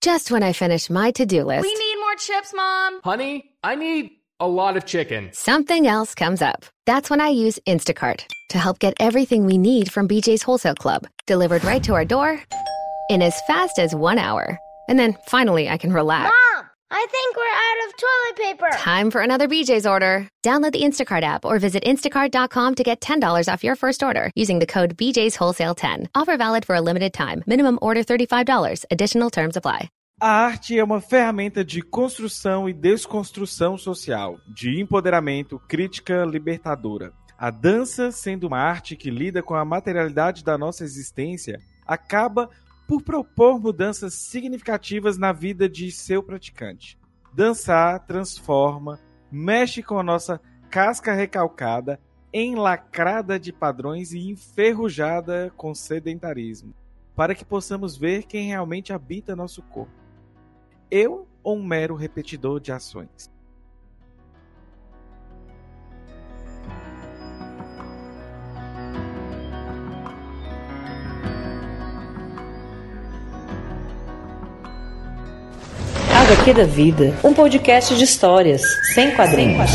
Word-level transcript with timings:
Just 0.00 0.30
when 0.30 0.42
I 0.44 0.52
finish 0.52 0.88
my 0.88 1.10
to-do 1.10 1.44
list, 1.44 1.62
We 1.62 1.74
need 1.74 1.96
more 2.00 2.14
chips, 2.14 2.54
Mom. 2.54 3.00
Honey, 3.02 3.50
I 3.64 3.74
need 3.74 4.10
a 4.40 4.46
lot 4.46 4.76
of 4.76 4.84
chicken. 4.86 5.30
something 5.32 5.88
else 5.88 6.14
comes 6.14 6.40
up. 6.40 6.64
That's 6.86 7.10
when 7.10 7.20
I 7.20 7.28
use 7.30 7.58
Instacart 7.66 8.20
to 8.50 8.58
help 8.58 8.78
get 8.78 8.94
everything 9.00 9.44
we 9.44 9.58
need 9.58 9.90
from 9.90 10.06
BJ's 10.06 10.42
Wholesale 10.44 10.76
Club 10.76 11.06
delivered 11.26 11.64
right 11.64 11.82
to 11.84 11.94
our 11.94 12.04
door 12.04 12.40
in 13.10 13.22
as 13.22 13.40
fast 13.48 13.78
as 13.80 13.92
one 13.94 14.18
hour. 14.18 14.56
And 14.88 14.98
then 14.98 15.16
finally, 15.26 15.68
I 15.68 15.76
can 15.76 15.92
relax. 15.92 16.32
Mom, 16.32 16.47
I 16.90 17.06
think 17.10 17.36
we're 17.36 17.44
out 17.44 17.78
of 17.86 17.96
toilet 17.96 18.36
paper. 18.36 18.78
Time 18.78 19.10
for 19.10 19.20
another 19.20 19.46
BJ's 19.46 19.86
order. 19.86 20.26
Download 20.42 20.72
the 20.72 20.82
Instacart 20.82 21.22
app 21.22 21.44
or 21.44 21.58
visit 21.58 21.84
instacart.com 21.84 22.76
to 22.76 22.82
get 22.82 23.00
$10 23.00 23.52
off 23.52 23.62
your 23.62 23.76
first 23.76 24.02
order 24.02 24.30
using 24.34 24.58
the 24.58 24.66
code 24.66 24.96
BJ's 24.96 25.36
Wholesale 25.36 25.74
10. 25.74 26.08
Offer 26.14 26.38
valid 26.38 26.64
for 26.64 26.74
a 26.74 26.80
limited 26.80 27.12
time. 27.12 27.44
Minimum 27.46 27.78
order 27.82 28.00
$35. 28.02 28.84
Additional 28.90 29.30
terms 29.30 29.56
apply. 29.56 29.90
A 30.20 30.30
arte 30.30 30.76
é 30.76 30.82
uma 30.82 31.00
ferramenta 31.00 31.62
de 31.64 31.80
construção 31.80 32.68
e 32.68 32.72
desconstrução 32.72 33.78
social, 33.78 34.36
de 34.48 34.80
empoderamento, 34.80 35.60
crítica 35.68 36.24
libertadora. 36.24 37.12
A 37.38 37.50
dança, 37.50 38.10
sendo 38.10 38.48
uma 38.48 38.58
arte 38.58 38.96
que 38.96 39.10
lida 39.10 39.44
com 39.44 39.54
a 39.54 39.64
materialidade 39.64 40.42
da 40.42 40.58
nossa 40.58 40.82
existência, 40.82 41.60
acaba 41.86 42.50
por 42.88 43.02
propor 43.02 43.60
mudanças 43.60 44.14
significativas 44.14 45.16
na 45.16 45.32
vida 45.32 45.68
de 45.68 45.92
seu 45.92 46.24
praticante. 46.24 46.98
Dançar 47.32 48.04
transforma, 48.04 48.98
mexe 49.30 49.80
com 49.80 50.00
a 50.00 50.02
nossa 50.02 50.40
casca 50.68 51.12
recalcada, 51.12 52.00
enlacrada 52.32 53.38
de 53.38 53.52
padrões 53.52 54.12
e 54.12 54.28
enferrujada 54.28 55.52
com 55.56 55.72
sedentarismo, 55.72 56.74
para 57.14 57.32
que 57.32 57.44
possamos 57.44 57.96
ver 57.96 58.24
quem 58.24 58.48
realmente 58.48 58.92
habita 58.92 59.36
nosso 59.36 59.62
corpo 59.62 60.08
eu 60.90 61.28
ou 61.42 61.56
um 61.56 61.64
mero 61.64 61.94
repetidor 61.94 62.60
de 62.60 62.72
ações? 62.72 63.30
HQ 76.28 76.52
da 76.52 76.64
Vida, 76.64 77.18
um 77.24 77.32
podcast 77.32 77.96
de 77.96 78.04
histórias, 78.04 78.60
sem 78.92 79.16
quadrinhos. 79.16 79.70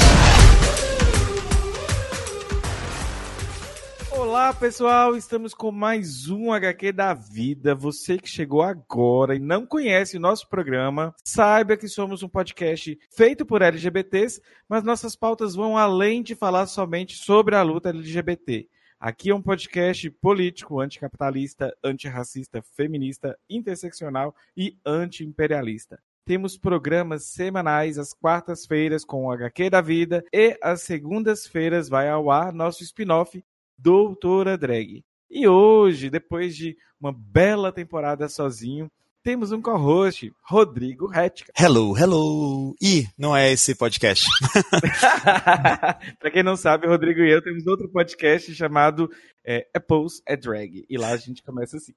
Olá 4.11 4.53
pessoal, 4.53 5.17
estamos 5.17 5.55
com 5.55 5.71
mais 5.71 6.29
um 6.29 6.53
HQ 6.53 6.91
da 6.91 7.15
Vida. 7.15 7.73
Você 7.73 8.19
que 8.19 8.29
chegou 8.29 8.61
agora 8.61 9.35
e 9.35 9.39
não 9.39 9.65
conhece 9.65 10.15
o 10.15 10.19
nosso 10.19 10.47
programa, 10.47 11.15
saiba 11.25 11.75
que 11.75 11.87
somos 11.87 12.21
um 12.21 12.29
podcast 12.29 12.99
feito 13.17 13.47
por 13.47 13.63
LGBTs, 13.63 14.39
mas 14.69 14.83
nossas 14.83 15.15
pautas 15.15 15.55
vão 15.55 15.75
além 15.75 16.21
de 16.21 16.35
falar 16.35 16.67
somente 16.67 17.15
sobre 17.15 17.55
a 17.55 17.63
luta 17.63 17.89
LGBT. 17.89 18.69
Aqui 18.99 19.31
é 19.31 19.35
um 19.35 19.41
podcast 19.41 20.07
político, 20.21 20.79
anticapitalista, 20.79 21.75
antirracista, 21.83 22.61
feminista, 22.61 23.35
interseccional 23.49 24.35
e 24.55 24.77
anti-imperialista. 24.85 25.99
Temos 26.25 26.57
programas 26.57 27.25
semanais 27.25 27.97
às 27.97 28.13
quartas-feiras 28.13 29.03
com 29.03 29.25
o 29.25 29.31
HQ 29.31 29.69
da 29.69 29.81
Vida 29.81 30.23
e 30.31 30.57
às 30.61 30.81
segundas-feiras 30.83 31.89
vai 31.89 32.07
ao 32.07 32.31
ar 32.31 32.53
nosso 32.53 32.81
spin-off 32.81 33.43
Doutora 33.77 34.57
Drag. 34.57 35.03
E 35.29 35.45
hoje, 35.45 36.09
depois 36.09 36.55
de 36.55 36.77
uma 36.97 37.11
bela 37.11 37.73
temporada 37.73 38.29
sozinho, 38.29 38.89
temos 39.23 39.53
um 39.53 39.61
co-host, 39.61 40.33
Rodrigo 40.43 41.07
Retka. 41.07 41.51
Hello, 41.57 41.97
hello! 41.97 42.75
Ih, 42.81 43.07
não 43.17 43.35
é 43.35 43.53
esse 43.53 43.73
podcast. 43.73 44.27
Pra 46.19 46.29
quem 46.29 46.43
não 46.43 46.57
sabe, 46.57 46.87
Rodrigo 46.87 47.21
e 47.21 47.31
eu 47.31 47.41
temos 47.41 47.65
outro 47.65 47.87
podcast 47.89 48.53
chamado 48.53 49.09
é, 49.45 49.65
Apples 49.73 50.21
é 50.27 50.35
Drag. 50.35 50.85
E 50.89 50.97
lá 50.97 51.11
a 51.11 51.17
gente 51.17 51.41
começa 51.41 51.77
assim. 51.77 51.93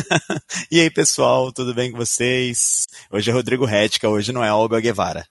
e 0.70 0.78
aí, 0.78 0.90
pessoal, 0.90 1.50
tudo 1.50 1.74
bem 1.74 1.90
com 1.90 1.96
vocês? 1.96 2.86
Hoje 3.10 3.30
é 3.30 3.32
Rodrigo 3.32 3.64
Retka, 3.64 4.08
hoje 4.08 4.30
não 4.30 4.44
é 4.44 4.52
Olga 4.52 4.80
Guevara. 4.80 5.26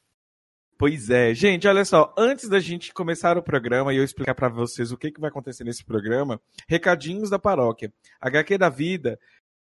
Pois 0.79 1.09
é, 1.09 1.34
gente, 1.34 1.67
olha 1.67 1.84
só, 1.84 2.13
antes 2.17 2.47
da 2.47 2.57
gente 2.57 2.94
começar 2.94 3.38
o 3.38 3.44
programa 3.44 3.94
e 3.94 3.97
eu 3.97 4.03
explicar 4.03 4.34
para 4.34 4.47
vocês 4.47 4.94
o 4.94 4.97
que, 4.97 5.11
que 5.11 5.19
vai 5.19 5.29
acontecer 5.29 5.66
nesse 5.66 5.84
programa, 5.84 6.40
recadinhos 6.69 7.29
da 7.29 7.38
paróquia. 7.38 7.91
HQ 8.22 8.57
da 8.57 8.69
Vida 8.69 9.19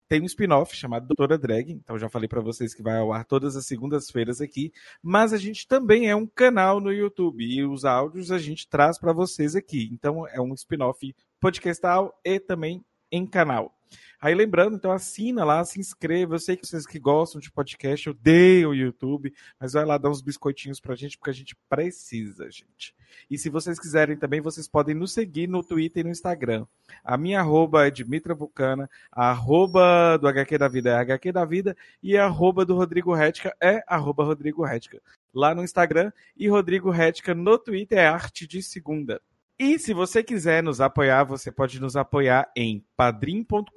tem 0.09 0.23
um 0.23 0.27
spin-off 0.27 0.75
chamado 0.75 1.07
Doutora 1.07 1.37
Drag, 1.37 1.71
então 1.71 1.99
já 1.99 2.09
falei 2.09 2.29
para 2.29 2.41
vocês 2.41 2.75
que 2.75 2.83
vai 2.83 2.97
ao 2.97 3.13
ar 3.13 3.25
todas 3.25 3.57
as 3.57 3.67
segundas-feiras 3.67 4.41
aqui, 4.41 4.73
mas 5.03 5.33
a 5.33 5.39
gente 5.39 5.69
também 5.69 6.09
é 6.09 6.17
um 6.17 6.27
canal 6.27 6.81
no 6.81 6.93
YouTube 6.93 7.45
e 7.45 7.65
os 7.65 7.85
áudios 7.85 8.33
a 8.33 8.39
gente 8.39 8.69
traz 8.69 8.99
para 8.99 9.13
vocês 9.13 9.55
aqui. 9.55 9.89
Então 9.93 10.27
é 10.27 10.41
um 10.41 10.55
spin-off 10.55 11.15
podcastal 11.41 12.19
e 12.25 12.41
também 12.41 12.85
em 13.13 13.27
canal. 13.27 13.78
Aí 14.21 14.35
lembrando, 14.35 14.77
então 14.77 14.91
assina 14.91 15.45
lá, 15.45 15.65
se 15.65 15.79
inscreva. 15.79 16.35
Eu 16.35 16.39
sei 16.39 16.57
que 16.57 16.67
vocês 16.67 16.87
que 16.87 16.99
gostam 16.99 17.41
de 17.41 17.51
podcast 17.51 18.11
odeiam 18.11 18.71
o 18.71 18.75
YouTube, 18.75 19.33
mas 19.61 19.73
vai 19.73 19.85
lá 19.85 19.97
dar 19.97 20.11
uns 20.11 20.21
biscoitinhos 20.21 20.81
pra 20.81 20.95
gente, 20.95 21.17
porque 21.17 21.31
a 21.31 21.35
gente 21.35 21.57
precisa, 21.69 22.51
gente. 22.51 22.95
E 23.31 23.39
se 23.39 23.49
vocês 23.49 23.79
quiserem 23.79 24.17
também, 24.17 24.41
vocês 24.41 24.69
podem 24.69 24.95
nos 24.95 25.13
seguir 25.13 25.49
no 25.49 25.63
Twitter 25.63 26.01
e 26.01 26.05
no 26.05 26.11
Instagram. 26.11 26.67
A 27.05 27.17
minha 27.17 27.41
arroba 27.41 27.87
é 27.87 27.91
Dimitra 27.91 28.35
Vulcana, 28.35 28.89
a 29.11 29.31
arroba 29.31 30.17
do 30.19 30.27
HQ 30.27 30.59
da 30.59 30.69
Vida 30.69 30.91
é 30.91 30.95
HQ 30.95 31.33
da 31.33 31.45
Vida 31.45 31.77
e 32.03 32.17
a 32.17 32.25
arroba 32.25 32.65
do 32.65 32.75
Rodrigo 32.75 33.15
Retka 33.15 33.55
é 33.61 33.83
arroba 33.87 34.25
Rodrigo 34.25 34.65
Retka. 34.65 35.01
Lá 35.33 35.55
no 35.55 35.63
Instagram 35.63 36.13
e 36.37 36.49
Rodrigo 36.49 36.91
Retka 36.91 37.35
no 37.35 37.59
Twitter 37.59 37.99
é 37.99 38.07
Arte 38.07 38.47
de 38.47 38.63
Segunda. 38.63 39.21
E 39.61 39.77
se 39.77 39.93
você 39.93 40.23
quiser 40.23 40.63
nos 40.63 40.81
apoiar, 40.81 41.25
você 41.25 41.51
pode 41.51 41.81
nos 41.81 41.97
apoiar 41.97 42.49
em 42.57 42.85
padrim.com.br 42.97 43.73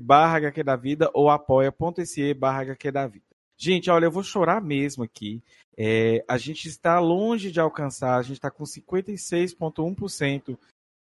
barra 0.00 0.38
HQ 0.38 0.64
da 0.64 0.74
Vida 0.74 1.08
ou 1.14 1.30
apoia.se 1.30 2.34
barra 2.34 2.62
HQ 2.62 2.90
da 2.90 3.06
Vida. 3.06 3.24
Gente, 3.56 3.88
olha, 3.88 4.06
eu 4.06 4.10
vou 4.10 4.24
chorar 4.24 4.60
mesmo 4.60 5.04
aqui. 5.04 5.40
É, 5.76 6.24
a 6.26 6.36
gente 6.36 6.66
está 6.66 6.98
longe 6.98 7.52
de 7.52 7.60
alcançar, 7.60 8.16
a 8.16 8.22
gente 8.22 8.38
está 8.38 8.50
com 8.50 8.64
56,1% 8.64 10.58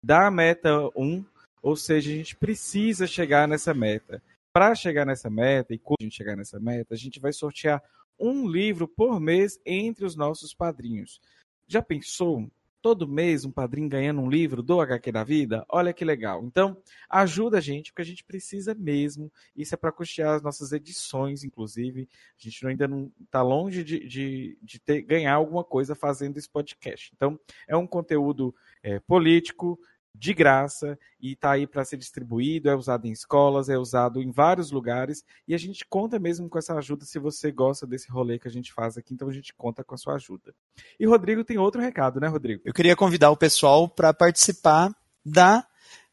da 0.04 0.32
meta 0.32 0.90
1, 0.96 1.24
ou 1.62 1.76
seja, 1.76 2.10
a 2.10 2.16
gente 2.16 2.36
precisa 2.36 3.06
chegar 3.06 3.48
nessa 3.48 3.72
meta. 3.72 4.20
Para 4.52 4.74
chegar 4.74 5.06
nessa 5.06 5.30
meta, 5.30 5.76
e 5.76 5.78
quando 5.78 5.98
a 6.02 6.06
gente 6.06 6.16
chegar 6.16 6.36
nessa 6.36 6.60
meta, 6.60 6.96
a 6.96 6.98
gente 6.98 7.20
vai 7.20 7.32
sortear 7.32 7.84
um 8.20 8.48
livro 8.48 8.88
por 8.88 9.20
mês 9.20 9.60
entre 9.64 10.06
os 10.06 10.16
nossos 10.16 10.56
padrinhos. 10.56 11.22
Já 11.68 11.84
pensou 11.84 12.50
todo 12.82 13.08
mês 13.08 13.46
um 13.46 13.52
padrinho 13.52 13.90
ganhando 13.90 14.22
um 14.22 14.30
livro 14.30 14.62
do 14.62 14.80
HQ 14.80 15.12
da 15.12 15.24
vida, 15.24 15.66
olha 15.70 15.94
que 15.94 16.06
legal. 16.06 16.44
Então, 16.44 16.78
ajuda 17.10 17.58
a 17.58 17.62
gente, 17.62 17.92
porque 17.92 18.02
a 18.02 18.06
gente 18.06 18.24
precisa 18.24 18.74
mesmo. 18.74 19.32
Isso 19.56 19.74
é 19.74 19.78
para 19.78 19.92
custear 19.92 20.36
as 20.36 20.42
nossas 20.42 20.72
edições, 20.72 21.44
inclusive. 21.44 22.08
A 22.40 22.44
gente 22.44 22.66
ainda 22.68 22.88
não 22.88 23.12
está 23.24 23.42
longe 23.42 23.84
de, 23.84 24.08
de, 24.08 24.58
de 24.62 24.80
ter, 24.80 25.02
ganhar 25.02 25.34
alguma 25.34 25.64
coisa 25.64 25.96
fazendo 25.96 26.38
esse 26.38 26.50
podcast. 26.50 27.12
Então, 27.16 27.40
é 27.68 27.76
um 27.76 27.88
conteúdo 27.88 28.56
é, 28.82 29.00
político, 29.00 29.80
de 30.14 30.34
graça 30.34 30.98
e 31.20 31.34
está 31.34 31.52
aí 31.52 31.66
para 31.66 31.86
ser 31.86 31.98
distribuído, 31.98 32.70
é 32.70 32.76
usado 32.76 33.08
em 33.08 33.12
escolas, 33.12 33.70
é 33.70 33.78
usado 33.78 34.22
em 34.22 34.32
vários 34.32 34.72
lugares 34.72 35.24
e 35.48 35.54
a 35.54 35.58
gente 35.58 35.86
conta 35.86 36.20
mesmo 36.20 36.50
com 36.50 36.58
essa 36.58 36.76
ajuda 36.76 37.06
se 37.06 37.20
você 37.20 37.52
gosta 37.52 37.88
desse 37.88 38.10
rolê 38.10 38.38
que 38.38 38.48
a 38.48 38.52
gente 38.52 38.74
faz 38.74 38.98
aqui, 38.98 39.14
então 39.14 39.30
a 39.30 39.34
gente 39.34 39.54
conta 39.54 39.84
com 39.84 39.96
a 39.96 39.98
sua 39.98 40.16
ajuda. 40.16 40.54
E 41.00 41.06
Rodrigo 41.06 41.44
tem 41.44 41.58
outro 41.58 41.82
recado, 41.82 42.20
né, 42.20 42.28
Rodrigo? 42.28 42.62
Eu 42.66 42.74
queria 42.74 42.96
convidar 42.96 43.32
o 43.32 43.38
pessoal 43.38 43.88
para 43.88 44.14
participar 44.14 44.94
da 45.26 45.66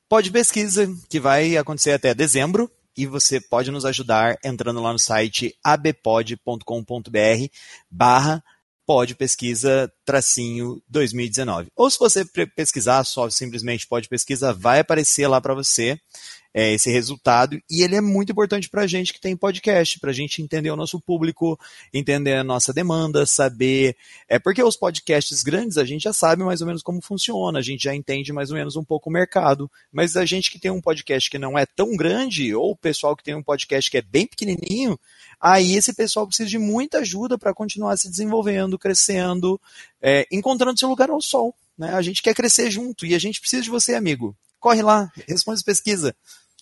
Pod 0.09 0.31
Pesquisa, 0.31 0.87
que 1.09 1.19
vai 1.19 1.57
acontecer 1.57 1.93
até 1.93 2.15
dezembro. 2.15 2.71
E 2.97 3.07
você 3.07 3.39
pode 3.41 3.71
nos 3.71 3.85
ajudar 3.85 4.39
entrando 4.43 4.81
lá 4.81 4.91
no 4.91 4.99
site 4.99 5.55
abpod.com.br 5.63 6.65
barra 7.91 8.43
pode 8.87 9.15
pesquisa 9.15 9.93
tracinho 10.05 10.81
2019. 10.89 11.69
Ou 11.75 11.91
se 11.91 11.99
você 11.99 12.25
pesquisar 12.55 13.03
só 13.05 13.29
simplesmente 13.29 13.87
pode 13.87 14.09
pesquisa, 14.09 14.53
vai 14.53 14.81
aparecer 14.81 15.27
lá 15.27 15.41
para 15.41 15.55
você 15.55 15.99
é, 16.57 16.73
esse 16.73 16.91
resultado 16.91 17.61
e 17.71 17.83
ele 17.83 17.97
é 17.97 18.01
muito 18.01 18.33
importante 18.33 18.71
para 18.71 18.81
a 18.81 18.87
gente 18.87 19.13
que 19.13 19.21
tem 19.21 19.37
podcast, 19.37 20.01
para 20.01 20.09
a 20.09 20.15
gente 20.15 20.41
entender 20.41 20.71
o 20.71 20.77
nosso 20.77 20.99
público, 20.99 21.61
entender 21.93 22.33
a 22.33 22.43
nossa 22.43 22.73
demanda, 22.73 23.27
saber. 23.27 23.95
É 24.27 24.39
porque 24.39 24.63
os 24.63 24.75
podcasts 24.75 25.43
grandes 25.43 25.77
a 25.77 25.85
gente 25.85 26.05
já 26.05 26.15
sabe 26.15 26.43
mais 26.43 26.63
ou 26.63 26.67
menos 26.67 26.83
como 26.83 27.03
funciona, 27.03 27.59
a 27.59 27.63
gente 27.63 27.85
já 27.85 27.95
entende 27.95 28.33
mais 28.33 28.51
ou 28.51 28.57
menos 28.57 28.75
um 28.75 28.83
pouco 28.83 29.11
o 29.11 29.13
mercado, 29.13 29.71
mas 29.93 30.17
a 30.17 30.25
gente 30.25 30.51
que 30.51 30.59
tem 30.59 30.71
um 30.71 30.81
podcast 30.81 31.29
que 31.29 31.39
não 31.39 31.59
é 31.59 31.67
tão 31.67 31.95
grande 31.95 32.55
ou 32.55 32.71
o 32.71 32.77
pessoal 32.77 33.15
que 33.15 33.23
tem 33.23 33.35
um 33.35 33.43
podcast 33.43 33.91
que 33.91 33.99
é 33.99 34.03
bem 34.03 34.27
pequenininho, 34.27 34.99
aí 35.39 35.77
esse 35.77 35.93
pessoal 35.93 36.27
precisa 36.27 36.49
de 36.49 36.59
muita 36.59 37.01
ajuda 37.01 37.37
para 37.37 37.53
continuar 37.53 37.99
se 37.99 38.09
desenvolvendo, 38.09 38.79
crescendo, 38.79 39.61
é, 40.01 40.27
encontrando 40.33 40.81
seu 40.81 40.89
lugar 40.89 41.11
ao 41.11 41.21
sol. 41.21 41.55
Né? 41.77 41.93
A 41.93 42.01
gente 42.01 42.23
quer 42.23 42.35
crescer 42.35 42.71
junto 42.71 43.05
e 43.05 43.15
a 43.15 43.19
gente 43.19 43.41
precisa 43.41 43.63
de 43.63 43.69
você, 43.69 43.95
amigo. 43.95 44.35
Corre 44.59 44.81
lá, 44.81 45.13
responde 45.29 45.63
pesquisa. 45.63 46.17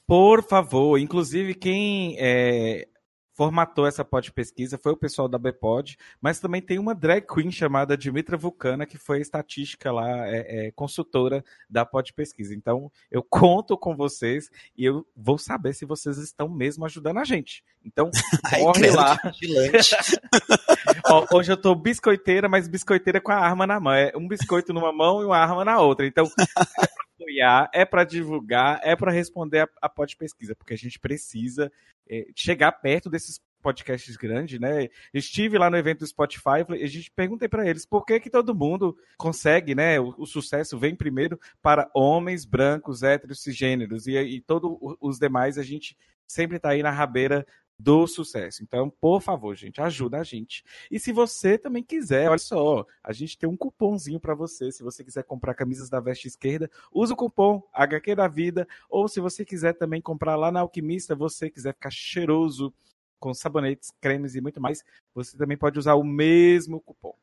Por 0.07 0.43
favor, 0.43 0.99
inclusive 0.99 1.55
quem 1.55 2.17
é, 2.19 2.87
formatou 3.35 3.87
essa 3.87 4.05
pod 4.05 4.33
pesquisa 4.33 4.79
foi 4.79 4.93
o 4.93 4.97
pessoal 4.97 5.29
da 5.29 5.39
Bpod, 5.39 5.97
mas 6.21 6.39
também 6.39 6.63
tem 6.63 6.79
uma 6.79 6.95
drag 6.95 7.27
queen 7.27 7.51
chamada 7.51 7.97
Dimitra 7.97 8.37
Vulcana, 8.37 8.87
que 8.87 8.97
foi 8.97 9.21
estatística 9.21 9.91
lá, 9.93 10.27
é, 10.29 10.67
é, 10.67 10.71
consultora 10.73 11.45
da 11.69 11.85
pod 11.85 12.13
pesquisa. 12.13 12.55
Então, 12.55 12.91
eu 13.11 13.23
conto 13.23 13.77
com 13.77 13.97
vocês 13.97 14.49
e 14.77 14.85
eu 14.85 15.05
vou 15.17 15.37
saber 15.37 15.75
se 15.75 15.85
vocês 15.85 16.17
estão 16.19 16.49
mesmo 16.49 16.85
ajudando 16.85 17.19
a 17.19 17.25
gente. 17.25 17.65
Então, 17.85 18.11
corre 18.61 18.91
lá. 18.91 19.19
Ó, 21.11 21.27
hoje 21.33 21.53
eu 21.53 21.57
tô 21.57 21.75
biscoiteira, 21.75 22.49
mas 22.49 22.69
biscoiteira 22.69 23.21
com 23.21 23.33
a 23.33 23.37
arma 23.37 23.67
na 23.67 23.81
mão. 23.81 23.93
É 23.93 24.13
um 24.17 24.29
biscoito 24.29 24.73
numa 24.73 24.93
mão 24.93 25.23
e 25.23 25.25
uma 25.25 25.39
arma 25.39 25.65
na 25.65 25.81
outra. 25.81 26.07
Então, 26.07 26.27
apoiar, 27.19 27.71
é 27.73 27.85
para 27.85 28.05
divulgar, 28.05 28.81
é 28.83 28.95
para 28.95 29.13
responder 29.13 29.61
a, 29.61 29.69
a 29.83 29.89
pesquisa, 29.89 30.55
porque 30.55 30.75
a 30.75 30.79
gente 30.79 30.99
precisa 30.99 31.73
é, 32.09 32.27
chegar 32.35 32.73
perto 32.73 33.09
desses 33.09 33.41
podcasts 33.63 34.15
grandes, 34.17 34.61
né? 34.61 34.89
Estive 35.13 35.57
lá 35.57 35.71
no 35.71 35.79
evento 35.79 36.01
do 36.01 36.07
Spotify 36.07 36.67
e 36.77 36.83
a 36.83 36.87
gente 36.87 37.11
perguntei 37.11 37.49
para 37.49 37.67
eles 37.67 37.87
por 37.87 38.05
que 38.05 38.21
que 38.21 38.29
todo 38.29 38.55
mundo 38.55 38.95
consegue, 39.17 39.75
né? 39.75 39.99
O, 39.99 40.15
o, 40.19 40.27
sucesso 40.27 40.79
vem 40.79 40.95
primeiro 40.95 41.41
para 41.63 41.91
homens 41.95 42.45
brancos, 42.45 43.03
héteros, 43.03 43.43
cisgêneros 43.43 44.07
e, 44.07 44.19
e 44.19 44.41
todos 44.43 44.71
os 45.01 45.19
demais 45.19 45.57
a 45.57 45.63
gente 45.63 45.97
sempre 46.27 46.59
está 46.59 46.71
aí 46.71 46.83
na 46.83 46.91
rabeira 46.91 47.47
do 47.79 48.07
sucesso. 48.07 48.63
Então, 48.63 48.89
por 48.89 49.21
favor, 49.21 49.55
gente, 49.55 49.81
ajuda 49.81 50.19
a 50.19 50.25
gente. 50.25 50.65
E 50.91 50.99
se 50.99 51.13
você 51.13 51.59
também 51.59 51.83
quiser, 51.83 52.29
olha 52.29 52.39
só, 52.39 52.87
a 53.03 53.13
gente 53.13 53.39
tem 53.39 53.49
um 53.49 53.57
cupomzinho 53.57 54.21
para 54.21 54.35
você. 54.35 54.71
Se 54.71 54.83
você 54.83 55.03
quiser 55.05 55.25
comprar 55.25 55.55
camisas 55.55 55.91
da 55.91 56.01
Veste 56.01 56.29
Esquerda, 56.29 56.71
usa 56.93 57.15
o 57.15 57.17
cupom 57.17 57.63
HQ 57.73 58.15
da 58.15 58.29
Vida. 58.29 58.67
Ou 58.89 59.09
se 59.09 59.21
você 59.21 59.45
quiser 59.45 59.75
também 59.75 60.01
comprar 60.01 60.37
lá 60.37 60.51
na 60.53 60.61
Alquimista, 60.61 61.15
você 61.15 61.51
quiser 61.51 61.75
ficar 61.75 61.91
cheiroso 61.91 62.73
com 63.19 63.33
sabonetes, 63.33 63.91
cremes 64.01 64.35
e 64.35 64.41
muito 64.41 64.61
mais, 64.61 64.85
você 65.15 65.37
também 65.37 65.57
pode 65.57 65.79
usar 65.79 65.95
o 65.95 66.05
mesmo 66.05 66.81
cupom. 66.81 67.17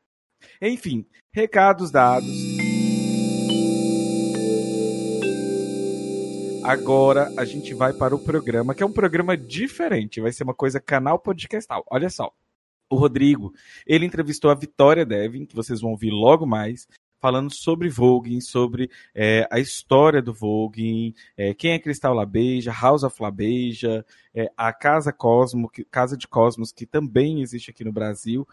Enfim, 0.60 1.06
recados 1.32 1.92
dados. 1.92 2.71
Agora 6.64 7.28
a 7.36 7.44
gente 7.44 7.74
vai 7.74 7.92
para 7.92 8.14
o 8.14 8.22
programa, 8.22 8.72
que 8.72 8.84
é 8.84 8.86
um 8.86 8.92
programa 8.92 9.36
diferente, 9.36 10.20
vai 10.20 10.32
ser 10.32 10.44
uma 10.44 10.54
coisa 10.54 10.78
canal 10.78 11.18
podcastal. 11.18 11.84
Olha 11.90 12.08
só. 12.08 12.32
O 12.88 12.94
Rodrigo, 12.94 13.52
ele 13.84 14.06
entrevistou 14.06 14.50
a 14.50 14.54
Vitória 14.54 15.04
Devin, 15.04 15.44
que 15.44 15.56
vocês 15.56 15.80
vão 15.80 15.90
ouvir 15.90 16.10
logo 16.10 16.46
mais, 16.46 16.86
falando 17.20 17.52
sobre 17.52 17.88
Vogue, 17.88 18.40
sobre 18.40 18.90
é, 19.14 19.48
a 19.50 19.58
história 19.58 20.20
do 20.20 20.32
Vogue, 20.32 21.14
é, 21.36 21.54
quem 21.54 21.72
é 21.72 21.78
Cristal 21.78 22.14
Labeja, 22.14 22.72
House 22.72 23.02
of 23.02 23.20
Labeja, 23.20 24.04
é, 24.34 24.50
a 24.56 24.72
Casa 24.72 25.12
Cosmo, 25.12 25.68
que, 25.68 25.84
Casa 25.84 26.16
de 26.16 26.28
Cosmos, 26.28 26.70
que 26.70 26.84
também 26.84 27.40
existe 27.40 27.70
aqui 27.70 27.82
no 27.82 27.92
Brasil, 27.92 28.46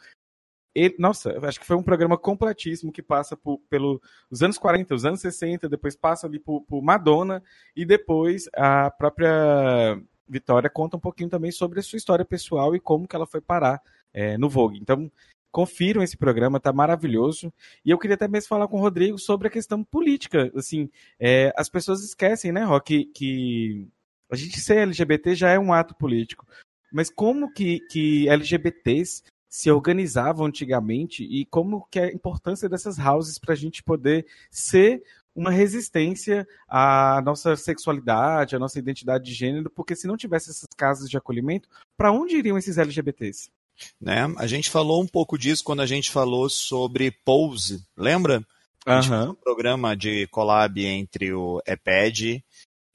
ele, 0.74 0.96
nossa, 1.00 1.38
acho 1.48 1.60
que 1.60 1.66
foi 1.66 1.76
um 1.76 1.84
programa 1.84 2.18
completíssimo 2.18 2.92
que 2.92 3.02
passa 3.02 3.36
por, 3.36 3.60
pelos 3.70 4.00
anos 4.42 4.58
40, 4.58 4.94
os 4.94 5.06
anos 5.06 5.22
60, 5.22 5.68
depois 5.68 5.96
passa 5.96 6.28
ali 6.28 6.40
por, 6.40 6.62
por 6.62 6.82
Madonna 6.82 7.44
e 7.76 7.86
depois 7.86 8.48
a 8.54 8.92
própria 8.92 10.00
Vitória 10.28 10.70
conta 10.70 10.96
um 10.96 11.00
pouquinho 11.00 11.30
também 11.30 11.52
sobre 11.52 11.80
a 11.80 11.84
sua 11.84 11.98
história 11.98 12.24
pessoal 12.24 12.76
e 12.76 12.80
como 12.80 13.08
que 13.08 13.16
ela 13.16 13.26
foi 13.26 13.42
parar 13.42 13.82
é, 14.14 14.38
no 14.38 14.48
Vogue. 14.48 14.78
Então, 14.80 15.12
confiram 15.52 16.04
esse 16.04 16.16
programa, 16.16 16.60
tá 16.60 16.72
maravilhoso. 16.72 17.52
E 17.84 17.90
eu 17.90 17.98
queria 17.98 18.14
até 18.14 18.28
mesmo 18.28 18.48
falar 18.48 18.68
com 18.68 18.78
o 18.78 18.82
Rodrigo 18.82 19.18
sobre 19.18 19.48
a 19.48 19.52
questão 19.52 19.84
política. 19.84 20.52
Assim, 20.56 20.90
é, 21.20 21.52
as 21.58 21.68
pessoas 21.68 22.04
esquecem, 22.04 22.52
né, 22.52 22.64
Rock, 22.64 23.06
que, 23.06 23.12
que 23.14 23.88
a 24.32 24.36
gente 24.36 24.60
ser 24.62 24.78
LGBT 24.80 25.34
já 25.34 25.50
é 25.50 25.58
um 25.58 25.74
ato 25.74 25.96
político. 25.96 26.46
Mas 26.92 27.10
como 27.10 27.52
que, 27.52 27.80
que 27.92 28.30
LGBTs 28.30 29.24
se 29.50 29.72
organizavam 29.72 30.46
antigamente 30.46 31.24
e 31.24 31.46
como 31.46 31.88
que 31.90 32.00
é 32.00 32.06
a 32.06 32.14
importância 32.14 32.70
dessas 32.70 33.00
houses 33.00 33.40
para 33.40 33.54
a 33.54 33.58
gente 33.58 33.82
poder 33.82 34.28
ser 34.52 35.04
uma 35.36 35.52
resistência 35.52 36.48
à 36.68 37.22
nossa 37.24 37.56
sexualidade, 37.56 38.56
à 38.56 38.60
nossa 38.60 38.78
identidade 38.78 39.26
de 39.26 39.34
gênero, 39.34 39.70
porque 39.70 39.96
se 39.96 40.08
não 40.08 40.18
tivesse 40.18 40.50
essas 40.50 40.68
casas 40.78 41.10
de 41.10 41.18
acolhimento, 41.18 41.68
para 41.98 42.12
onde 42.12 42.36
iriam 42.36 42.58
esses 42.58 42.78
LGBTs? 42.78 43.50
Né? 44.00 44.32
A 44.38 44.46
gente 44.46 44.70
falou 44.70 45.02
um 45.02 45.08
pouco 45.08 45.38
disso 45.38 45.64
quando 45.64 45.82
a 45.82 45.86
gente 45.86 46.12
falou 46.12 46.50
sobre 46.50 47.12
Pose, 47.12 47.84
lembra? 47.98 48.46
A 48.86 49.02
gente 49.02 49.14
uhum. 49.14 49.32
um 49.32 49.36
programa 49.36 49.96
de 49.96 50.28
collab 50.28 50.84
entre 50.86 51.34
o 51.34 51.62
EPED 51.66 52.44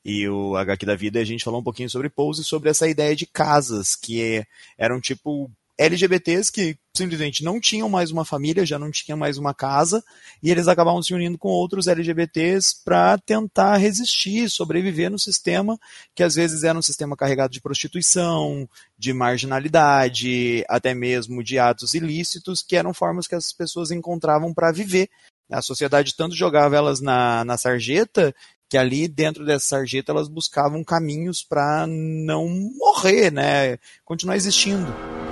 e 0.05 0.29
o 0.29 0.57
HQ 0.57 0.85
da 0.85 0.95
Vida, 0.95 1.21
a 1.21 1.25
gente 1.25 1.45
falou 1.45 1.61
um 1.61 1.65
pouquinho 1.65 1.89
sobre 1.89 2.11
Pose, 2.11 2.45
sobre 2.45 2.69
essa 2.69 2.87
ideia 2.87 3.17
de 3.17 3.27
casas, 3.27 3.97
que 3.97 4.45
eram 4.77 5.01
tipo 5.01 5.51
LGBTs 5.79 6.53
que 6.53 6.77
simplesmente 6.97 7.43
não 7.43 7.61
tinham 7.61 7.89
mais 7.89 8.13
uma 8.13 8.25
família, 8.25 8.65
já 8.65 8.79
não 8.79 8.91
tinham 8.91 9.19
mais 9.19 9.37
uma 9.37 9.53
casa, 9.53 10.03
e 10.41 10.51
eles 10.51 10.69
acabavam 10.69 11.03
se 11.03 11.13
unindo 11.13 11.37
com 11.37 11.49
outros 11.49 11.89
LGBTs 11.89 12.77
para 12.85 13.19
tentar 13.19 13.77
resistir, 13.77 14.49
sobreviver 14.49 15.11
no 15.11 15.19
sistema 15.19 15.79
que 16.15 16.23
às 16.23 16.37
vezes 16.37 16.63
era 16.63 16.79
um 16.79 16.83
sistema 16.83 17.17
carregado 17.17 17.53
de 17.53 17.61
prostituição, 17.61 18.69
de 18.97 19.13
marginalidade, 19.13 20.65
até 20.69 20.95
mesmo 20.95 21.43
de 21.43 21.59
atos 21.59 21.95
ilícitos, 21.95 22.63
que 22.63 22.77
eram 22.77 22.95
formas 22.95 23.27
que 23.27 23.35
as 23.35 23.53
pessoas 23.53 23.91
encontravam 23.91 24.55
para 24.55 24.71
viver. 24.71 25.09
A 25.51 25.61
sociedade 25.61 26.17
tanto 26.17 26.35
jogava 26.35 26.77
elas 26.77 27.01
na, 27.01 27.45
na 27.45 27.59
sarjeta 27.59 28.35
que 28.69 28.79
ali 28.79 29.07
dentro 29.07 29.45
dessa 29.45 29.67
sarjeta 29.67 30.11
elas 30.11 30.27
buscavam 30.27 30.83
caminhos 30.83 31.43
para 31.43 31.87
não 31.87 32.49
morrer, 32.49 33.31
né? 33.31 33.79
Continuar 34.05 34.37
existindo. 34.37 35.24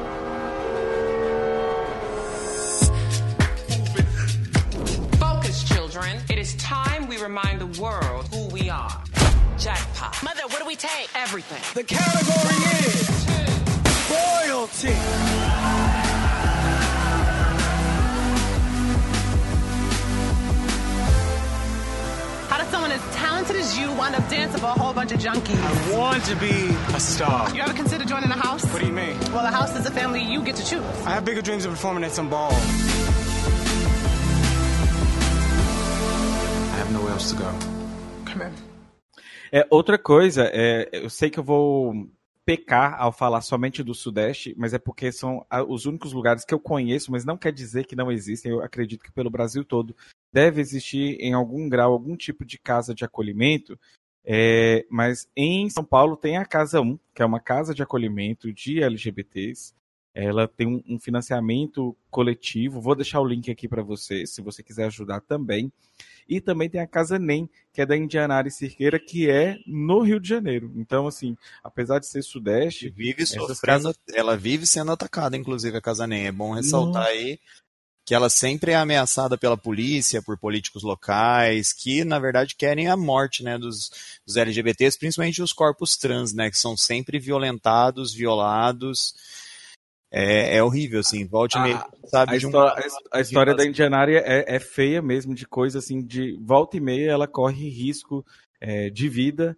Take? 10.83 11.09
Everything. 11.15 11.63
The 11.75 11.85
category 11.85 12.59
is 12.91 13.07
royalty. 14.11 14.97
How 22.49 22.59
does 22.59 22.69
someone 22.69 22.91
as 22.91 23.01
talented 23.15 23.57
as 23.57 23.79
you 23.79 23.93
wind 23.93 24.17
up 24.17 24.29
dancing 24.29 24.61
for 24.61 24.67
a 24.67 24.71
whole 24.71 24.93
bunch 24.93 25.13
of 25.13 25.21
junkies? 25.21 25.57
I 25.57 25.97
want 25.97 26.25
to 26.25 26.35
be 26.37 26.75
a 26.97 27.01
star. 27.01 27.55
You 27.55 27.63
ever 27.63 27.75
consider 27.75 28.05
joining 28.05 28.31
a 28.31 28.35
house? 28.35 28.65
What 28.73 28.81
do 28.81 28.87
you 28.87 28.93
mean? 28.93 29.17
Well, 29.33 29.47
a 29.47 29.53
house 29.53 29.77
is 29.77 29.87
a 29.87 29.91
family 29.93 30.21
you 30.21 30.43
get 30.43 30.57
to 30.57 30.67
choose. 30.67 30.83
I 31.07 31.11
have 31.11 31.25
bigger 31.25 31.43
dreams 31.43 31.65
of 31.65 31.71
performing 31.71 32.03
at 32.03 32.11
some 32.11 32.29
ball. 32.29 32.51
I 36.73 36.77
have 36.77 36.93
nowhere 36.93 37.13
else 37.13 37.31
to 37.31 37.39
go. 37.39 37.55
Come 38.25 38.43
in. 38.43 38.72
É, 39.55 39.67
outra 39.71 39.99
coisa, 39.99 40.49
é, 40.51 40.89
eu 40.93 41.11
sei 41.11 41.29
que 41.29 41.39
eu 41.39 41.45
vou 41.45 42.09
pecar 42.45 42.99
ao 42.99 43.13
falar 43.13 43.43
somente 43.43 43.83
do 43.83 43.95
Sudeste, 43.95 44.55
mas 44.57 44.73
é 44.73 44.79
porque 44.79 45.13
são 45.13 45.47
os 45.69 45.85
únicos 45.85 46.15
lugares 46.15 46.45
que 46.45 46.55
eu 46.55 46.59
conheço, 46.59 47.13
mas 47.13 47.25
não 47.25 47.37
quer 47.37 47.53
dizer 47.53 47.85
que 47.85 47.95
não 47.95 48.11
existem. 48.11 48.51
Eu 48.51 48.63
acredito 48.63 49.05
que 49.05 49.13
pelo 49.13 49.31
Brasil 49.31 49.63
todo 49.63 49.95
deve 50.33 50.61
existir 50.61 51.19
em 51.21 51.35
algum 51.35 51.69
grau 51.69 51.93
algum 51.93 52.17
tipo 52.17 52.45
de 52.47 52.59
casa 52.59 52.95
de 52.95 53.05
acolhimento. 53.05 53.79
É, 54.25 54.87
mas 54.89 55.29
em 55.37 55.69
São 55.69 55.85
Paulo 55.85 56.17
tem 56.17 56.39
a 56.39 56.47
Casa 56.47 56.81
1, 56.81 56.99
que 57.15 57.23
é 57.23 57.27
uma 57.27 57.41
casa 57.41 57.75
de 57.75 57.83
acolhimento 57.83 58.53
de 58.53 58.83
LGBTs. 58.83 59.75
Ela 60.15 60.47
tem 60.47 60.67
um, 60.67 60.83
um 60.87 60.99
financiamento 60.99 61.97
coletivo. 62.11 62.81
Vou 62.81 62.95
deixar 62.95 63.21
o 63.21 63.27
link 63.27 63.51
aqui 63.51 63.67
para 63.67 63.83
você, 63.83 64.27
se 64.27 64.43
você 64.43 64.63
quiser 64.63 64.87
ajudar 64.87 65.21
também. 65.21 65.73
E 66.29 66.41
também 66.41 66.69
tem 66.69 66.81
a 66.81 66.87
Casa 66.87 67.19
NEM, 67.19 67.49
que 67.73 67.81
é 67.81 67.87
da 67.87 67.97
Indianara 67.97 68.47
e 68.47 68.51
Cirqueira, 68.51 68.99
que 68.99 69.29
é 69.29 69.57
no 69.67 70.01
Rio 70.01 70.21
de 70.21 70.29
Janeiro. 70.29 70.71
Então, 70.77 71.07
assim, 71.07 71.37
apesar 71.65 71.99
de 71.99 72.07
ser 72.07 72.23
sudeste. 72.23 72.91
Vive 72.91 73.27
sofrendo, 73.27 73.61
casas... 73.61 73.99
Ela 74.13 74.37
vive 74.37 74.67
sendo 74.67 74.93
atacada, 74.93 75.37
inclusive, 75.37 75.77
a 75.77 75.81
Casa 75.81 76.07
NEM. 76.07 76.27
É 76.27 76.33
bom 76.33 76.53
ressaltar 76.53 77.07
aí 77.07 77.39
que 78.05 78.15
ela 78.15 78.29
sempre 78.29 78.73
é 78.73 78.75
ameaçada 78.75 79.39
pela 79.39 79.57
polícia, 79.57 80.21
por 80.21 80.37
políticos 80.37 80.83
locais, 80.83 81.73
que 81.73 82.05
na 82.05 82.19
verdade 82.19 82.57
querem 82.57 82.89
a 82.89 82.97
morte 82.97 83.45
né, 83.45 83.57
dos, 83.57 83.91
dos 84.27 84.37
LGBTs, 84.37 84.99
principalmente 84.99 85.41
os 85.41 85.53
corpos 85.53 85.97
trans, 85.97 86.33
né, 86.33 86.51
que 86.51 86.59
são 86.59 86.77
sempre 86.77 87.19
violentados, 87.21 88.13
violados 88.13 89.15
é, 90.13 90.59
é 90.59 90.63
horrível, 90.63 91.01
assim. 91.01 91.27
Volte 91.27 91.57
e 91.57 91.63
meia, 91.63 91.87
sabe? 92.05 92.33
A, 92.33 92.37
história, 92.37 92.87
um... 92.87 93.17
a 93.17 93.21
história 93.21 93.55
da 93.55 93.65
Indianária 93.65 94.23
é, 94.27 94.57
é, 94.57 94.61
feia 94.61 95.01
mesmo, 95.01 95.35
de 95.35 95.47
coisa 95.47 95.79
assim, 95.79 96.05
de 96.05 96.39
volta 96.39 96.77
e 96.77 96.81
meia 96.81 97.11
ela 97.11 97.27
corre 97.27 97.71
risco 97.71 98.25
é, 98.61 98.91
de 98.91 99.09
vida. 99.09 99.57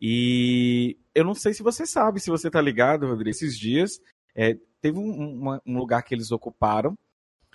E 0.00 0.96
eu 1.12 1.24
não 1.24 1.34
sei 1.34 1.52
se 1.52 1.64
você 1.64 1.84
sabe, 1.84 2.20
se 2.20 2.30
você 2.30 2.48
tá 2.48 2.60
ligado, 2.60 3.08
Rodrigo, 3.08 3.30
esses 3.30 3.58
dias 3.58 4.00
é, 4.36 4.56
teve 4.80 4.96
um, 5.00 5.58
um, 5.66 5.76
lugar 5.76 6.02
que 6.02 6.14
eles 6.14 6.30
ocuparam, 6.30 6.94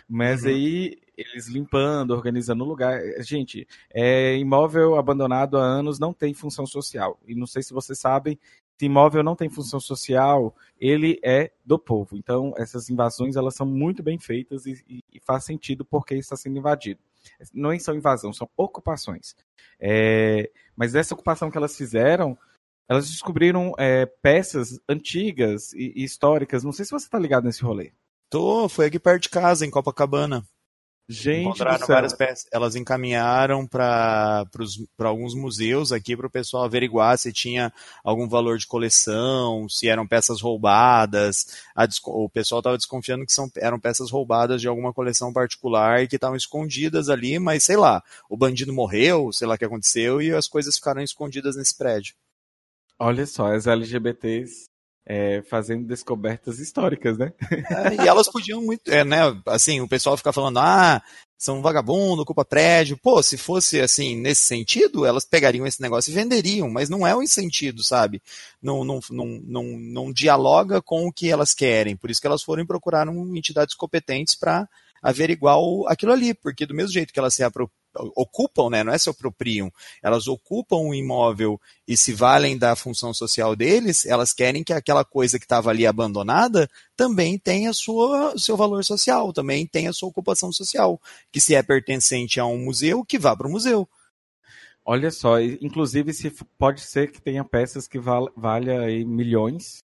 mas 0.10 0.44
uhum. 0.44 0.50
aí 0.50 0.98
eles 1.16 1.48
limpando, 1.48 2.12
organizando 2.12 2.66
o 2.66 2.68
lugar. 2.68 3.00
Gente, 3.22 3.66
é, 3.90 4.36
imóvel 4.36 4.96
abandonado 4.96 5.58
há 5.58 5.64
anos 5.64 5.98
não 5.98 6.14
tem 6.14 6.34
função 6.34 6.66
social. 6.66 7.18
E 7.26 7.34
não 7.34 7.48
sei 7.48 7.64
se 7.64 7.74
vocês 7.74 7.98
sabem, 7.98 8.38
se 8.78 8.86
imóvel 8.86 9.24
não 9.24 9.36
tem 9.36 9.50
função 9.50 9.80
social, 9.80 10.56
ele 10.80 11.20
é 11.24 11.52
do 11.66 11.78
povo. 11.78 12.18
Então, 12.18 12.54
essas 12.58 12.90
invasões 12.90 13.36
elas 13.36 13.56
são 13.56 13.66
muito 13.66 14.02
bem 14.04 14.18
feitas 14.18 14.66
e, 14.66 14.84
e, 14.88 15.04
e 15.14 15.20
faz 15.20 15.46
sentido 15.46 15.86
porque 15.86 16.16
está 16.16 16.36
sendo 16.36 16.58
invadido. 16.58 17.00
Não 17.54 17.78
são 17.80 17.96
invasão, 17.96 18.34
são 18.34 18.50
ocupações. 18.58 19.36
É, 19.80 20.52
mas 20.76 20.94
dessa 20.94 21.14
ocupação 21.14 21.50
que 21.50 21.58
elas 21.58 21.78
fizeram, 21.78 22.38
elas 22.88 23.10
descobriram 23.10 23.74
é, 23.78 24.06
peças 24.06 24.80
antigas 24.90 25.74
e, 25.74 25.94
e, 25.96 26.04
históricas. 26.04 26.64
Não 26.64 26.72
sei 26.72 26.86
se 26.86 26.92
você 26.92 27.06
está 27.06 27.20
ligado 27.20 27.46
nesse 27.46 27.64
rolê. 27.64 27.94
Tô, 28.30 28.68
foi 28.68 28.88
aqui 28.88 29.00
perto 29.00 29.24
de 29.24 29.30
casa, 29.30 29.66
em 29.66 29.70
Copacabana. 29.70 30.44
Gente, 31.14 31.42
encontraram 31.42 31.86
várias 31.86 32.14
peças. 32.14 32.48
Elas 32.52 32.76
encaminharam 32.76 33.68
para 33.68 34.46
alguns 35.00 35.36
museus 35.36 35.92
aqui 35.92 36.18
para 36.18 36.26
o 36.26 36.30
pessoal 36.30 36.64
averiguar 36.64 37.18
se 37.18 37.32
tinha 37.32 37.72
algum 38.04 38.28
valor 38.28 38.58
de 38.58 38.66
coleção, 38.66 39.70
se 39.70 39.88
eram 39.88 40.08
peças 40.08 40.42
roubadas. 40.42 41.62
A, 41.76 41.88
o 42.08 42.28
pessoal 42.30 42.60
estava 42.60 42.78
desconfiando 42.78 43.26
que 43.26 43.34
são, 43.34 43.50
eram 43.58 43.80
peças 43.80 44.10
roubadas 44.10 44.60
de 44.60 44.68
alguma 44.68 44.92
coleção 44.92 45.32
particular 45.32 46.04
e 46.04 46.08
que 46.08 46.16
estavam 46.16 46.36
escondidas 46.36 47.10
ali, 47.10 47.38
mas 47.38 47.64
sei 47.64 47.78
lá, 47.78 48.04
o 48.28 48.36
bandido 48.36 48.74
morreu, 48.74 49.32
sei 49.32 49.48
lá 49.48 49.54
o 49.54 49.58
que 49.58 49.66
aconteceu, 49.66 50.22
e 50.22 50.34
as 50.34 50.48
coisas 50.48 50.76
ficaram 50.76 51.02
escondidas 51.02 51.56
nesse 51.56 51.78
prédio. 51.78 52.16
Olha 52.98 53.26
só, 53.26 53.54
as 53.54 53.68
LGBTs 53.68 54.73
é, 55.06 55.42
fazendo 55.44 55.86
descobertas 55.86 56.60
históricas, 56.60 57.18
né? 57.18 57.34
É, 57.52 58.04
e 58.04 58.08
elas 58.08 58.30
podiam 58.30 58.62
muito, 58.62 58.92
é, 58.92 59.04
né? 59.04 59.20
Assim, 59.46 59.82
o 59.82 59.88
pessoal 59.88 60.16
fica 60.16 60.32
falando, 60.32 60.60
ah, 60.60 61.02
são 61.38 61.62
vagabundo, 61.62 62.22
ocupa 62.22 62.46
prédio. 62.46 62.98
Pô, 62.98 63.22
se 63.22 63.38
fosse 63.38 63.82
assim, 63.82 64.16
nesse 64.16 64.44
sentido, 64.44 65.06
elas 65.06 65.26
pegariam 65.26 65.68
esse 65.68 65.82
negócio 65.82 66.10
e 66.10 66.14
venderiam, 66.14 66.70
mas 66.70 66.90
não 66.90 67.06
é 67.06 67.14
o 67.14 67.28
sentido, 67.28 67.84
sabe? 67.84 68.22
Não, 68.62 68.84
não, 68.86 69.00
não, 69.10 69.26
não, 69.44 69.64
não 69.78 70.14
dialoga 70.14 70.82
com 70.82 71.06
o 71.06 71.12
que 71.12 71.30
elas 71.30 71.54
querem. 71.54 71.98
Por 71.98 72.10
isso 72.10 72.22
que 72.22 72.28
elas 72.28 72.44
foram 72.44 72.66
procurar 72.66 73.06
entidades 73.08 73.76
competentes 73.76 74.36
para 74.36 74.68
averiguar 75.02 75.58
o, 75.60 75.86
aquilo 75.90 76.14
ali, 76.14 76.34
porque 76.34 76.66
do 76.66 76.74
mesmo 76.74 76.94
jeito 76.94 77.12
que 77.12 77.20
elas 77.20 77.34
se 77.34 77.44
ocupam, 78.16 78.70
né, 78.70 78.84
não 78.84 78.94
é 78.94 78.98
se 78.98 79.10
apropriam, 79.10 79.72
elas 80.02 80.28
ocupam 80.28 80.78
o 80.78 80.94
imóvel 80.94 81.60
e 81.88 81.96
se 81.96 82.14
valem 82.14 82.58
da 82.58 82.76
função 82.76 83.14
social 83.14 83.56
deles, 83.56 84.06
elas 84.06 84.34
querem 84.34 84.64
que 84.64 84.74
aquela 84.74 85.06
coisa 85.06 85.38
que 85.38 85.46
estava 85.46 85.70
ali 85.70 85.86
abandonada 85.86 86.70
também 86.96 87.38
tenha 87.38 87.74
sua, 87.74 88.38
seu 88.38 88.58
valor 88.58 88.84
social, 88.84 89.32
também 89.34 89.66
tenha 89.66 89.94
sua 89.94 90.10
ocupação 90.10 90.52
social, 90.52 91.00
que 91.32 91.40
se 91.40 91.56
é 91.56 91.62
pertencente 91.62 92.40
a 92.40 92.46
um 92.46 92.58
museu, 92.58 93.04
que 93.06 93.20
vá 93.20 93.36
para 93.36 93.48
o 93.48 93.52
museu. 93.52 93.88
Olha 94.86 95.12
só, 95.12 95.40
inclusive 95.40 96.14
se 96.14 96.30
pode 96.58 96.82
ser 96.82 97.12
que 97.12 97.22
tenha 97.22 97.44
peças 97.44 97.88
que 97.88 97.98
val, 97.98 98.30
valha 98.36 98.82
aí 98.82 99.06
milhões 99.06 99.78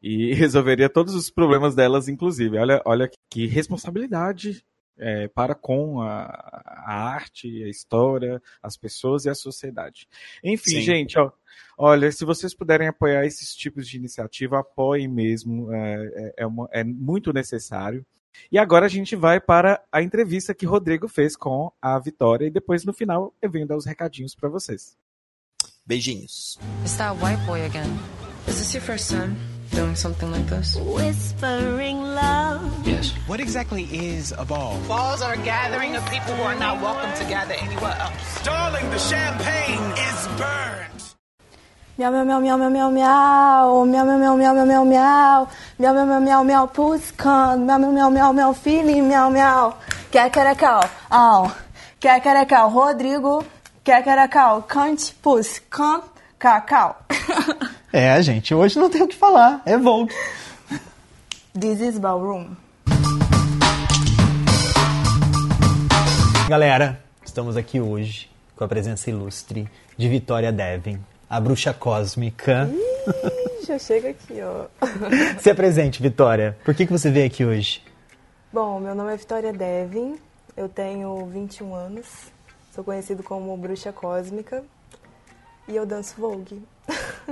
e 0.00 0.32
resolveria 0.34 0.88
todos 0.88 1.14
os 1.14 1.28
problemas 1.28 1.74
delas, 1.74 2.08
inclusive. 2.08 2.56
Olha, 2.56 2.80
olha 2.84 3.10
que 3.30 3.46
responsabilidade 3.46 4.62
é, 4.98 5.28
para 5.28 5.54
com 5.54 6.00
a, 6.02 6.24
a, 6.86 6.94
arte, 7.14 7.62
a 7.62 7.68
história, 7.68 8.42
as 8.62 8.76
pessoas 8.76 9.24
e 9.24 9.30
a 9.30 9.34
sociedade. 9.34 10.08
Enfim, 10.42 10.70
Sim. 10.70 10.80
gente, 10.82 11.18
ó, 11.18 11.30
olha, 11.76 12.10
se 12.12 12.24
vocês 12.24 12.54
puderem 12.54 12.88
apoiar 12.88 13.24
esses 13.24 13.54
tipos 13.54 13.88
de 13.88 13.96
iniciativa, 13.96 14.58
apoiem 14.60 15.08
mesmo, 15.08 15.72
é, 15.72 16.12
é, 16.14 16.34
é, 16.38 16.46
uma, 16.46 16.68
é 16.72 16.84
muito 16.84 17.32
necessário. 17.32 18.04
E 18.52 18.58
agora 18.58 18.86
a 18.86 18.88
gente 18.88 19.16
vai 19.16 19.40
para 19.40 19.82
a 19.90 20.02
entrevista 20.02 20.54
que 20.54 20.66
Rodrigo 20.66 21.08
fez 21.08 21.36
com 21.36 21.72
a 21.82 21.98
Vitória 21.98 22.46
e 22.46 22.50
depois 22.50 22.84
no 22.84 22.92
final 22.92 23.34
eu 23.42 23.50
venho 23.50 23.66
dar 23.66 23.76
os 23.76 23.86
recadinhos 23.86 24.34
para 24.34 24.48
vocês. 24.48 24.96
Beijinhos. 25.84 26.58
Is 26.84 26.96
that 26.98 27.18
white 27.22 27.44
boy 27.46 27.64
again? 27.64 27.88
Is 28.46 28.58
this 28.58 28.74
your 28.74 28.82
first 28.82 29.10
time? 29.10 29.57
Doing 29.78 29.94
something 29.94 30.32
like 30.32 30.46
this? 30.48 30.74
Whispering 30.74 32.02
love. 32.02 32.58
Yes. 32.84 33.14
What 33.30 33.38
exactly 33.38 33.84
is 33.84 34.34
a 34.36 34.44
ball? 34.44 34.74
Balls 34.88 35.22
are 35.22 35.34
a 35.34 35.42
gathering 35.54 35.94
of 35.94 36.02
people 36.10 36.34
who 36.34 36.42
are 36.42 36.58
not 36.58 36.82
welcome 36.82 37.12
to 37.14 37.24
gather 37.30 37.54
anywhere 37.54 37.94
else. 38.00 38.42
Darling, 38.42 38.90
the 38.90 38.98
champagne 38.98 39.86
is 40.10 40.18
burned. 40.34 40.98
Meow 41.96 42.10
meow 42.10 42.24
meow 42.24 42.40
meow 42.40 42.56
meow 42.58 42.90
meow 42.90 42.90
meow 42.90 44.04
meow 44.04 44.16
meow 44.18 44.34
meow 44.34 44.54
meow 44.54 44.64
meow 44.66 44.84
meow 44.84 44.84
meow 44.84 45.14
meow 45.78 45.92
meow 45.94 46.04
meow 46.06 46.20
meow 46.26 46.42
meow 46.42 46.66
pussycat 46.66 47.58
meow 47.58 47.78
meow 47.78 47.90
meow 47.90 48.10
meow 48.10 48.32
meow 48.32 48.52
filho 48.52 49.02
meow 49.10 49.30
meow 49.30 49.76
Quequerecal, 50.10 50.82
au 51.10 51.52
Quequerecal, 52.00 52.66
Rodrigo 52.74 53.44
Quequerecal, 53.84 54.66
cante, 54.66 55.14
pus, 55.22 55.60
cant, 55.70 56.02
cacau 56.40 56.96
É, 57.90 58.20
gente, 58.20 58.54
hoje 58.54 58.78
não 58.78 58.90
tem 58.90 59.02
o 59.02 59.08
que 59.08 59.16
falar. 59.16 59.62
É 59.64 59.78
Vogue. 59.78 60.14
This 61.58 61.80
is 61.80 61.98
Ballroom. 61.98 62.54
Galera, 66.50 67.02
estamos 67.24 67.56
aqui 67.56 67.80
hoje 67.80 68.30
com 68.54 68.64
a 68.64 68.68
presença 68.68 69.08
ilustre 69.08 69.66
de 69.96 70.06
Vitória 70.06 70.52
Devin, 70.52 71.00
a 71.30 71.40
bruxa 71.40 71.72
cósmica. 71.72 72.68
Ih, 72.70 73.66
já 73.66 73.78
chega 73.78 74.10
aqui, 74.10 74.38
ó. 74.42 74.66
Se 75.40 75.48
apresente, 75.48 76.02
Vitória. 76.02 76.58
Por 76.66 76.74
que, 76.74 76.84
que 76.84 76.92
você 76.92 77.10
veio 77.10 77.26
aqui 77.26 77.42
hoje? 77.42 77.82
Bom, 78.52 78.80
meu 78.80 78.94
nome 78.94 79.14
é 79.14 79.16
Vitória 79.16 79.52
Devin, 79.52 80.18
eu 80.54 80.68
tenho 80.68 81.24
21 81.24 81.74
anos, 81.74 82.06
sou 82.74 82.84
conhecido 82.84 83.22
como 83.22 83.56
bruxa 83.56 83.92
cósmica 83.92 84.62
e 85.66 85.74
eu 85.74 85.86
danço 85.86 86.14
Vogue. 86.18 86.62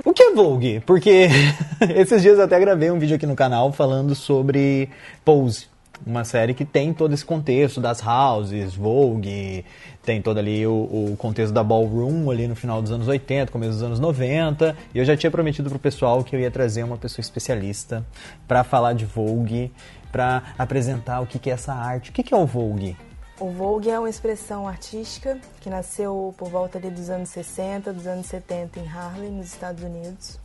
O 0.05 0.13
que 0.13 0.23
é 0.23 0.33
Vogue? 0.33 0.79
Porque 0.85 1.27
esses 1.95 2.21
dias 2.21 2.37
eu 2.37 2.43
até 2.43 2.59
gravei 2.59 2.91
um 2.91 2.99
vídeo 2.99 3.15
aqui 3.15 3.25
no 3.25 3.35
canal 3.35 3.71
falando 3.71 4.13
sobre 4.13 4.89
Pose, 5.25 5.67
uma 6.05 6.23
série 6.23 6.53
que 6.53 6.63
tem 6.63 6.93
todo 6.93 7.13
esse 7.13 7.25
contexto 7.25 7.81
das 7.81 8.01
houses, 8.05 8.75
Vogue, 8.75 9.65
tem 10.03 10.21
todo 10.21 10.37
ali 10.37 10.65
o, 10.65 10.71
o, 10.71 11.15
contexto 11.17 11.53
da 11.53 11.63
ballroom 11.63 12.29
ali 12.29 12.47
no 12.47 12.55
final 12.55 12.81
dos 12.81 12.91
anos 12.91 13.07
80, 13.07 13.51
começo 13.51 13.73
dos 13.73 13.83
anos 13.83 13.99
90. 13.99 14.75
E 14.93 14.99
eu 14.99 15.05
já 15.05 15.17
tinha 15.17 15.31
prometido 15.31 15.69
pro 15.69 15.79
pessoal 15.79 16.23
que 16.23 16.35
eu 16.35 16.39
ia 16.39 16.51
trazer 16.51 16.83
uma 16.83 16.97
pessoa 16.97 17.21
especialista 17.21 18.05
para 18.47 18.63
falar 18.63 18.93
de 18.93 19.05
Vogue, 19.05 19.71
para 20.11 20.43
apresentar 20.57 21.19
o 21.21 21.25
que, 21.25 21.39
que 21.39 21.49
é 21.49 21.53
essa 21.53 21.73
arte. 21.73 22.11
O 22.11 22.13
que, 22.13 22.23
que 22.23 22.33
é 22.33 22.37
o 22.37 22.45
Vogue? 22.45 22.95
O 23.39 23.51
Vogue 23.51 23.91
é 23.91 23.99
uma 23.99 24.09
expressão 24.09 24.67
artística 24.67 25.39
que 25.61 25.69
nasceu 25.69 26.33
por 26.39 26.49
volta 26.49 26.79
dos 26.79 27.07
anos 27.11 27.29
60, 27.29 27.93
dos 27.93 28.07
anos 28.07 28.25
70 28.25 28.79
em 28.79 28.87
Harlem, 28.87 29.29
nos 29.29 29.53
Estados 29.53 29.83
Unidos. 29.83 30.39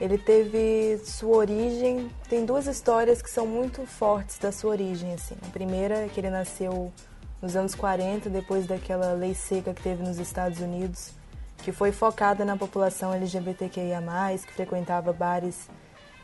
Ele 0.00 0.18
teve 0.18 1.00
sua 1.04 1.36
origem, 1.36 2.10
tem 2.28 2.44
duas 2.44 2.66
histórias 2.66 3.22
que 3.22 3.30
são 3.30 3.46
muito 3.46 3.86
fortes 3.86 4.38
da 4.38 4.50
sua 4.50 4.72
origem. 4.72 5.14
Assim. 5.14 5.36
A 5.46 5.50
primeira 5.50 5.98
é 5.98 6.08
que 6.08 6.18
ele 6.18 6.30
nasceu 6.30 6.92
nos 7.40 7.54
anos 7.54 7.76
40, 7.76 8.28
depois 8.28 8.66
daquela 8.66 9.12
lei 9.12 9.32
seca 9.32 9.72
que 9.72 9.82
teve 9.82 10.02
nos 10.02 10.18
Estados 10.18 10.58
Unidos, 10.58 11.12
que 11.58 11.70
foi 11.70 11.92
focada 11.92 12.44
na 12.44 12.56
população 12.56 13.14
LGBTQIA+, 13.14 14.02
que 14.44 14.52
frequentava 14.52 15.12
bares 15.12 15.68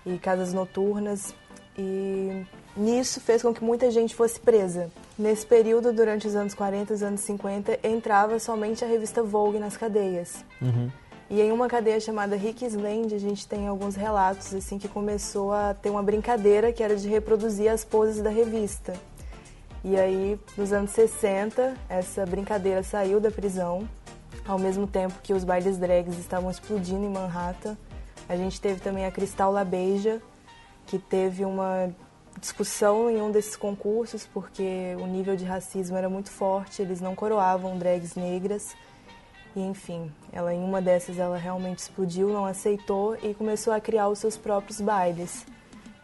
e 0.04 0.18
casas 0.18 0.52
noturnas 0.52 1.32
e 1.78 2.44
nisso 2.76 3.20
fez 3.20 3.40
com 3.40 3.54
que 3.54 3.62
muita 3.62 3.88
gente 3.88 4.16
fosse 4.16 4.40
presa. 4.40 4.90
Nesse 5.18 5.46
período, 5.46 5.92
durante 5.92 6.26
os 6.26 6.34
anos 6.34 6.52
40 6.52 6.92
e 6.92 6.96
os 6.96 7.02
anos 7.02 7.20
50, 7.20 7.80
entrava 7.82 8.38
somente 8.38 8.84
a 8.84 8.88
revista 8.88 9.22
Vogue 9.22 9.58
nas 9.58 9.76
cadeias. 9.76 10.44
Uhum. 10.60 10.90
E 11.30 11.40
em 11.40 11.50
uma 11.50 11.68
cadeia 11.68 11.98
chamada 11.98 12.36
Rick's 12.36 12.74
Land, 12.74 13.14
a 13.14 13.18
gente 13.18 13.48
tem 13.48 13.66
alguns 13.66 13.96
relatos 13.96 14.54
assim 14.54 14.78
que 14.78 14.86
começou 14.86 15.52
a 15.52 15.74
ter 15.74 15.90
uma 15.90 16.02
brincadeira 16.02 16.72
que 16.72 16.82
era 16.82 16.94
de 16.94 17.08
reproduzir 17.08 17.68
as 17.70 17.84
poses 17.84 18.22
da 18.22 18.30
revista. 18.30 18.92
E 19.82 19.96
aí, 19.96 20.38
nos 20.56 20.72
anos 20.72 20.90
60, 20.90 21.74
essa 21.88 22.26
brincadeira 22.26 22.82
saiu 22.82 23.18
da 23.18 23.30
prisão, 23.30 23.88
ao 24.46 24.58
mesmo 24.58 24.86
tempo 24.86 25.14
que 25.22 25.32
os 25.32 25.44
bailes 25.44 25.78
drags 25.78 26.18
estavam 26.18 26.50
explodindo 26.50 27.04
em 27.04 27.10
Manhattan. 27.10 27.76
A 28.28 28.36
gente 28.36 28.60
teve 28.60 28.80
também 28.80 29.06
a 29.06 29.10
Cristal 29.10 29.50
La 29.50 29.64
Beija, 29.64 30.20
que 30.86 30.98
teve 30.98 31.44
uma 31.44 31.90
discussão 32.40 33.10
em 33.10 33.20
um 33.20 33.30
desses 33.30 33.56
concursos 33.56 34.28
porque 34.32 34.94
o 35.00 35.06
nível 35.06 35.36
de 35.36 35.44
racismo 35.44 35.96
era 35.96 36.08
muito 36.08 36.30
forte, 36.30 36.82
eles 36.82 37.00
não 37.00 37.14
coroavam 37.14 37.78
drags 37.78 38.14
negras. 38.14 38.76
E 39.54 39.60
enfim, 39.60 40.12
ela 40.32 40.52
em 40.52 40.62
uma 40.62 40.82
dessas 40.82 41.18
ela 41.18 41.38
realmente 41.38 41.78
explodiu, 41.78 42.28
não 42.28 42.44
aceitou 42.44 43.16
e 43.22 43.32
começou 43.32 43.72
a 43.72 43.80
criar 43.80 44.08
os 44.08 44.18
seus 44.18 44.36
próprios 44.36 44.80
bailes 44.80 45.46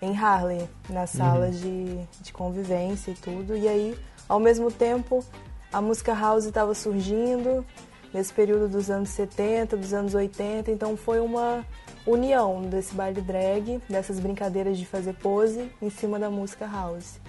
em 0.00 0.16
Harley, 0.16 0.68
nas 0.88 1.10
salas 1.10 1.56
uhum. 1.56 1.60
de, 1.60 2.24
de 2.24 2.32
convivência 2.32 3.10
e 3.12 3.14
tudo. 3.14 3.56
E 3.56 3.68
aí, 3.68 3.98
ao 4.28 4.40
mesmo 4.40 4.70
tempo, 4.70 5.24
a 5.72 5.80
música 5.80 6.14
house 6.14 6.46
estava 6.46 6.74
surgindo 6.74 7.64
nesse 8.12 8.32
período 8.32 8.68
dos 8.68 8.90
anos 8.90 9.10
70, 9.10 9.76
dos 9.76 9.94
anos 9.94 10.14
80, 10.14 10.70
então 10.70 10.96
foi 10.96 11.20
uma 11.20 11.64
união 12.06 12.62
desse 12.62 12.94
baile 12.94 13.20
drag, 13.20 13.80
dessas 13.88 14.18
brincadeiras 14.18 14.76
de 14.76 14.86
fazer 14.86 15.14
pose 15.14 15.70
em 15.80 15.90
cima 15.90 16.18
da 16.18 16.30
música 16.30 16.66
house. 16.66 17.20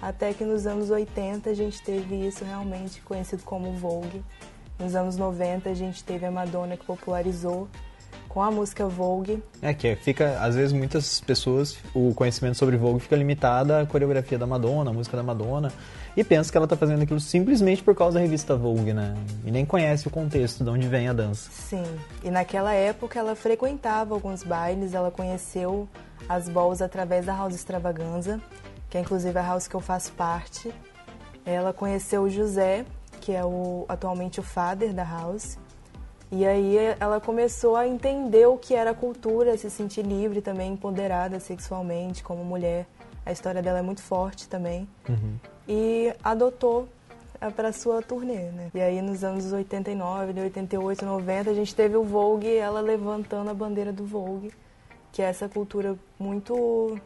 Até 0.00 0.32
que 0.32 0.44
nos 0.44 0.66
anos 0.66 0.90
80 0.90 1.50
a 1.50 1.54
gente 1.54 1.82
teve 1.82 2.26
isso 2.26 2.44
realmente 2.44 3.02
conhecido 3.02 3.42
como 3.44 3.72
Vogue. 3.72 4.22
Nos 4.78 4.94
anos 4.94 5.16
90 5.16 5.68
a 5.68 5.74
gente 5.74 6.02
teve 6.02 6.24
a 6.24 6.30
Madonna 6.30 6.76
que 6.76 6.84
popularizou 6.86 7.68
com 8.26 8.40
a 8.40 8.50
música 8.50 8.86
Vogue. 8.86 9.42
É 9.60 9.74
que 9.74 9.94
fica, 9.96 10.38
às 10.40 10.54
vezes 10.54 10.72
muitas 10.72 11.20
pessoas, 11.20 11.76
o 11.92 12.14
conhecimento 12.14 12.56
sobre 12.56 12.76
Vogue 12.76 13.00
fica 13.00 13.16
limitado 13.16 13.74
à 13.74 13.84
coreografia 13.84 14.38
da 14.38 14.46
Madonna, 14.46 14.90
a 14.90 14.94
música 14.94 15.16
da 15.16 15.22
Madonna, 15.22 15.70
e 16.16 16.24
pensa 16.24 16.50
que 16.50 16.56
ela 16.56 16.66
está 16.66 16.76
fazendo 16.76 17.02
aquilo 17.02 17.20
simplesmente 17.20 17.82
por 17.82 17.94
causa 17.94 18.18
da 18.18 18.20
revista 18.20 18.56
Vogue, 18.56 18.92
né? 18.92 19.14
E 19.44 19.50
nem 19.50 19.64
conhece 19.64 20.08
o 20.08 20.10
contexto 20.10 20.64
de 20.64 20.70
onde 20.70 20.88
vem 20.88 21.08
a 21.08 21.12
dança. 21.12 21.50
Sim. 21.50 21.84
E 22.22 22.30
naquela 22.30 22.72
época 22.74 23.18
ela 23.18 23.34
frequentava 23.34 24.14
alguns 24.14 24.42
bailes, 24.42 24.94
ela 24.94 25.10
conheceu 25.10 25.88
as 26.28 26.48
balls 26.48 26.82
através 26.82 27.26
da 27.26 27.34
House 27.34 27.54
Extravaganza, 27.54 28.40
que 28.88 28.98
é 28.98 29.00
inclusive 29.00 29.38
a 29.38 29.42
house 29.42 29.68
que 29.68 29.74
eu 29.74 29.80
faço 29.80 30.12
parte. 30.12 30.72
Ela 31.44 31.72
conheceu 31.72 32.22
o 32.22 32.30
José, 32.30 32.84
que 33.20 33.32
é 33.32 33.44
o 33.44 33.84
atualmente 33.88 34.40
o 34.40 34.42
father 34.42 34.92
da 34.92 35.04
house. 35.04 35.58
E 36.32 36.46
aí 36.46 36.76
ela 37.00 37.20
começou 37.20 37.74
a 37.74 37.88
entender 37.88 38.46
o 38.46 38.56
que 38.56 38.74
era 38.74 38.90
a 38.90 38.94
cultura, 38.94 39.56
se 39.56 39.68
sentir 39.68 40.02
livre 40.02 40.40
também, 40.40 40.72
empoderada 40.72 41.40
sexualmente 41.40 42.22
como 42.22 42.44
mulher. 42.44 42.86
A 43.26 43.32
história 43.32 43.60
dela 43.60 43.80
é 43.80 43.82
muito 43.82 44.00
forte 44.00 44.48
também. 44.48 44.88
Uhum. 45.08 45.36
E 45.72 46.12
adotou 46.24 46.88
é, 47.40 47.48
para 47.48 47.72
sua 47.72 48.02
turnê, 48.02 48.50
né? 48.50 48.72
E 48.74 48.80
aí 48.80 49.00
nos 49.00 49.22
anos 49.22 49.52
89, 49.52 50.40
88, 50.40 51.04
90, 51.04 51.50
a 51.50 51.54
gente 51.54 51.72
teve 51.76 51.96
o 51.96 52.02
Vogue, 52.02 52.56
ela 52.56 52.80
levantando 52.80 53.50
a 53.50 53.54
bandeira 53.54 53.92
do 53.92 54.04
Vogue, 54.04 54.52
que 55.12 55.22
é 55.22 55.26
essa 55.26 55.48
cultura 55.48 55.96
muito 56.18 57.00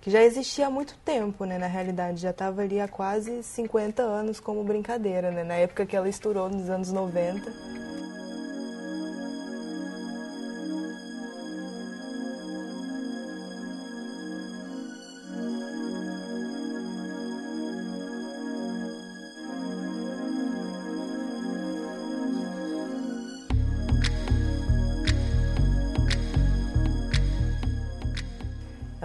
que 0.00 0.08
já 0.08 0.22
existia 0.22 0.68
há 0.68 0.70
muito 0.70 0.96
tempo, 1.04 1.44
né, 1.44 1.58
na 1.58 1.66
realidade, 1.66 2.22
já 2.22 2.30
estava 2.30 2.62
ali 2.62 2.80
há 2.80 2.88
quase 2.88 3.42
50 3.42 4.02
anos 4.02 4.40
como 4.40 4.64
brincadeira, 4.64 5.30
né, 5.30 5.44
na 5.44 5.54
época 5.54 5.84
que 5.84 5.94
ela 5.94 6.08
estourou 6.08 6.48
nos 6.48 6.70
anos 6.70 6.90
90. 6.90 7.52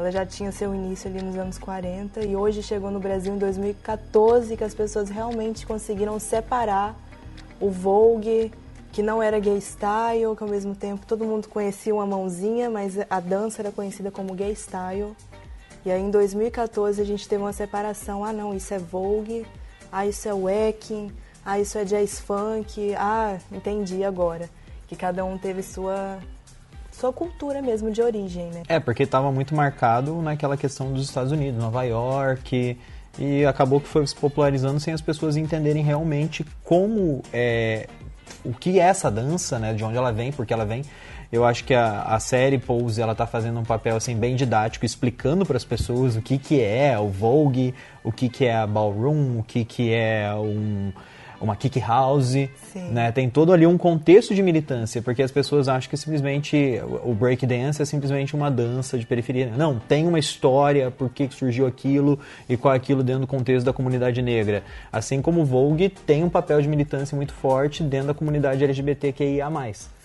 Ela 0.06 0.12
já 0.12 0.24
tinha 0.24 0.52
seu 0.52 0.76
início 0.76 1.10
ali 1.10 1.20
nos 1.20 1.36
anos 1.36 1.58
40 1.58 2.24
e 2.24 2.36
hoje 2.36 2.62
chegou 2.62 2.92
no 2.92 3.00
Brasil 3.00 3.34
em 3.34 3.40
2014 3.40 4.56
que 4.56 4.64
as 4.64 4.76
pessoas 4.76 5.10
realmente 5.10 5.66
conseguiram 5.66 6.20
separar 6.20 6.96
o 7.60 7.72
Vogue, 7.72 8.52
que 8.92 9.02
não 9.02 9.24
era 9.24 9.40
gay 9.40 9.60
style, 9.60 10.36
que 10.38 10.44
ao 10.44 10.48
mesmo 10.48 10.76
tempo 10.76 11.08
todo 11.08 11.26
mundo 11.26 11.48
conhecia 11.48 11.92
uma 11.92 12.06
mãozinha, 12.06 12.70
mas 12.70 13.00
a 13.10 13.20
dança 13.20 13.64
era 13.64 13.72
conhecida 13.72 14.12
como 14.12 14.36
gay 14.36 14.54
style. 14.54 15.16
E 15.84 15.90
aí 15.90 16.04
em 16.04 16.12
2014 16.12 17.02
a 17.02 17.06
gente 17.06 17.28
teve 17.28 17.42
uma 17.42 17.52
separação, 17.52 18.24
ah 18.24 18.32
não, 18.32 18.54
isso 18.54 18.76
é 18.76 18.78
Vogue, 18.78 19.44
ah 19.92 20.06
isso 20.06 20.30
é 20.30 20.34
Wacking, 20.36 21.12
ah 21.44 21.60
isso 21.60 21.80
é 21.80 21.84
jazz 21.84 22.20
funk, 22.20 22.94
ah, 22.94 23.40
entendi 23.52 24.04
agora. 24.04 24.52
Que 24.88 24.96
cada 24.96 25.26
um 25.26 25.36
teve 25.36 25.64
sua 25.64 26.20
sua 26.96 27.12
cultura 27.12 27.62
mesmo 27.62 27.92
de 27.92 28.02
origem, 28.02 28.46
né? 28.52 28.64
É, 28.68 28.80
porque 28.80 29.04
estava 29.04 29.32
muito 29.32 29.54
marcado 29.54 30.22
naquela 30.22 30.56
questão 30.56 30.92
dos 30.92 31.04
Estados 31.04 31.32
Unidos, 31.32 31.62
Nova 31.62 31.84
York, 31.84 32.78
e 33.20 33.46
acabou 33.46 33.82
que 33.82 33.88
foi 33.88 34.06
se 34.08 34.16
popularizando 34.16 34.80
sem 34.80 34.94
as 34.94 35.02
pessoas 35.02 35.38
entenderem 35.38 35.84
realmente 35.84 36.46
como 36.64 37.22
é 37.34 37.88
o 38.44 38.54
que 38.54 38.80
é 38.80 38.84
essa 38.84 39.10
dança, 39.10 39.60
né? 39.60 39.74
De 39.74 39.84
onde 39.84 39.98
ela 39.98 40.12
vem, 40.12 40.32
porque 40.32 40.54
ela 40.54 40.66
vem. 40.66 40.84
Eu 41.32 41.44
acho 41.44 41.64
que 41.64 41.74
a, 41.74 42.04
a 42.04 42.20
série 42.20 42.58
Pose 42.58 43.02
ela 43.02 43.12
está 43.12 43.26
fazendo 43.26 43.60
um 43.60 43.64
papel 43.64 43.96
assim 43.96 44.16
bem 44.16 44.36
didático, 44.36 44.86
explicando 44.86 45.46
para 45.46 45.58
as 45.58 45.66
pessoas 45.66 46.16
o 46.16 46.22
que 46.22 46.38
que 46.38 46.62
é 46.62 46.98
o 46.98 47.10
Vogue, 47.10 47.74
o 48.04 48.12
que 48.12 48.30
que 48.30 48.46
é 48.46 48.56
a 48.56 48.68
ballroom, 48.68 49.40
o 49.40 49.44
que 49.44 49.66
que 49.66 49.94
é 49.94 50.32
um 50.36 50.94
uma 51.46 51.56
kick 51.56 51.80
house, 51.80 52.36
né? 52.92 53.12
Tem 53.12 53.30
todo 53.30 53.54
ali 53.54 53.66
um 53.66 53.78
contexto 53.78 54.36
de 54.36 54.44
militância, 54.44 55.02
porque 55.02 55.24
as 55.24 55.32
pessoas 55.32 55.70
acham 55.70 55.90
que 55.90 55.96
simplesmente 55.96 56.82
o 57.04 57.14
break 57.14 57.46
dance 57.46 57.82
é 57.82 57.86
simplesmente 57.86 58.36
uma 58.36 58.52
dança 58.52 58.98
de 58.98 59.06
periferia. 59.06 59.54
Não, 59.56 59.80
tem 59.80 60.06
uma 60.06 60.20
história, 60.20 60.92
por 60.92 61.10
que 61.10 61.30
surgiu 61.32 61.66
aquilo 61.66 62.20
e 62.50 62.58
qual 62.58 62.74
é 62.74 62.78
aquilo 62.78 63.04
dentro 63.04 63.22
do 63.22 63.28
contexto 63.28 63.66
da 63.66 63.72
comunidade 63.72 64.22
negra. 64.22 64.64
Assim 64.92 65.22
como 65.22 65.42
o 65.42 65.46
Vogue 65.46 65.90
tem 65.90 66.24
um 66.24 66.30
papel 66.30 66.62
de 66.62 66.68
militância 66.68 67.16
muito 67.16 67.34
forte 67.34 67.84
dentro 67.84 68.08
da 68.08 68.14
comunidade 68.14 68.64
LGBTQIA+. 68.64 69.50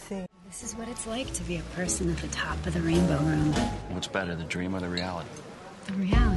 Sim. 0.09 0.25
This 0.49 0.63
is 0.63 0.75
what 0.77 0.91
it's 0.91 1.07
like 1.07 1.33
to 1.33 1.45
be 1.45 1.59
a 1.59 1.63
person 1.77 2.11
at 2.11 2.17
the 2.21 2.29
top 2.29 2.59
of 2.67 2.73
the 2.73 2.81
rainbow 2.81 3.19
room. 3.19 3.53
What's 3.93 4.09
better, 4.09 4.37
the 4.37 4.45
dream 4.45 4.75
or 4.75 4.81
the 4.81 4.89
reality? 4.89 5.29
The 5.87 5.95
reality. 5.95 6.30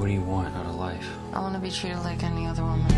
What 0.00 0.06
do 0.06 0.14
you 0.14 0.22
want 0.22 0.56
out 0.56 0.64
of 0.64 0.76
life? 0.76 1.06
I 1.34 1.40
want 1.40 1.54
to 1.56 1.60
be 1.60 1.70
treated 1.70 1.98
like 1.98 2.22
any 2.22 2.46
other 2.46 2.62
woman. 2.62 2.88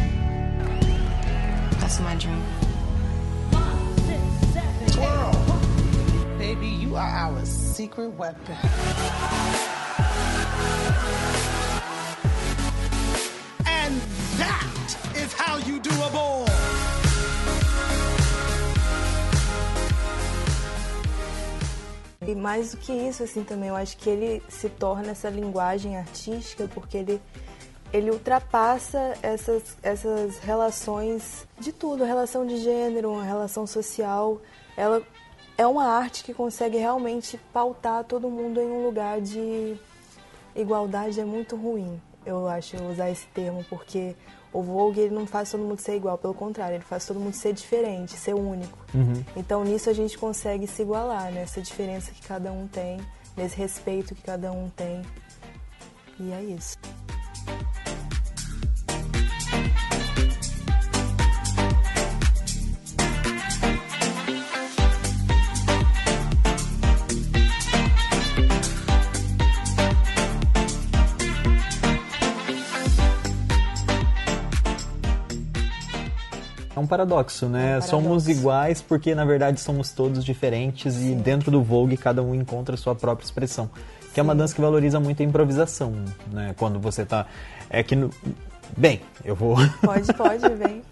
That's 1.81 1.99
my 1.99 2.15
dream. 2.15 2.41
Twirl! 4.93 5.33
Baby, 6.38 6.69
you 6.69 6.95
are 6.95 7.09
our 7.09 7.45
secret 7.45 8.11
weapon. 8.11 8.57
And 13.67 14.01
that 14.38 14.97
is 15.17 15.33
how 15.33 15.57
you 15.57 15.81
do 15.81 15.91
a 15.91 16.11
ball. 16.12 16.47
E 22.27 22.35
mais 22.35 22.73
do 22.73 22.77
que 22.77 22.93
isso, 22.93 23.23
assim, 23.23 23.43
também, 23.43 23.69
eu 23.69 23.77
acho 23.77 23.97
que 23.97 24.09
ele 24.09 24.43
se 24.49 24.69
torna 24.69 25.11
essa 25.11 25.29
linguagem 25.29 25.97
artística 25.97 26.69
porque 26.73 26.97
ele, 26.97 27.21
ele 27.93 28.11
ultrapassa 28.11 29.15
essas, 29.23 29.77
essas 29.83 30.39
relações 30.39 31.47
de 31.59 31.73
tudo, 31.73 32.05
relação 32.05 32.47
de 32.47 32.59
gênero, 32.59 33.21
relação 33.21 33.67
social. 33.67 34.41
Ela 34.77 35.03
é 35.59 35.67
uma 35.67 35.85
arte 35.85 36.23
que 36.23 36.33
consegue 36.33 36.77
realmente 36.79 37.39
pautar 37.53 38.05
todo 38.05 38.31
mundo 38.31 38.61
em 38.61 38.71
um 38.71 38.85
lugar 38.85 39.21
de 39.21 39.77
igualdade 40.55 41.21
é 41.21 41.25
muito 41.25 41.57
ruim, 41.57 42.01
eu 42.25 42.47
acho, 42.49 42.77
usar 42.85 43.11
esse 43.11 43.27
termo, 43.29 43.65
porque 43.69 44.15
o 44.53 44.62
Vogue 44.62 45.01
ele 45.01 45.15
não 45.15 45.27
faz 45.27 45.51
todo 45.51 45.62
mundo 45.62 45.81
ser 45.81 45.97
igual, 45.97 46.19
pelo 46.19 46.35
contrário, 46.35 46.77
ele 46.77 46.85
faz 46.85 47.07
todo 47.07 47.19
mundo 47.19 47.35
ser 47.35 47.53
diferente, 47.53 48.12
ser 48.12 48.35
único. 48.35 48.79
Uhum. 48.95 49.25
Então 49.37 49.65
nisso 49.65 49.88
a 49.88 49.93
gente 49.93 50.19
consegue 50.19 50.67
se 50.67 50.83
igualar, 50.83 51.33
nessa 51.33 51.61
né? 51.61 51.65
diferença 51.65 52.11
que 52.12 52.27
cada 52.27 52.53
um 52.53 52.67
tem, 52.67 53.01
nesse 53.37 53.57
respeito 53.57 54.15
que 54.15 54.23
cada 54.23 54.53
um 54.53 54.69
tem. 54.69 55.03
E 56.21 56.33
é 56.33 56.43
isso. 56.43 56.77
Paradoxo, 76.92 77.46
né? 77.46 77.59
É 77.59 77.62
um 77.62 77.81
paradoxo. 77.81 77.88
Somos 77.88 78.28
iguais 78.28 78.83
porque 78.83 79.14
na 79.14 79.24
verdade 79.24 79.59
somos 79.61 79.92
todos 79.92 80.22
diferentes 80.22 80.94
Sim. 80.94 81.12
e 81.12 81.14
dentro 81.14 81.50
do 81.50 81.62
Vogue 81.62 81.96
cada 81.96 82.22
um 82.22 82.35
encontra 82.35 82.74
a 82.74 82.78
sua 82.78 82.94
própria 82.94 83.24
expressão. 83.24 83.70
Que 84.09 84.14
Sim. 84.14 84.20
é 84.20 84.22
uma 84.22 84.35
dança 84.35 84.55
que 84.55 84.61
valoriza 84.61 85.00
muito 85.00 85.22
a 85.22 85.24
improvisação, 85.24 85.94
né? 86.31 86.55
Quando 86.59 86.78
você 86.78 87.07
tá. 87.07 87.26
É 87.70 87.83
que 87.83 87.96
no, 87.96 88.11
Bem, 88.77 89.01
eu 89.25 89.35
vou. 89.35 89.57
Pode, 89.83 90.13
pode, 90.15 90.49
vem. 90.55 90.83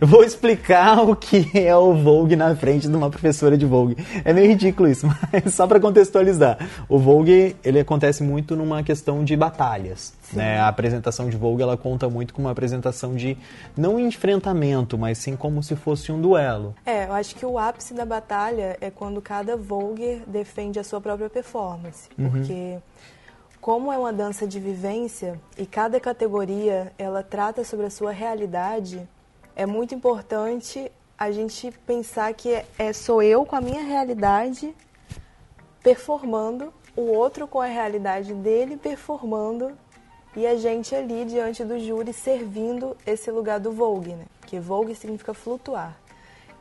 eu 0.00 0.06
vou 0.06 0.22
explicar 0.22 1.00
o 1.00 1.16
que 1.16 1.50
é 1.58 1.74
o 1.74 1.94
Vogue 1.94 2.36
na 2.36 2.54
frente 2.54 2.88
de 2.88 2.94
uma 2.94 3.10
professora 3.10 3.56
de 3.56 3.64
Vogue. 3.64 3.96
É 4.24 4.32
meio 4.32 4.48
ridículo 4.48 4.88
isso, 4.88 5.06
mas 5.32 5.54
só 5.54 5.66
para 5.66 5.80
contextualizar. 5.80 6.58
O 6.88 6.98
Vogue, 6.98 7.56
ele 7.64 7.80
acontece 7.80 8.22
muito 8.22 8.54
numa 8.54 8.82
questão 8.82 9.24
de 9.24 9.36
batalhas. 9.36 10.12
Né? 10.32 10.58
A 10.58 10.68
apresentação 10.68 11.28
de 11.28 11.36
Vogue, 11.36 11.62
ela 11.62 11.76
conta 11.76 12.08
muito 12.08 12.32
com 12.34 12.42
uma 12.42 12.50
apresentação 12.50 13.14
de, 13.14 13.36
não 13.76 13.98
enfrentamento, 13.98 14.96
mas 14.96 15.18
sim 15.18 15.36
como 15.36 15.62
se 15.62 15.76
fosse 15.76 16.10
um 16.12 16.20
duelo. 16.20 16.74
É, 16.86 17.06
eu 17.06 17.12
acho 17.12 17.34
que 17.34 17.44
o 17.44 17.58
ápice 17.58 17.94
da 17.94 18.04
batalha 18.04 18.76
é 18.80 18.90
quando 18.90 19.20
cada 19.20 19.56
Vogue 19.56 20.22
defende 20.26 20.78
a 20.78 20.84
sua 20.84 21.00
própria 21.00 21.28
performance. 21.28 22.08
Uhum. 22.18 22.30
Porque 22.30 22.78
como 23.62 23.92
é 23.92 23.96
uma 23.96 24.12
dança 24.12 24.44
de 24.44 24.58
vivência 24.58 25.40
e 25.56 25.64
cada 25.64 26.00
categoria 26.00 26.92
ela 26.98 27.22
trata 27.22 27.62
sobre 27.62 27.86
a 27.86 27.90
sua 27.90 28.10
realidade, 28.10 29.08
é 29.54 29.64
muito 29.64 29.94
importante 29.94 30.90
a 31.16 31.30
gente 31.30 31.70
pensar 31.86 32.34
que 32.34 32.52
é, 32.52 32.66
é 32.76 32.92
sou 32.92 33.22
eu 33.22 33.46
com 33.46 33.54
a 33.54 33.60
minha 33.60 33.80
realidade 33.80 34.74
performando, 35.80 36.74
o 36.96 37.02
outro 37.02 37.46
com 37.46 37.60
a 37.60 37.66
realidade 37.66 38.34
dele 38.34 38.76
performando 38.76 39.70
e 40.34 40.44
a 40.44 40.56
gente 40.56 40.92
ali 40.92 41.24
diante 41.24 41.62
do 41.62 41.78
júri 41.78 42.12
servindo 42.12 42.96
esse 43.06 43.30
lugar 43.30 43.60
do 43.60 43.70
Vogue, 43.70 44.14
né? 44.14 44.24
Que 44.44 44.58
Vogue 44.58 44.92
significa 44.92 45.32
flutuar. 45.32 45.96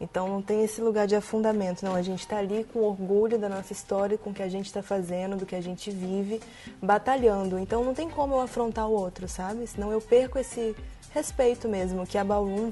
Então 0.02 0.28
não 0.28 0.42
tem 0.42 0.64
esse 0.64 0.82
lugar 0.82 1.06
de 1.06 1.16
afundamento, 1.16 1.86
não. 1.86 1.94
A 1.94 2.02
gente 2.02 2.22
está 2.22 2.38
ali 2.38 2.66
com 2.74 2.80
orgulho 2.80 3.38
da 3.38 3.48
nossa 3.48 3.72
história, 3.72 4.18
com 4.18 4.32
o 4.32 4.34
que 4.34 4.42
a 4.42 4.50
gente 4.50 4.66
está 4.66 4.82
fazendo, 4.82 5.38
do 5.38 5.46
que 5.46 5.56
a 5.56 5.62
gente 5.62 5.92
vive, 5.92 6.42
batalhando. 6.82 7.60
Então 7.60 7.84
não 7.84 7.94
tem 7.94 8.10
como 8.10 8.34
eu 8.34 8.42
afrontar 8.42 8.88
o 8.90 8.94
outro, 8.94 9.28
sabe? 9.28 9.68
Senão 9.68 9.92
eu 9.92 10.02
perco 10.02 10.40
esse 10.40 10.76
respeito 11.14 11.70
mesmo 11.70 12.06
que 12.08 12.18
a 12.18 12.24
Balloon 12.24 12.72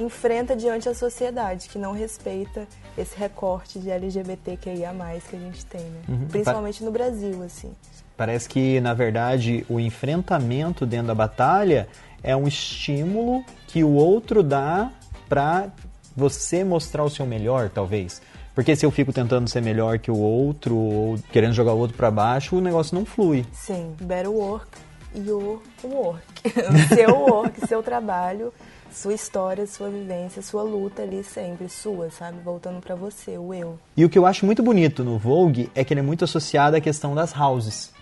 enfrenta 0.00 0.56
diante 0.56 0.86
da 0.86 0.94
sociedade, 0.94 1.68
que 1.68 1.78
não 1.78 1.92
respeita 1.92 2.66
esse 2.96 3.16
recorte 3.18 3.78
de 3.78 3.90
LGBTQIA+, 3.90 4.94
que 5.28 5.36
a 5.36 5.38
gente 5.38 5.66
tem, 5.66 5.82
né? 5.82 6.00
Uhum. 6.08 6.28
Principalmente 6.28 6.82
no 6.82 6.90
Brasil, 6.90 7.42
assim. 7.42 7.72
Parece 8.16 8.48
que, 8.48 8.80
na 8.80 8.94
verdade, 8.94 9.64
o 9.68 9.78
enfrentamento 9.78 10.86
dentro 10.86 11.08
da 11.08 11.14
batalha 11.14 11.86
é 12.22 12.34
um 12.34 12.48
estímulo 12.48 13.44
que 13.66 13.84
o 13.84 13.92
outro 13.92 14.42
dá 14.42 14.90
para 15.28 15.70
você 16.16 16.64
mostrar 16.64 17.04
o 17.04 17.10
seu 17.10 17.26
melhor, 17.26 17.68
talvez. 17.68 18.22
Porque 18.54 18.74
se 18.74 18.86
eu 18.86 18.90
fico 18.90 19.12
tentando 19.12 19.48
ser 19.50 19.60
melhor 19.60 19.98
que 19.98 20.10
o 20.10 20.16
outro, 20.16 20.74
ou 20.74 21.18
querendo 21.30 21.52
jogar 21.52 21.74
o 21.74 21.78
outro 21.78 21.94
para 21.96 22.10
baixo, 22.10 22.56
o 22.56 22.60
negócio 22.60 22.94
não 22.94 23.04
flui. 23.04 23.44
Sim, 23.52 23.94
better 24.00 24.30
work, 24.30 24.66
your 25.14 25.60
work. 25.84 26.24
seu 26.88 27.14
work, 27.14 27.66
seu 27.66 27.82
trabalho, 27.82 28.52
sua 28.90 29.12
história, 29.12 29.66
sua 29.66 29.90
vivência, 29.90 30.40
sua 30.40 30.62
luta 30.62 31.02
ali 31.02 31.22
sempre, 31.22 31.68
sua, 31.68 32.10
sabe? 32.10 32.38
Voltando 32.42 32.80
para 32.80 32.94
você, 32.94 33.36
o 33.36 33.52
eu. 33.52 33.78
E 33.94 34.06
o 34.06 34.08
que 34.08 34.18
eu 34.18 34.24
acho 34.24 34.46
muito 34.46 34.62
bonito 34.62 35.04
no 35.04 35.18
Vogue 35.18 35.70
é 35.74 35.84
que 35.84 35.92
ele 35.92 36.00
é 36.00 36.02
muito 36.02 36.24
associado 36.24 36.76
à 36.76 36.80
questão 36.80 37.14
das 37.14 37.38
houses 37.38 37.94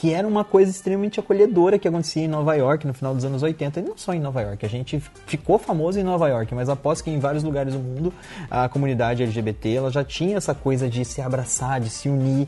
que 0.00 0.14
era 0.14 0.26
uma 0.26 0.44
coisa 0.44 0.70
extremamente 0.70 1.18
acolhedora 1.18 1.76
que 1.76 1.88
acontecia 1.88 2.22
em 2.22 2.28
Nova 2.28 2.54
York 2.54 2.86
no 2.86 2.94
final 2.94 3.14
dos 3.14 3.24
anos 3.24 3.42
80, 3.42 3.80
e 3.80 3.82
não 3.82 3.96
só 3.96 4.14
em 4.14 4.20
Nova 4.20 4.40
York, 4.40 4.64
a 4.64 4.68
gente 4.68 5.00
ficou 5.26 5.58
famoso 5.58 5.98
em 5.98 6.04
Nova 6.04 6.28
York, 6.28 6.54
mas 6.54 6.68
após 6.68 7.02
que 7.02 7.10
em 7.10 7.18
vários 7.18 7.42
lugares 7.42 7.74
do 7.74 7.80
mundo 7.80 8.12
a 8.48 8.68
comunidade 8.68 9.24
LGBT 9.24 9.74
ela 9.74 9.90
já 9.90 10.04
tinha 10.04 10.36
essa 10.36 10.54
coisa 10.54 10.88
de 10.88 11.04
se 11.04 11.20
abraçar, 11.20 11.80
de 11.80 11.90
se 11.90 12.08
unir. 12.08 12.46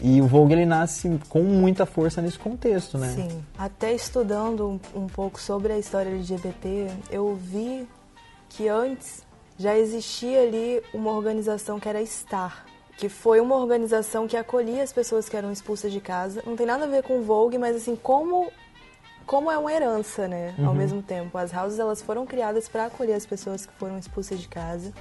E 0.00 0.20
o 0.20 0.26
Vogue 0.26 0.52
ele 0.52 0.66
nasce 0.66 1.18
com 1.28 1.42
muita 1.42 1.86
força 1.86 2.20
nesse 2.20 2.38
contexto, 2.38 2.98
né? 2.98 3.12
Sim. 3.14 3.42
Até 3.56 3.94
estudando 3.94 4.78
um, 4.94 5.06
pouco 5.06 5.40
sobre 5.40 5.72
a 5.72 5.78
história 5.78 6.10
LGBT, 6.10 6.88
eu 7.10 7.34
vi 7.34 7.88
que 8.50 8.68
antes 8.68 9.22
já 9.56 9.78
existia 9.78 10.42
ali 10.42 10.82
uma 10.92 11.12
organização 11.12 11.80
que 11.80 11.88
era 11.88 12.04
Star, 12.04 12.66
que 12.96 13.08
foi 13.08 13.40
uma 13.40 13.56
organização 13.56 14.26
que 14.26 14.36
acolhia 14.36 14.82
as 14.82 14.92
pessoas 14.92 15.28
que 15.28 15.36
eram 15.36 15.50
expulsas 15.50 15.92
de 15.92 16.00
casa. 16.00 16.42
Não 16.46 16.56
tem 16.56 16.66
nada 16.66 16.84
a 16.84 16.88
ver 16.88 17.02
com 17.02 17.22
Vogue, 17.22 17.58
mas 17.58 17.76
assim, 17.76 17.96
como 17.96 18.50
como 19.26 19.50
é 19.50 19.56
uma 19.56 19.72
herança, 19.72 20.28
né, 20.28 20.54
uhum. 20.58 20.68
ao 20.68 20.74
mesmo 20.74 21.02
tempo. 21.02 21.38
As 21.38 21.52
houses 21.54 21.78
elas 21.78 22.02
foram 22.02 22.26
criadas 22.26 22.68
para 22.68 22.86
acolher 22.86 23.14
as 23.14 23.24
pessoas 23.24 23.64
que 23.64 23.72
foram 23.74 23.98
expulsas 23.98 24.38
de 24.38 24.46
casa, 24.46 24.92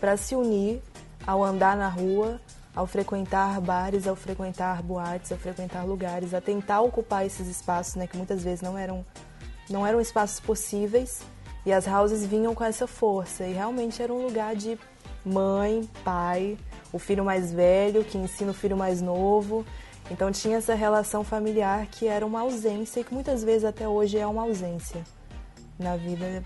para 0.00 0.16
se 0.16 0.36
unir 0.36 0.80
ao 1.26 1.42
andar 1.42 1.76
na 1.76 1.88
rua, 1.88 2.40
ao 2.74 2.86
frequentar 2.86 3.60
bares, 3.60 4.06
ao 4.06 4.14
frequentar 4.14 4.82
boates, 4.82 5.32
ao 5.32 5.38
frequentar 5.38 5.84
lugares, 5.84 6.32
a 6.32 6.40
tentar 6.40 6.80
ocupar 6.80 7.26
esses 7.26 7.48
espaços, 7.48 7.96
né, 7.96 8.06
que 8.06 8.16
muitas 8.16 8.44
vezes 8.44 8.62
não 8.62 8.78
eram 8.78 9.04
não 9.68 9.86
eram 9.86 10.00
espaços 10.00 10.40
possíveis. 10.40 11.22
E 11.64 11.72
as 11.72 11.86
houses 11.86 12.26
vinham 12.26 12.54
com 12.54 12.64
essa 12.64 12.86
força 12.86 13.44
e 13.44 13.52
realmente 13.52 14.02
era 14.02 14.12
um 14.12 14.22
lugar 14.22 14.56
de 14.56 14.78
mãe, 15.24 15.88
pai, 16.04 16.58
o 16.92 16.98
filho 16.98 17.24
mais 17.24 17.52
velho 17.52 18.04
que 18.04 18.18
ensina 18.18 18.50
o 18.50 18.54
filho 18.54 18.76
mais 18.76 19.00
novo. 19.00 19.64
Então 20.10 20.30
tinha 20.30 20.58
essa 20.58 20.74
relação 20.74 21.24
familiar 21.24 21.86
que 21.86 22.06
era 22.06 22.26
uma 22.26 22.40
ausência 22.40 23.00
e 23.00 23.04
que 23.04 23.14
muitas 23.14 23.42
vezes 23.42 23.64
até 23.64 23.88
hoje 23.88 24.18
é 24.18 24.26
uma 24.26 24.42
ausência 24.42 25.02
na 25.78 25.96
vida 25.96 26.42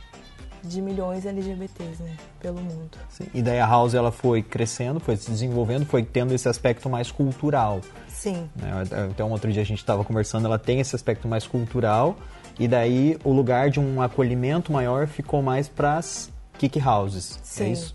de 0.63 0.83
milhões 0.83 1.23
de 1.23 1.29
LGBTs 1.29 2.03
né, 2.03 2.17
pelo 2.41 2.61
mundo. 2.61 2.99
Sim. 3.09 3.27
E 3.33 3.43
daí 3.43 3.61
a 3.61 3.67
House 3.67 3.95
ela 3.95 4.11
foi 4.11 4.43
crescendo, 4.43 4.99
foi 4.99 5.17
se 5.17 5.31
desenvolvendo, 5.31 5.87
foi 5.87 6.03
tendo 6.03 6.35
esse 6.35 6.49
aspecto 6.49 6.89
mais 6.89 7.11
cultural. 7.11 7.81
Sim. 8.09 8.49
Né? 8.57 8.71
Até 9.11 9.25
um 9.25 9.31
outro 9.31 9.53
dia 9.53 9.63
a 9.63 9.65
gente 9.65 9.79
estava 9.79 10.05
conversando, 10.05 10.47
ela 10.47 10.59
tem 10.59 10.81
esse 10.81 10.95
aspecto 10.95 11.29
mais 11.29 11.47
cultural 11.47 12.17
e 12.59 12.67
daí 12.67 13.19
o 13.23 13.33
lugar 13.33 13.71
de 13.71 13.79
um 13.79 14.01
acolhimento 14.01 14.73
maior 14.73 15.07
ficou 15.07 15.43
mais 15.43 15.69
para 15.69 15.99
as 15.99 16.31
kick 16.59 16.81
houses. 16.81 17.37
É 17.37 17.41
Sim. 17.43 17.65
É 17.65 17.69
isso? 17.69 17.95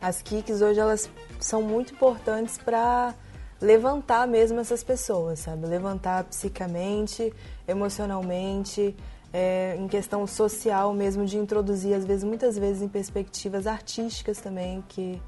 As 0.00 0.22
kicks 0.22 0.60
hoje 0.62 0.78
elas 0.78 1.10
são 1.44 1.62
muito 1.62 1.94
importantes 1.94 2.58
para 2.58 3.14
levantar 3.60 4.26
mesmo 4.26 4.60
essas 4.60 4.82
pessoas, 4.82 5.40
sabe? 5.40 5.66
Levantar 5.66 6.24
psicamente, 6.24 7.32
emocionalmente, 7.66 8.96
é, 9.32 9.76
em 9.78 9.88
questão 9.88 10.26
social 10.26 10.94
mesmo, 10.94 11.24
de 11.24 11.36
introduzir, 11.36 11.94
às 11.94 12.04
vezes, 12.04 12.24
muitas 12.24 12.56
vezes 12.56 12.82
em 12.82 12.88
perspectivas 12.88 13.66
artísticas 13.66 14.38
também, 14.38 14.82
que 14.88 15.20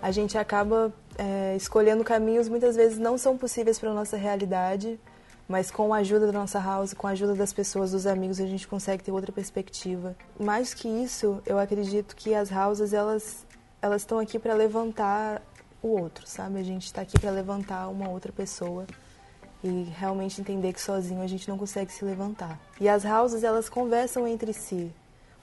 a 0.00 0.10
gente 0.10 0.38
acaba 0.38 0.92
é, 1.18 1.54
escolhendo 1.56 2.02
caminhos 2.02 2.48
muitas 2.48 2.74
vezes 2.74 2.98
não 2.98 3.18
são 3.18 3.36
possíveis 3.36 3.78
para 3.78 3.92
nossa 3.92 4.16
realidade, 4.16 4.98
mas 5.46 5.70
com 5.70 5.92
a 5.92 5.98
ajuda 5.98 6.26
da 6.26 6.32
nossa 6.32 6.60
house, 6.60 6.94
com 6.94 7.06
a 7.06 7.10
ajuda 7.10 7.34
das 7.34 7.52
pessoas, 7.52 7.90
dos 7.90 8.06
amigos, 8.06 8.40
a 8.40 8.46
gente 8.46 8.66
consegue 8.66 9.02
ter 9.02 9.10
outra 9.10 9.32
perspectiva. 9.32 10.16
Mais 10.38 10.72
que 10.72 10.88
isso, 10.88 11.42
eu 11.44 11.58
acredito 11.58 12.14
que 12.14 12.34
as 12.34 12.50
houses, 12.52 12.92
elas 12.92 13.44
elas 13.82 14.02
estão 14.02 14.18
aqui 14.18 14.38
para 14.38 14.54
levantar 14.54 15.42
o 15.82 15.88
outro, 15.88 16.26
sabe? 16.26 16.58
A 16.58 16.62
gente 16.62 16.86
está 16.86 17.02
aqui 17.02 17.18
para 17.18 17.30
levantar 17.30 17.88
uma 17.88 18.08
outra 18.08 18.32
pessoa 18.32 18.86
e 19.62 19.84
realmente 19.98 20.40
entender 20.40 20.72
que 20.72 20.80
sozinho 20.80 21.22
a 21.22 21.26
gente 21.26 21.48
não 21.48 21.58
consegue 21.58 21.92
se 21.92 22.04
levantar. 22.04 22.58
E 22.80 22.88
as 22.88 23.04
houses, 23.04 23.42
elas 23.42 23.68
conversam 23.68 24.26
entre 24.26 24.52
si. 24.52 24.92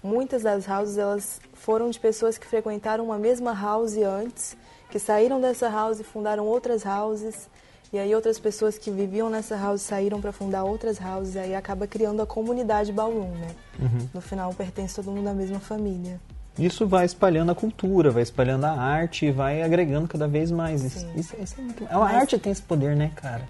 Muitas 0.04 0.44
das 0.44 0.68
houses, 0.68 0.98
elas 0.98 1.42
foram 1.54 1.90
de 1.90 2.00
pessoas 2.00 2.38
que 2.38 2.46
frequentaram 2.46 3.06
uma 3.06 3.18
mesma 3.18 3.54
house 3.54 3.98
antes, 3.98 4.56
que 4.90 5.00
saíram 5.00 5.42
dessa 5.42 5.70
house 5.70 6.00
e 6.00 6.04
fundaram 6.04 6.46
outras 6.46 6.86
houses, 6.86 7.50
e 7.92 7.98
aí 7.98 8.14
outras 8.14 8.40
pessoas 8.40 8.78
que 8.78 8.92
viviam 8.92 9.30
nessa 9.30 9.58
house 9.58 9.82
saíram 9.82 10.22
para 10.22 10.32
fundar 10.32 10.64
outras 10.64 11.00
houses, 11.02 11.36
e 11.36 11.40
aí 11.40 11.56
acaba 11.56 11.88
criando 11.88 12.22
a 12.22 12.26
comunidade 12.26 12.92
Ballroom, 12.92 13.32
né? 13.32 13.56
Uhum. 13.80 14.10
No 14.14 14.22
final 14.22 14.54
pertence 14.54 14.96
todo 14.96 15.12
mundo 15.12 15.28
à 15.28 15.34
mesma 15.34 15.60
família. 15.60 16.20
Isso 16.58 16.88
vai 16.88 17.06
espalhando 17.06 17.52
a 17.52 17.56
cultura, 17.56 18.10
vai 18.10 18.24
espalhando 18.24 18.66
a 18.66 18.72
arte 18.72 19.32
vai 19.32 19.62
agregando 19.62 20.08
cada 20.08 20.28
vez 20.28 20.50
mais. 20.50 20.84
Isso, 20.84 21.08
isso, 21.16 21.36
isso 21.40 21.56
é 21.60 21.64
muito... 21.64 21.88
A 21.90 22.00
Mas... 22.00 22.16
arte 22.16 22.40
tem 22.40 22.52
esse 22.52 22.62
poder, 22.62 22.96
né, 22.96 23.12
cara? 23.16 23.48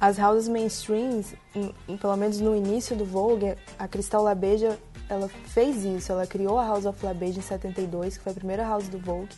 As 0.00 0.18
houses 0.18 0.48
mainstreams, 0.48 1.34
em, 1.54 1.74
em, 1.86 1.96
pelo 1.98 2.16
menos 2.16 2.40
no 2.40 2.56
início 2.56 2.96
do 2.96 3.04
Vogue, 3.04 3.54
a 3.78 3.86
Cristal 3.86 4.22
Labeja, 4.22 4.78
ela 5.10 5.28
fez 5.28 5.84
isso. 5.84 6.10
Ela 6.10 6.26
criou 6.26 6.58
a 6.58 6.64
House 6.66 6.86
of 6.86 7.04
Labeja 7.04 7.38
em 7.38 7.42
72, 7.42 8.16
que 8.16 8.24
foi 8.24 8.32
a 8.32 8.34
primeira 8.34 8.62
house 8.62 8.88
do 8.88 8.98
Vogue, 8.98 9.28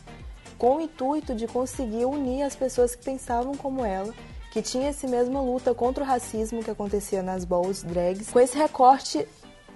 com 0.57 0.77
o 0.77 0.81
intuito 0.81 1.35
de 1.35 1.47
conseguir 1.47 2.05
unir 2.05 2.43
as 2.43 2.55
pessoas 2.55 2.95
que 2.95 3.03
pensavam 3.03 3.55
como 3.57 3.83
ela, 3.83 4.13
que 4.51 4.61
tinha 4.61 4.87
essa 4.87 5.05
mesma 5.07 5.41
luta 5.41 5.73
contra 5.73 6.03
o 6.03 6.07
racismo 6.07 6.63
que 6.63 6.71
acontecia 6.71 7.21
nas 7.21 7.43
balls 7.43 7.83
drags, 7.83 8.29
com 8.29 8.39
esse 8.39 8.57
recorte 8.57 9.27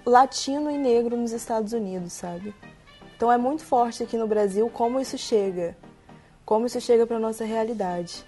latino 0.06 0.70
e 0.70 0.78
negro 0.78 1.16
nos 1.16 1.32
Estados 1.32 1.74
Unidos, 1.74 2.14
sabe? 2.14 2.54
Então 3.18 3.32
é 3.32 3.36
muito 3.36 3.64
forte 3.64 4.04
aqui 4.04 4.16
no 4.16 4.28
Brasil 4.28 4.70
como 4.70 5.00
isso 5.00 5.18
chega, 5.18 5.76
como 6.46 6.66
isso 6.66 6.80
chega 6.80 7.04
para 7.04 7.18
nossa 7.18 7.44
realidade. 7.44 8.24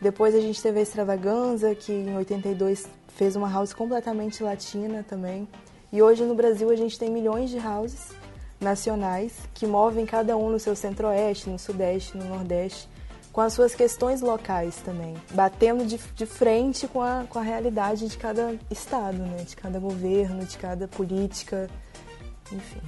Depois 0.00 0.34
a 0.34 0.40
gente 0.40 0.60
teve 0.60 0.80
a 0.80 0.82
Extravaganza, 0.82 1.72
que 1.76 1.92
em 1.92 2.16
82 2.16 2.88
fez 3.14 3.36
uma 3.36 3.48
house 3.48 3.72
completamente 3.72 4.42
latina 4.42 5.06
também. 5.08 5.46
E 5.92 6.02
hoje 6.02 6.24
no 6.24 6.34
Brasil 6.34 6.70
a 6.70 6.74
gente 6.74 6.98
tem 6.98 7.08
milhões 7.08 7.50
de 7.50 7.58
houses 7.64 8.08
nacionais 8.60 9.32
que 9.54 9.64
movem 9.64 10.04
cada 10.04 10.36
um 10.36 10.50
no 10.50 10.58
seu 10.58 10.74
centro-oeste, 10.74 11.48
no 11.48 11.56
sudeste, 11.56 12.18
no 12.18 12.24
nordeste, 12.24 12.88
com 13.32 13.40
as 13.40 13.52
suas 13.52 13.76
questões 13.76 14.22
locais 14.22 14.74
também, 14.84 15.14
batendo 15.30 15.86
de, 15.86 15.98
de 16.16 16.26
frente 16.26 16.88
com 16.88 17.00
a, 17.00 17.26
com 17.28 17.38
a 17.38 17.42
realidade 17.42 18.08
de 18.08 18.18
cada 18.18 18.58
estado, 18.68 19.18
né? 19.18 19.44
de 19.44 19.54
cada 19.54 19.78
governo, 19.78 20.44
de 20.44 20.58
cada 20.58 20.88
política, 20.88 21.70
enfim. 22.50 22.82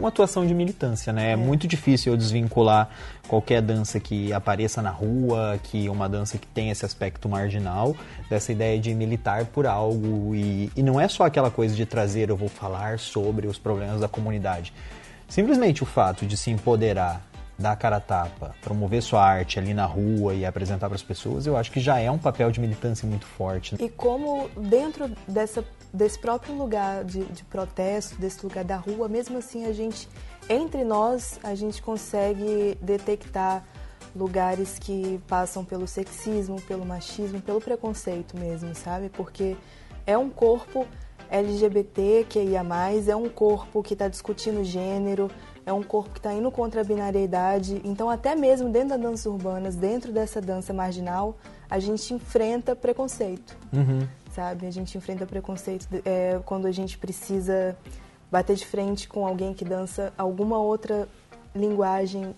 Uma 0.00 0.08
atuação 0.08 0.46
de 0.46 0.54
militância, 0.54 1.12
né? 1.12 1.28
É, 1.28 1.32
é, 1.32 1.36
muito 1.36 1.68
difícil 1.68 2.12
eu 2.12 2.16
desvincular 2.16 2.88
qualquer 3.28 3.60
dança 3.62 4.00
que 4.00 4.32
apareça 4.32 4.82
na 4.82 4.90
rua, 4.90 5.60
que 5.62 5.88
uma 5.88 6.08
dança 6.08 6.38
que 6.38 6.46
tem 6.46 6.70
esse 6.70 6.84
aspecto 6.84 7.28
marginal, 7.28 7.94
dessa 8.28 8.50
ideia 8.50 8.78
de 8.80 8.92
militar 8.94 9.44
por 9.46 9.66
algo. 9.66 10.34
E, 10.34 10.70
e 10.74 10.82
não 10.82 11.00
é 11.00 11.06
só 11.06 11.24
aquela 11.24 11.50
coisa 11.50 11.74
de 11.74 11.84
trazer, 11.84 12.30
eu 12.30 12.36
vou 12.36 12.48
falar 12.48 12.98
sobre 12.98 13.46
os 13.46 13.58
problemas 13.58 14.00
da 14.00 14.08
comunidade. 14.08 14.72
Simplesmente 15.28 15.82
o 15.82 15.86
fato 15.86 16.26
de 16.26 16.36
se 16.36 16.50
empoderar 16.50 17.29
dar 17.60 17.76
cara 17.76 17.96
a 17.96 18.00
tapa, 18.00 18.54
promover 18.62 19.02
sua 19.02 19.22
arte 19.22 19.58
ali 19.58 19.74
na 19.74 19.84
rua 19.84 20.34
e 20.34 20.44
apresentar 20.44 20.88
para 20.88 20.96
as 20.96 21.02
pessoas, 21.02 21.46
eu 21.46 21.56
acho 21.56 21.70
que 21.70 21.78
já 21.78 21.98
é 21.98 22.10
um 22.10 22.18
papel 22.18 22.50
de 22.50 22.60
militância 22.60 23.06
muito 23.06 23.26
forte. 23.26 23.76
E 23.78 23.88
como 23.88 24.48
dentro 24.56 25.10
dessa, 25.28 25.64
desse 25.92 26.18
próprio 26.18 26.54
lugar 26.54 27.04
de, 27.04 27.24
de 27.24 27.44
protesto, 27.44 28.16
desse 28.16 28.44
lugar 28.44 28.64
da 28.64 28.76
rua, 28.76 29.08
mesmo 29.08 29.38
assim 29.38 29.66
a 29.66 29.72
gente, 29.72 30.08
entre 30.48 30.84
nós, 30.84 31.38
a 31.42 31.54
gente 31.54 31.82
consegue 31.82 32.76
detectar 32.80 33.64
lugares 34.16 34.78
que 34.78 35.20
passam 35.28 35.64
pelo 35.64 35.86
sexismo, 35.86 36.60
pelo 36.62 36.84
machismo, 36.84 37.40
pelo 37.40 37.60
preconceito 37.60 38.36
mesmo, 38.36 38.74
sabe? 38.74 39.08
Porque 39.10 39.56
é 40.06 40.16
um 40.16 40.30
corpo 40.30 40.86
LGBT 41.30 42.26
que 42.28 42.40
ia 42.40 42.64
mais, 42.64 43.08
é 43.08 43.14
um 43.14 43.28
corpo 43.28 43.82
que 43.82 43.92
está 43.92 44.08
discutindo 44.08 44.64
gênero, 44.64 45.30
é 45.70 45.72
um 45.72 45.82
corpo 45.82 46.10
que 46.10 46.18
está 46.18 46.32
indo 46.32 46.50
contra 46.50 46.80
a 46.80 46.84
binariedade. 46.84 47.80
Então, 47.84 48.10
até 48.10 48.34
mesmo 48.34 48.68
dentro 48.68 48.90
das 48.90 49.00
danças 49.00 49.26
urbanas, 49.26 49.74
dentro 49.74 50.12
dessa 50.12 50.40
dança 50.40 50.72
marginal, 50.72 51.36
a 51.68 51.78
gente 51.78 52.12
enfrenta 52.12 52.76
preconceito, 52.76 53.56
uhum. 53.72 54.06
sabe? 54.34 54.66
A 54.66 54.70
gente 54.70 54.98
enfrenta 54.98 55.24
preconceito 55.24 55.86
é, 56.04 56.40
quando 56.44 56.66
a 56.66 56.72
gente 56.72 56.98
precisa 56.98 57.76
bater 58.30 58.56
de 58.56 58.66
frente 58.66 59.08
com 59.08 59.26
alguém 59.26 59.54
que 59.54 59.64
dança 59.64 60.12
alguma 60.18 60.58
outra 60.58 61.08
linguagem 61.54 62.34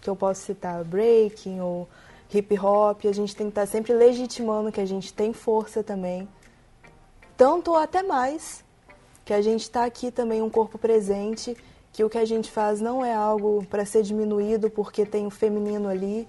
que 0.00 0.10
eu 0.10 0.16
posso 0.16 0.42
citar, 0.42 0.84
breaking 0.84 1.60
ou 1.60 1.88
hip 2.32 2.58
hop. 2.58 3.04
A 3.06 3.12
gente 3.12 3.34
tem 3.36 3.46
que 3.46 3.52
estar 3.52 3.62
tá 3.62 3.66
sempre 3.66 3.92
legitimando 3.92 4.72
que 4.72 4.80
a 4.80 4.86
gente 4.86 5.12
tem 5.12 5.32
força 5.32 5.82
também 5.82 6.28
tanto 7.36 7.72
ou 7.72 7.76
até 7.76 8.02
mais, 8.02 8.64
que 9.24 9.32
a 9.34 9.42
gente 9.42 9.62
está 9.62 9.84
aqui 9.84 10.10
também 10.10 10.40
um 10.40 10.48
corpo 10.48 10.78
presente, 10.78 11.56
que 11.96 12.04
o 12.04 12.10
que 12.10 12.18
a 12.18 12.26
gente 12.26 12.50
faz 12.50 12.78
não 12.78 13.02
é 13.02 13.14
algo 13.14 13.64
para 13.70 13.86
ser 13.86 14.02
diminuído 14.02 14.68
porque 14.68 15.06
tem 15.06 15.26
o 15.26 15.30
feminino 15.30 15.88
ali. 15.88 16.28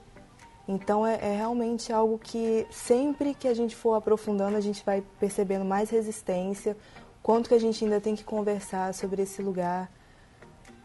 Então 0.65 1.06
é, 1.06 1.15
é, 1.15 1.36
realmente 1.36 1.91
algo 1.91 2.17
que 2.17 2.65
sempre 2.71 3.34
que 3.34 3.49
a 3.49 3.53
gente 3.53 3.75
for 3.75 3.93
aprofundando, 3.95 4.56
a 4.56 4.62
gente 4.62 4.82
vai 4.86 5.03
percebendo 5.19 5.65
mais 5.65 5.89
resistência, 5.89 6.77
quanto 7.21 7.49
que 7.49 7.53
a 7.53 7.60
gente 7.60 7.84
ainda 7.84 7.99
tem 7.99 8.15
que 8.15 8.23
conversar 8.23 8.93
sobre 8.93 9.23
esse 9.23 9.41
lugar 9.41 9.91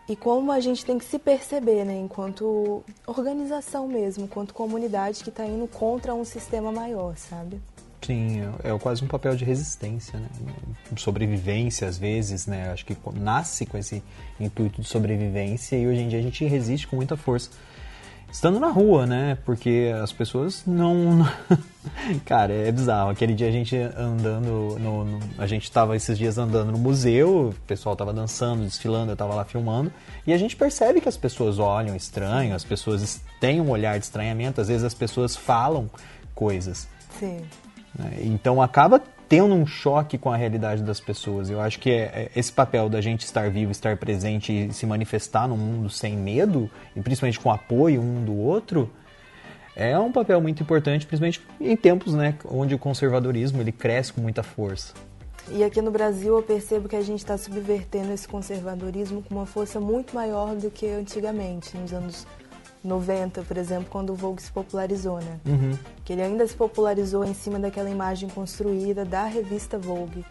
e 0.09 0.17
como 0.17 0.51
a 0.51 0.59
gente 0.59 0.85
tem 0.85 0.99
que 0.99 1.05
se 1.05 1.17
perceber, 1.17 1.85
né, 1.85 1.95
enquanto 1.95 2.83
organização 3.07 3.87
mesmo, 3.87 4.25
enquanto 4.25 4.53
comunidade 4.53 5.23
que 5.23 5.31
está 5.31 5.47
indo 5.47 5.69
contra 5.69 6.13
um 6.13 6.25
sistema 6.25 6.73
maior, 6.73 7.17
sabe? 7.17 7.63
Sim, 8.05 8.43
é, 8.65 8.71
é 8.71 8.79
quase 8.79 9.05
um 9.05 9.07
papel 9.07 9.37
de 9.37 9.45
resistência, 9.45 10.19
né? 10.19 10.29
sobrevivência 10.97 11.87
às 11.87 11.97
vezes, 11.97 12.47
né? 12.47 12.71
Acho 12.71 12.85
que 12.85 12.97
nasce 13.15 13.65
com 13.65 13.79
esse 13.79 14.03
intuito 14.41 14.83
de 14.83 14.89
sobrevivência 14.89 15.77
e 15.77 15.87
hoje 15.87 16.01
em 16.01 16.09
dia 16.09 16.19
a 16.19 16.23
gente 16.23 16.45
resiste 16.45 16.87
com 16.87 16.97
muita 16.97 17.17
força. 17.17 17.51
Estando 18.33 18.59
na 18.59 18.69
rua, 18.71 19.07
né? 19.07 19.37
Porque 19.45 19.93
as 20.03 20.11
pessoas 20.11 20.65
não. 20.67 21.29
Cara, 22.25 22.51
é 22.51 22.73
bizarro. 22.73 23.11
Aquele 23.11 23.35
dia 23.35 23.49
a 23.49 23.51
gente 23.51 23.77
andando. 23.77 24.79
No, 24.81 25.05
no... 25.05 25.21
a 25.37 25.47
gente 25.47 25.65
estava 25.65 25.95
esses 25.95 26.17
dias 26.17 26.39
andando 26.39 26.73
no 26.73 26.79
museu, 26.79 27.51
o 27.51 27.55
pessoal 27.67 27.93
estava 27.93 28.11
dançando, 28.11 28.63
desfilando, 28.63 29.11
eu 29.11 29.13
estava 29.13 29.35
lá 29.35 29.45
filmando. 29.45 29.93
E 30.27 30.33
a 30.33 30.39
gente 30.39 30.57
percebe 30.57 31.03
que 31.03 31.11
as 31.11 31.17
pessoas 31.17 31.59
olham 31.59 31.95
estranho, 31.95 32.55
as 32.55 32.65
pessoas 32.65 33.21
têm 33.39 33.61
um 33.61 33.69
olhar 33.69 33.99
de 33.99 34.07
estranhamento, 34.07 34.63
às 34.63 34.69
vezes 34.69 34.83
as 34.83 34.95
pessoas 34.95 35.37
falam 35.37 35.91
coisas. 36.35 36.89
Sim. 37.21 37.43
Né? 37.99 38.19
Então 38.23 38.61
acaba 38.61 39.03
tendo 39.29 39.55
um 39.55 39.67
choque 39.67 40.19
com 40.19 40.31
a 40.31 40.37
realidade 40.37 40.83
das 40.83 41.01
pessoas. 41.01 41.49
Eu 41.49 41.61
acho 41.61 41.79
que 41.79 41.91
é, 41.91 42.03
é, 42.03 42.31
esse 42.37 42.53
papel 42.53 42.89
da 42.89 43.01
gente 43.01 43.25
estar 43.25 43.51
vivo, 43.51 43.73
estar 43.73 43.97
presente 43.97 44.53
e 44.53 44.73
se 44.73 44.85
manifestar 44.85 45.49
no 45.49 45.57
mundo 45.57 45.89
sem 45.89 46.17
medo, 46.17 46.71
e 46.95 47.01
principalmente 47.01 47.41
com 47.41 47.51
apoio 47.51 48.01
um 48.01 48.23
do 48.23 48.37
outro, 48.37 48.91
é 49.75 49.99
um 49.99 50.13
papel 50.13 50.41
muito 50.41 50.63
importante, 50.63 51.07
principalmente 51.07 51.41
em 51.59 51.75
tempos 51.77 52.13
né, 52.13 52.37
onde 52.45 52.75
o 52.75 52.79
conservadorismo 52.79 53.61
ele 53.61 53.73
cresce 53.73 54.13
com 54.13 54.21
muita 54.21 54.43
força. 54.43 54.93
E 55.51 55.65
aqui 55.65 55.81
no 55.81 55.91
Brasil 55.91 56.37
eu 56.37 56.43
percebo 56.43 56.89
que 56.89 56.95
a 56.95 57.01
gente 57.01 57.19
está 57.21 57.37
subvertendo 57.37 58.13
esse 58.13 58.29
conservadorismo 58.29 59.23
com 59.23 59.35
uma 59.35 59.47
força 59.47 59.81
muito 59.81 60.15
maior 60.15 60.55
do 60.55 60.71
que 60.71 60.87
antigamente, 60.87 61.77
nos 61.77 61.93
anos 61.93 62.27
90, 62.85 63.43
por 63.43 63.57
exemplo, 63.57 63.89
quando 63.91 64.11
o 64.11 64.15
Vogue 64.15 64.43
se 64.43 64.51
popularizou, 64.51 65.19
né? 65.21 65.41
Uhum. 65.47 65.79
Que 66.05 66.13
ele 66.13 66.23
ainda 66.23 66.47
se 66.47 66.55
popularizou 66.55 67.25
em 67.25 67.35
cima 67.35 67.59
daquela 67.59 67.89
imagem 67.89 68.29
construída 68.29 69.05
da 69.05 69.25
revista 69.25 69.79
Vogue. 69.79 70.25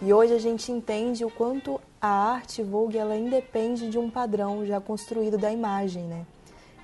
E 0.00 0.12
hoje 0.12 0.32
a 0.32 0.38
gente 0.38 0.70
entende 0.70 1.24
o 1.24 1.30
quanto 1.30 1.80
a 2.00 2.08
arte 2.08 2.62
Vogue 2.62 2.96
ela 2.96 3.16
independe 3.16 3.90
de 3.90 3.98
um 3.98 4.08
padrão 4.08 4.64
já 4.64 4.80
construído 4.80 5.36
da 5.36 5.52
imagem, 5.52 6.04
né? 6.04 6.24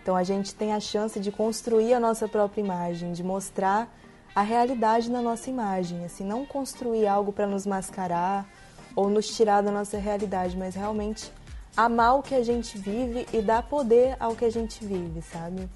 Então 0.03 0.15
a 0.15 0.23
gente 0.23 0.55
tem 0.55 0.75
a 0.75 0.81
chance 0.81 1.19
de 1.19 1.33
construir 1.33 1.95
a 1.95 2.01
nossa 2.01 2.29
própria 2.29 2.61
imagem, 2.61 3.13
de 3.13 3.23
mostrar 3.23 3.89
a 4.35 4.43
realidade 4.43 5.11
na 5.11 5.23
nossa 5.23 5.49
imagem, 5.49 6.05
assim, 6.05 6.25
não 6.25 6.45
construir 6.45 7.07
algo 7.07 7.33
para 7.33 7.47
nos 7.47 7.65
mascarar 7.65 8.47
ou 8.95 9.09
nos 9.09 9.35
tirar 9.35 9.63
da 9.63 9.71
nossa 9.71 9.97
realidade, 9.97 10.57
mas 10.57 10.75
realmente 10.75 11.33
amar 11.77 12.19
o 12.19 12.23
que 12.23 12.35
a 12.35 12.43
gente 12.43 12.79
vive 12.79 13.27
e 13.33 13.43
dar 13.43 13.63
poder 13.63 14.17
ao 14.21 14.37
que 14.37 14.45
a 14.45 14.51
gente 14.51 14.85
vive, 14.85 15.23
sabe? 15.23 15.69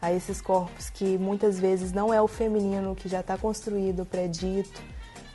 A 0.00 0.12
esses 0.12 0.40
corpos 0.40 0.88
que 0.90 1.18
muitas 1.18 1.58
vezes 1.58 1.92
não 1.92 2.12
é 2.12 2.20
o 2.20 2.28
feminino 2.28 2.94
que 2.94 3.08
já 3.08 3.20
está 3.20 3.36
construído, 3.36 4.04
predito, 4.04 4.80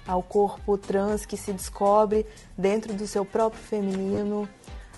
ao 0.07 0.23
corpo 0.23 0.77
trans 0.77 1.25
que 1.25 1.35
se 1.35 1.51
descobre 1.51 2.25
dentro 2.57 2.93
do 2.93 3.05
seu 3.05 3.25
próprio 3.25 3.61
feminino, 3.61 4.47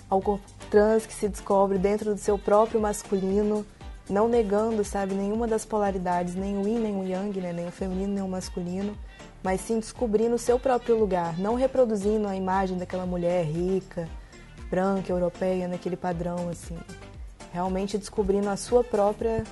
ao 0.08 0.20
corpo 0.20 0.44
trans 0.70 1.04
que 1.06 1.14
se 1.14 1.28
descobre 1.28 1.78
dentro 1.78 2.14
do 2.14 2.20
seu 2.20 2.38
próprio 2.38 2.80
masculino, 2.80 3.66
não 4.08 4.28
negando, 4.28 4.84
sabe, 4.84 5.14
nenhuma 5.14 5.46
das 5.46 5.64
polaridades, 5.64 6.34
nem 6.34 6.56
o 6.56 6.66
yin 6.66 6.78
nem 6.78 6.96
o 6.96 7.04
yang, 7.04 7.40
né, 7.40 7.52
nem 7.52 7.66
o 7.66 7.72
feminino 7.72 8.14
nem 8.14 8.22
o 8.22 8.28
masculino, 8.28 8.96
mas 9.42 9.60
sim 9.60 9.78
descobrindo 9.80 10.36
o 10.36 10.38
seu 10.38 10.58
próprio 10.58 10.96
lugar, 10.96 11.36
não 11.38 11.54
reproduzindo 11.54 12.28
a 12.28 12.36
imagem 12.36 12.76
daquela 12.76 13.06
mulher 13.06 13.44
rica, 13.44 14.08
branca, 14.70 15.12
europeia, 15.12 15.66
naquele 15.66 15.96
padrão, 15.96 16.48
assim. 16.48 16.78
Realmente 17.52 17.98
descobrindo 17.98 18.48
a 18.48 18.56
sua 18.56 18.84
própria 18.84 19.44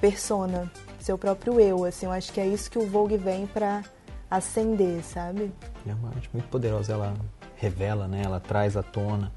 persona, 0.00 0.70
seu 1.00 1.18
próprio 1.18 1.60
eu, 1.60 1.84
assim. 1.84 2.06
Eu 2.06 2.12
acho 2.12 2.32
que 2.32 2.40
é 2.40 2.46
isso 2.46 2.70
que 2.70 2.78
o 2.78 2.86
Vogue 2.86 3.16
vem 3.16 3.46
para 3.46 3.82
acender, 4.30 5.02
sabe? 5.02 5.52
É 5.86 5.92
uma 5.94 6.08
arte 6.10 6.28
muito 6.32 6.48
poderosa, 6.48 6.92
ela 6.92 7.14
revela, 7.56 8.06
né? 8.06 8.22
Ela 8.24 8.40
traz 8.40 8.76
à 8.76 8.82
tona. 8.82 9.32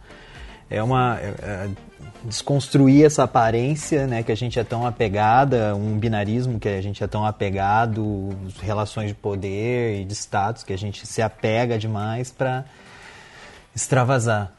É 0.70 0.84
uma 0.84 1.18
é, 1.20 1.34
é, 1.42 1.70
desconstruir 2.24 3.04
essa 3.04 3.24
aparência, 3.24 4.06
né, 4.06 4.22
que 4.22 4.32
a 4.32 4.36
gente 4.36 4.60
é 4.60 4.64
tão 4.64 4.86
apegada, 4.86 5.76
um 5.76 5.98
binarismo 5.98 6.60
que 6.60 6.70
a 6.70 6.80
gente 6.80 7.04
é 7.04 7.08
tão 7.08 7.26
apegado, 7.26 8.30
relações 8.62 9.08
de 9.08 9.16
poder 9.16 10.02
e 10.02 10.06
de 10.06 10.14
status 10.14 10.64
que 10.64 10.72
a 10.72 10.78
gente 10.78 11.08
se 11.08 11.24
apega 11.24 11.80
demais 11.80 12.32
para 12.32 12.66
extravasar. 13.76 14.59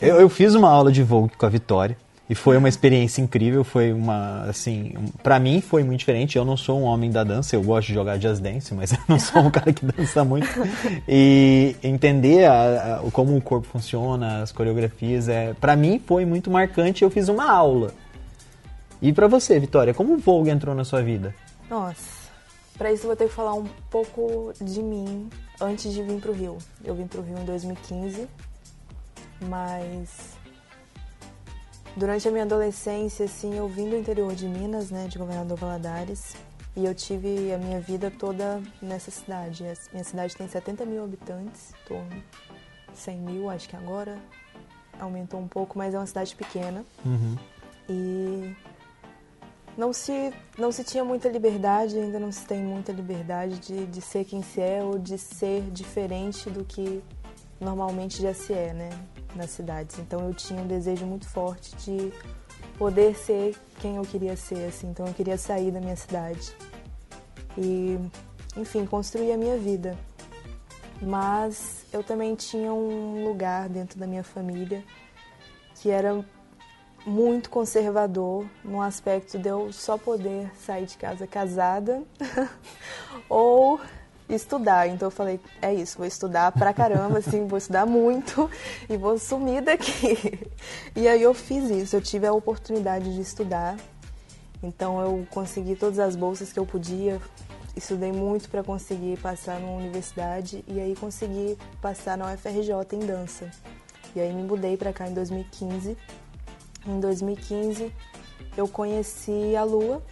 Eu, 0.00 0.20
eu 0.20 0.28
fiz 0.28 0.54
uma 0.54 0.70
aula 0.70 0.92
de 0.92 1.02
Vogue 1.02 1.36
com 1.36 1.44
a 1.44 1.48
Vitória 1.48 1.96
e 2.30 2.34
foi 2.34 2.56
uma 2.56 2.68
experiência 2.68 3.20
incrível, 3.20 3.64
foi 3.64 3.92
uma, 3.92 4.44
assim, 4.44 4.94
para 5.24 5.40
mim 5.40 5.60
foi 5.60 5.82
muito 5.82 5.98
diferente. 5.98 6.38
Eu 6.38 6.44
não 6.44 6.56
sou 6.56 6.78
um 6.78 6.84
homem 6.84 7.10
da 7.10 7.24
dança, 7.24 7.56
eu 7.56 7.62
gosto 7.64 7.88
de 7.88 7.94
jogar 7.94 8.16
jazz 8.16 8.38
dance, 8.38 8.72
mas 8.72 8.92
eu 8.94 8.98
não 9.08 9.18
sou 9.18 9.42
um 9.42 9.50
cara 9.50 9.72
que 9.72 9.84
dança 9.84 10.24
muito. 10.24 10.46
E 11.08 11.74
entender 11.82 12.44
a, 12.44 12.98
a, 12.98 13.10
como 13.10 13.36
o 13.36 13.40
corpo 13.40 13.66
funciona, 13.66 14.40
as 14.42 14.52
coreografias, 14.52 15.28
é, 15.28 15.52
para 15.54 15.74
mim 15.74 16.00
foi 16.06 16.24
muito 16.24 16.48
marcante. 16.48 17.02
Eu 17.02 17.10
fiz 17.10 17.28
uma 17.28 17.50
aula. 17.50 17.92
E 19.02 19.12
para 19.12 19.26
você, 19.26 19.58
Vitória, 19.58 19.92
como 19.92 20.14
o 20.14 20.18
Vogue 20.18 20.50
entrou 20.50 20.76
na 20.76 20.84
sua 20.84 21.02
vida? 21.02 21.34
Nossa, 21.68 22.30
para 22.76 22.92
isso 22.92 23.02
eu 23.02 23.08
vou 23.08 23.16
ter 23.16 23.26
que 23.26 23.34
falar 23.34 23.54
um 23.54 23.66
pouco 23.90 24.52
de 24.60 24.80
mim 24.80 25.28
antes 25.60 25.92
de 25.92 26.04
vir 26.04 26.20
pro 26.20 26.32
Rio. 26.32 26.56
Eu 26.84 26.94
vim 26.94 27.08
pro 27.08 27.20
Rio 27.20 27.36
em 27.36 27.44
2015 27.44 28.28
mas 29.40 30.36
durante 31.96 32.28
a 32.28 32.30
minha 32.30 32.44
adolescência, 32.44 33.24
assim, 33.24 33.56
eu 33.56 33.68
vim 33.68 33.88
do 33.88 33.96
interior 33.96 34.34
de 34.34 34.46
Minas, 34.46 34.90
né, 34.90 35.08
de 35.08 35.18
Governador 35.18 35.58
Valadares, 35.58 36.34
e 36.76 36.84
eu 36.84 36.94
tive 36.94 37.52
a 37.52 37.58
minha 37.58 37.80
vida 37.80 38.10
toda 38.10 38.62
nessa 38.80 39.10
cidade. 39.10 39.64
A 39.64 39.74
minha 39.92 40.04
cidade 40.04 40.36
tem 40.36 40.48
70 40.48 40.84
mil 40.86 41.02
habitantes, 41.02 41.72
torno 41.86 42.22
100 42.94 43.18
mil, 43.18 43.50
acho 43.50 43.68
que 43.68 43.76
agora 43.76 44.16
aumentou 44.98 45.40
um 45.40 45.48
pouco, 45.48 45.76
mas 45.78 45.94
é 45.94 45.98
uma 45.98 46.06
cidade 46.06 46.34
pequena. 46.36 46.84
Uhum. 47.04 47.36
E 47.88 48.56
não 49.76 49.92
se, 49.92 50.32
não 50.58 50.70
se 50.70 50.84
tinha 50.84 51.04
muita 51.04 51.28
liberdade, 51.28 51.96
ainda 51.96 52.18
não 52.18 52.30
se 52.30 52.44
tem 52.44 52.62
muita 52.62 52.92
liberdade 52.92 53.58
de, 53.58 53.86
de 53.86 54.00
ser 54.00 54.24
quem 54.24 54.42
se 54.42 54.60
é 54.60 54.82
ou 54.82 54.98
de 54.98 55.16
ser 55.16 55.62
diferente 55.70 56.50
do 56.50 56.64
que 56.64 57.02
normalmente 57.60 58.20
já 58.20 58.34
se 58.34 58.52
é, 58.52 58.72
né, 58.72 58.90
nas 59.34 59.50
cidades. 59.50 59.98
Então 59.98 60.26
eu 60.26 60.34
tinha 60.34 60.60
um 60.60 60.66
desejo 60.66 61.06
muito 61.06 61.28
forte 61.28 61.74
de 61.76 62.12
poder 62.78 63.16
ser 63.16 63.56
quem 63.80 63.96
eu 63.96 64.02
queria 64.02 64.36
ser, 64.36 64.66
assim. 64.68 64.88
Então 64.88 65.06
eu 65.06 65.14
queria 65.14 65.36
sair 65.36 65.70
da 65.70 65.80
minha 65.80 65.96
cidade 65.96 66.52
e, 67.56 67.98
enfim, 68.56 68.86
construir 68.86 69.32
a 69.32 69.36
minha 69.36 69.56
vida. 69.56 69.96
Mas 71.00 71.86
eu 71.92 72.02
também 72.02 72.34
tinha 72.34 72.72
um 72.72 73.24
lugar 73.24 73.68
dentro 73.68 73.98
da 73.98 74.06
minha 74.06 74.24
família 74.24 74.82
que 75.76 75.90
era 75.90 76.24
muito 77.06 77.48
conservador 77.48 78.44
no 78.64 78.82
aspecto 78.82 79.38
de 79.38 79.48
eu 79.48 79.72
só 79.72 79.96
poder 79.96 80.50
sair 80.56 80.86
de 80.86 80.96
casa 80.96 81.26
casada 81.26 82.02
ou 83.28 83.80
estudar. 84.28 84.88
Então 84.88 85.06
eu 85.06 85.10
falei, 85.10 85.40
é 85.62 85.72
isso, 85.72 85.98
vou 85.98 86.06
estudar 86.06 86.52
pra 86.52 86.72
caramba, 86.72 87.18
assim, 87.20 87.46
vou 87.46 87.58
estudar 87.58 87.86
muito 87.86 88.50
e 88.88 88.96
vou 88.96 89.18
sumir 89.18 89.62
daqui. 89.62 90.38
E 90.94 91.08
aí 91.08 91.22
eu 91.22 91.34
fiz 91.34 91.70
isso, 91.70 91.96
eu 91.96 92.00
tive 92.00 92.26
a 92.26 92.32
oportunidade 92.32 93.14
de 93.14 93.20
estudar. 93.20 93.76
Então 94.62 95.00
eu 95.00 95.26
consegui 95.30 95.76
todas 95.76 95.98
as 95.98 96.16
bolsas 96.16 96.52
que 96.52 96.58
eu 96.58 96.66
podia, 96.66 97.20
estudei 97.76 98.12
muito 98.12 98.48
para 98.48 98.62
conseguir 98.62 99.18
passar 99.18 99.60
numa 99.60 99.76
universidade 99.76 100.64
e 100.66 100.80
aí 100.80 100.96
consegui 100.96 101.56
passar 101.80 102.18
na 102.18 102.32
UFRJ 102.32 102.72
em 102.92 103.00
dança. 103.00 103.50
E 104.16 104.20
aí 104.20 104.32
me 104.32 104.42
mudei 104.42 104.76
para 104.76 104.92
cá 104.92 105.06
em 105.06 105.14
2015. 105.14 105.96
Em 106.86 107.00
2015 107.00 107.92
eu 108.56 108.66
conheci 108.66 109.54
a 109.54 109.62
Lua, 109.62 110.02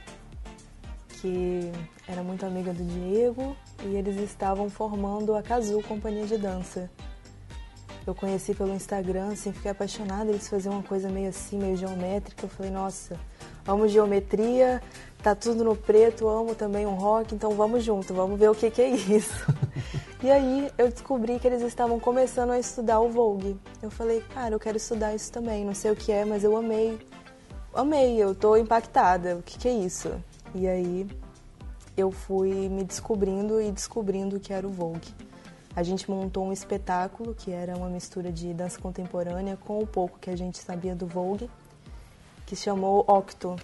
que 1.09 1.73
era 2.09 2.23
muito 2.23 2.47
amiga 2.47 2.73
do 2.73 2.85
Diego, 2.85 3.57
e 3.85 3.97
eles 3.97 4.17
estavam 4.17 4.71
formando 4.71 5.35
a 5.35 5.43
Casu 5.43 5.83
Companhia 5.83 6.27
de 6.27 6.39
Dança. 6.39 6.89
Eu 8.07 8.15
conheci 8.15 8.55
pelo 8.55 8.73
Instagram, 8.73 9.33
assim, 9.33 9.53
fiquei 9.53 9.73
apaixonada, 9.73 10.31
eles 10.31 10.49
faziam 10.49 10.75
uma 10.75 10.83
coisa 10.83 11.09
meio 11.09 11.29
assim, 11.29 11.59
meio 11.59 11.77
geométrica. 11.77 12.45
Eu 12.45 12.49
falei, 12.49 12.71
nossa, 12.71 13.19
amo 13.67 13.89
geometria, 13.89 14.81
tá 15.21 15.35
tudo 15.35 15.65
no 15.65 15.75
preto, 15.75 16.29
amo 16.29 16.55
também 16.55 16.87
um 16.87 16.95
rock, 16.95 17.35
então 17.35 17.51
vamos 17.51 17.83
junto, 17.83 18.15
vamos 18.15 18.39
ver 18.39 18.49
o 18.49 18.55
que, 18.55 18.71
que 18.71 18.81
é 18.81 18.91
isso. 18.91 19.45
e 20.23 20.31
aí 20.31 20.71
eu 20.79 20.89
descobri 20.89 21.41
que 21.41 21.49
eles 21.49 21.63
estavam 21.63 21.99
começando 21.99 22.51
a 22.51 22.61
estudar 22.61 23.01
o 23.01 23.11
Vogue. 23.11 23.59
Eu 23.83 23.91
falei, 23.91 24.21
cara, 24.33 24.55
eu 24.55 24.61
quero 24.61 24.77
estudar 24.77 25.13
isso 25.13 25.33
também, 25.33 25.65
não 25.65 25.75
sei 25.75 25.91
o 25.91 25.97
que 25.97 26.13
é, 26.13 26.25
mas 26.25 26.45
eu 26.45 26.57
amei. 26.57 26.97
Amei, 27.75 28.23
eu 28.23 28.37
tô 28.37 28.57
impactada, 28.57 29.35
o 29.35 29.43
que, 29.43 29.59
que 29.59 29.67
é 29.67 29.73
isso? 29.73 30.13
E 30.55 30.69
aí 30.69 31.09
eu 31.97 32.11
fui 32.11 32.69
me 32.69 32.85
descobrindo 32.85 33.61
e 33.61 33.73
descobrindo 33.73 34.39
que 34.39 34.53
era 34.53 34.67
o 34.67 34.71
Vogue. 34.71 35.09
A 35.75 35.83
gente 35.83 36.11
montou 36.11 36.45
um 36.45 36.53
espetáculo 36.53 37.35
que 37.35 37.51
era 37.51 37.77
uma 37.77 37.89
mistura 37.89 38.31
de 38.31 38.53
dança 38.53 38.79
contemporânea 38.79 39.57
com 39.57 39.79
o 39.79 39.87
pouco 39.87 40.19
que 40.19 40.31
a 40.31 40.37
gente 40.37 40.59
sabia 40.59 40.95
do 40.95 41.07
Vogue, 41.07 41.51
que 42.45 42.55
se 42.55 42.65
chamou 42.65 43.05
Octo. 43.09 43.57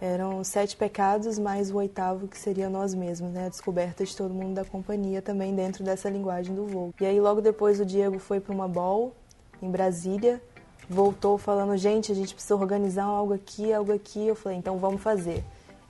Eram 0.00 0.42
sete 0.42 0.76
pecados 0.76 1.38
mais 1.38 1.70
o 1.70 1.76
oitavo 1.76 2.26
que 2.26 2.36
seria 2.36 2.68
nós 2.68 2.92
mesmos, 2.92 3.30
né? 3.30 3.46
A 3.46 3.48
descoberta 3.48 4.04
de 4.04 4.16
todo 4.16 4.34
mundo 4.34 4.54
da 4.54 4.64
companhia 4.64 5.22
também 5.22 5.54
dentro 5.54 5.84
dessa 5.84 6.10
linguagem 6.10 6.54
do 6.54 6.66
Vogue. 6.66 6.94
E 7.00 7.06
aí 7.06 7.20
logo 7.20 7.40
depois 7.40 7.78
o 7.78 7.86
Diego 7.86 8.18
foi 8.18 8.40
para 8.40 8.52
uma 8.52 8.66
ball 8.66 9.14
em 9.62 9.70
Brasília, 9.70 10.42
voltou 10.90 11.38
falando, 11.38 11.76
gente, 11.76 12.10
a 12.10 12.14
gente 12.14 12.34
precisa 12.34 12.56
organizar 12.56 13.04
algo 13.04 13.32
aqui, 13.32 13.72
algo 13.72 13.92
aqui. 13.92 14.26
Eu 14.26 14.34
falei, 14.34 14.58
então 14.58 14.76
vamos 14.78 15.00
fazer. 15.00 15.44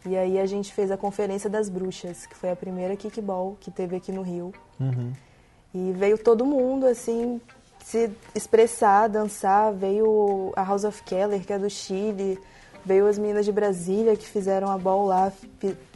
E 0.05 0.17
aí 0.17 0.39
a 0.39 0.47
gente 0.47 0.73
fez 0.73 0.91
a 0.91 0.97
Conferência 0.97 1.49
das 1.49 1.69
Bruxas, 1.69 2.27
que 2.27 2.35
foi 2.35 2.51
a 2.51 2.57
primeira 2.57 2.97
kickball 2.97 3.57
que 3.61 3.71
teve 3.71 3.97
aqui 3.97 4.11
no 4.11 4.23
Rio. 4.23 4.53
Uhum. 4.81 5.13
E 5.75 5.93
veio 5.93 6.19
todo 6.19 6.45
mundo, 6.45 6.87
assim, 6.87 7.41
se 7.85 8.11
expressar, 8.35 9.09
dançar. 9.09 9.73
Veio 9.73 10.53
a 10.57 10.63
House 10.63 10.85
of 10.85 11.03
Keller, 11.05 11.45
que 11.45 11.53
é 11.53 11.59
do 11.59 11.71
Chile. 11.71 12.39
Veio 12.85 13.07
as 13.07 13.17
meninas 13.17 13.45
de 13.45 13.53
Brasília, 13.53 14.17
que 14.17 14.27
fizeram 14.27 14.71
a 14.71 14.77
ball 14.77 15.07
lá. 15.07 15.33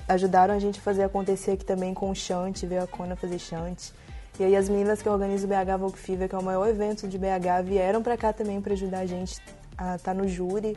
Ajudaram 0.09 0.55
a 0.55 0.59
gente 0.59 0.79
a 0.79 0.83
fazer 0.83 1.03
acontecer 1.03 1.53
aqui 1.53 1.65
também 1.65 1.93
com 1.93 2.09
o 2.11 2.15
chante. 2.15 2.65
Veio 2.65 2.85
a 2.85 2.87
Kona 2.87 3.17
fazer 3.17 3.39
chante. 3.39 3.93
E 4.39 4.45
aí 4.45 4.55
as 4.55 4.69
meninas 4.69 5.03
que 5.03 5.09
organizam 5.09 5.51
o 5.51 5.53
BH 5.53 5.79
Vogue 5.79 5.99
Fever, 5.99 6.29
que 6.29 6.35
é 6.35 6.39
o 6.39 6.43
maior 6.43 6.69
evento 6.69 7.09
de 7.09 7.19
BH, 7.19 7.65
vieram 7.65 8.03
para 8.03 8.17
cá 8.17 8.33
também 8.33 8.61
para 8.61 8.75
ajudar 8.75 9.01
a 9.01 9.07
gente 9.07 9.41
a 9.77 9.97
estar 9.97 9.99
tá 9.99 10.15
no 10.15 10.29
júri. 10.29 10.77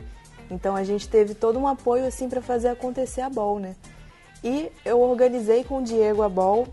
Então 0.50 0.74
a 0.74 0.82
gente 0.82 1.08
teve 1.08 1.34
todo 1.34 1.58
um 1.58 1.66
apoio 1.66 2.06
assim 2.06 2.28
para 2.28 2.42
fazer 2.42 2.68
acontecer 2.68 3.20
a 3.20 3.30
Ball, 3.30 3.58
né? 3.58 3.76
E 4.42 4.70
eu 4.84 5.00
organizei 5.00 5.62
com 5.64 5.78
o 5.78 5.82
Diego 5.82 6.22
a 6.22 6.28
Ball, 6.28 6.66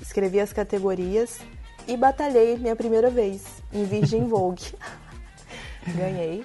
escrevi 0.00 0.40
as 0.40 0.52
categorias 0.52 1.38
e 1.86 1.96
batalhei 1.96 2.56
minha 2.56 2.76
primeira 2.76 3.08
vez 3.08 3.42
em 3.72 3.84
Virgin 3.84 4.24
Vogue. 4.28 4.74
Ganhei 5.96 6.44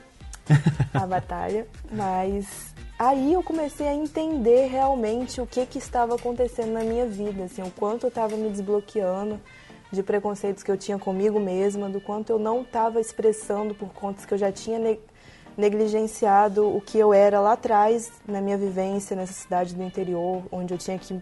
a 0.94 1.06
batalha, 1.06 1.68
mas 1.92 2.74
aí 2.98 3.34
eu 3.34 3.44
comecei 3.44 3.88
a 3.88 3.94
entender 3.94 4.68
realmente 4.68 5.42
o 5.42 5.46
que, 5.46 5.66
que 5.66 5.78
estava 5.78 6.16
acontecendo 6.16 6.72
na 6.72 6.82
minha 6.82 7.06
vida, 7.06 7.44
assim, 7.44 7.62
o 7.62 7.72
quanto 7.72 8.06
eu 8.06 8.10
estava 8.10 8.36
me 8.36 8.50
desbloqueando 8.50 9.40
de 9.92 10.04
preconceitos 10.04 10.64
que 10.64 10.72
eu 10.72 10.78
tinha 10.78 10.98
comigo 10.98 11.40
mesma, 11.40 11.90
do 11.90 12.02
quanto 12.02 12.30
eu 12.32 12.40
não 12.40 12.62
estava 12.62 13.00
expressando 13.00 13.76
por 13.76 13.90
contas 13.94 14.26
que 14.26 14.34
eu 14.34 14.38
já 14.38 14.52
tinha 14.52 14.80
negligenciado 15.58 16.68
o 16.68 16.80
que 16.80 16.98
eu 16.98 17.14
era 17.14 17.40
lá 17.40 17.54
atrás, 17.54 18.12
na 18.28 18.40
minha 18.40 18.58
vivência 18.58 19.16
nessa 19.16 19.34
cidade 19.34 19.74
do 19.74 19.82
interior, 19.82 20.44
onde 20.52 20.74
eu 20.74 20.78
tinha 20.78 21.00
que 21.00 21.20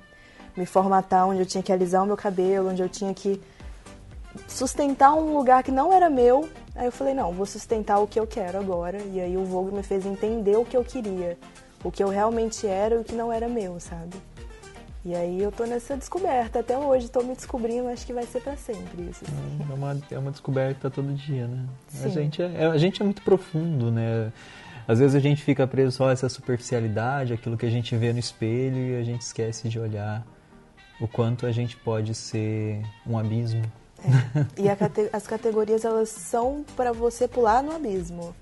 me 0.55 0.65
formatar, 0.65 1.27
onde 1.27 1.39
eu 1.39 1.45
tinha 1.45 1.63
que 1.63 1.71
alisar 1.71 2.03
o 2.03 2.05
meu 2.05 2.17
cabelo, 2.17 2.69
onde 2.69 2.81
eu 2.81 2.89
tinha 2.89 3.13
que 3.13 3.41
sustentar 4.47 5.13
um 5.13 5.37
lugar 5.37 5.63
que 5.63 5.71
não 5.71 5.91
era 5.91 6.09
meu. 6.09 6.49
Aí 6.75 6.85
eu 6.85 6.91
falei, 6.91 7.13
não, 7.13 7.31
vou 7.31 7.45
sustentar 7.45 7.99
o 7.99 8.07
que 8.07 8.19
eu 8.19 8.27
quero 8.27 8.59
agora. 8.59 8.97
E 8.97 9.19
aí 9.19 9.37
o 9.37 9.45
Vogue 9.45 9.73
me 9.73 9.83
fez 9.83 10.05
entender 10.05 10.57
o 10.57 10.65
que 10.65 10.75
eu 10.75 10.83
queria, 10.83 11.37
o 11.83 11.91
que 11.91 12.03
eu 12.03 12.09
realmente 12.09 12.67
era 12.67 12.95
e 12.95 12.97
o 12.97 13.03
que 13.03 13.15
não 13.15 13.31
era 13.31 13.47
meu, 13.47 13.79
sabe? 13.79 14.15
E 15.05 15.13
aí 15.13 15.39
eu 15.39 15.51
tô 15.51 15.65
nessa 15.65 15.95
descoberta. 15.95 16.61
Até 16.61 16.75
hoje 16.75 17.11
tô 17.11 17.21
me 17.21 17.35
descobrindo, 17.35 17.87
acho 17.89 18.03
que 18.07 18.11
vai 18.11 18.25
ser 18.25 18.41
para 18.41 18.57
sempre 18.57 19.03
isso. 19.03 19.23
Assim. 19.23 19.71
É, 19.71 19.73
uma, 19.75 20.01
é 20.09 20.17
uma 20.17 20.31
descoberta 20.31 20.89
todo 20.89 21.13
dia, 21.13 21.47
né? 21.47 21.63
Sim. 21.89 22.05
A 22.05 22.09
gente, 22.09 22.41
é, 22.41 22.65
a 22.65 22.77
gente 22.77 22.99
é 22.99 23.05
muito 23.05 23.21
profundo, 23.21 23.91
né? 23.91 24.33
Às 24.87 24.97
vezes 24.97 25.15
a 25.15 25.19
gente 25.19 25.43
fica 25.43 25.67
preso 25.67 25.91
só 25.91 26.09
a 26.09 26.11
essa 26.11 26.27
superficialidade, 26.27 27.33
aquilo 27.33 27.55
que 27.55 27.67
a 27.67 27.69
gente 27.69 27.95
vê 27.95 28.11
no 28.11 28.17
espelho 28.17 28.77
e 28.77 28.95
a 28.99 29.03
gente 29.03 29.21
esquece 29.21 29.69
de 29.69 29.79
olhar 29.79 30.25
o 30.99 31.07
quanto 31.07 31.45
a 31.45 31.51
gente 31.51 31.77
pode 31.77 32.15
ser 32.15 32.81
um 33.05 33.15
abismo. 33.15 33.61
É. 34.57 34.61
E 34.61 34.75
cate 34.75 35.09
as 35.13 35.27
categorias 35.27 35.85
elas 35.85 36.09
são 36.09 36.65
para 36.75 36.91
você 36.91 37.27
pular 37.27 37.61
no 37.61 37.75
abismo. 37.75 38.35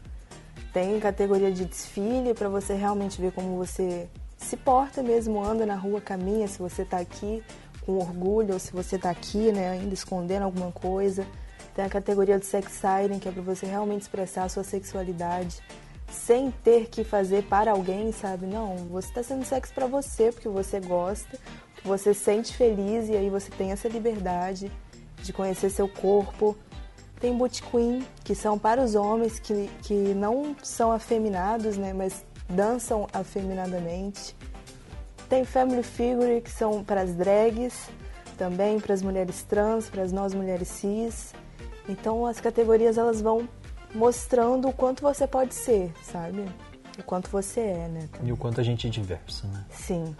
Tem 0.71 0.97
categoria 1.01 1.51
de 1.51 1.65
desfile 1.65 2.33
para 2.33 2.47
você 2.47 2.73
realmente 2.73 3.19
ver 3.21 3.33
como 3.33 3.57
você 3.57 4.07
se 4.43 4.57
porta 4.57 5.01
mesmo, 5.01 5.43
anda 5.43 5.65
na 5.65 5.75
rua, 5.75 6.01
caminha, 6.01 6.47
se 6.47 6.59
você 6.59 6.83
está 6.83 6.99
aqui 6.99 7.43
com 7.85 7.93
orgulho 7.97 8.53
ou 8.53 8.59
se 8.59 8.71
você 8.71 8.95
está 8.95 9.09
aqui, 9.09 9.51
né, 9.51 9.69
ainda 9.69 9.93
escondendo 9.93 10.43
alguma 10.43 10.71
coisa. 10.71 11.25
Tem 11.75 11.83
a 11.83 11.89
categoria 11.89 12.37
do 12.37 12.45
sex 12.45 12.71
siren, 12.73 13.19
que 13.19 13.27
é 13.27 13.31
para 13.31 13.41
você 13.41 13.65
realmente 13.65 14.01
expressar 14.01 14.43
a 14.43 14.49
sua 14.49 14.63
sexualidade 14.63 15.61
sem 16.09 16.51
ter 16.63 16.87
que 16.87 17.03
fazer 17.03 17.43
para 17.43 17.71
alguém, 17.71 18.11
sabe? 18.11 18.45
Não, 18.45 18.75
você 18.75 19.07
está 19.07 19.23
sendo 19.23 19.43
sexo 19.43 19.73
para 19.73 19.87
você, 19.87 20.31
porque 20.31 20.47
você 20.47 20.79
gosta, 20.79 21.39
você 21.83 22.13
sente 22.13 22.55
feliz 22.55 23.09
e 23.09 23.17
aí 23.17 23.29
você 23.29 23.49
tem 23.49 23.71
essa 23.71 23.87
liberdade 23.87 24.71
de 25.21 25.33
conhecer 25.33 25.69
seu 25.71 25.87
corpo. 25.87 26.55
Tem 27.19 27.35
boot 27.35 27.63
queen, 27.63 28.05
que 28.23 28.35
são 28.35 28.59
para 28.59 28.83
os 28.83 28.95
homens 28.95 29.39
que, 29.39 29.69
que 29.81 29.93
não 29.93 30.55
são 30.61 30.91
afeminados, 30.91 31.77
né, 31.77 31.93
mas 31.93 32.23
dançam 32.49 33.07
afeminadamente. 33.13 34.35
Tem 35.29 35.45
family 35.45 35.83
figure, 35.83 36.41
que 36.41 36.51
são 36.51 36.83
para 36.83 37.01
as 37.01 37.13
drags, 37.15 37.89
também 38.37 38.79
para 38.79 38.93
as 38.93 39.01
mulheres 39.01 39.43
trans, 39.43 39.89
para 39.89 40.03
as 40.03 40.11
nós 40.11 40.33
mulheres 40.33 40.67
cis. 40.67 41.33
Então 41.87 42.25
as 42.25 42.39
categorias 42.39 42.97
elas 42.97 43.21
vão 43.21 43.47
mostrando 43.93 44.67
o 44.67 44.73
quanto 44.73 45.01
você 45.01 45.27
pode 45.27 45.53
ser, 45.53 45.91
sabe? 46.03 46.45
O 46.97 47.03
quanto 47.03 47.29
você 47.29 47.59
é, 47.59 47.87
né? 47.87 48.09
Também. 48.11 48.29
E 48.29 48.31
o 48.31 48.37
quanto 48.37 48.61
a 48.61 48.63
gente 48.63 48.87
é 48.87 48.89
diverso, 48.89 49.47
né? 49.47 49.65
Sim. 49.69 50.15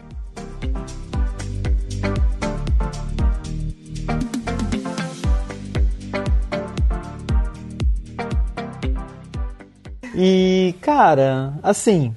E, 10.16 10.76
cara, 10.82 11.54
assim, 11.64 12.16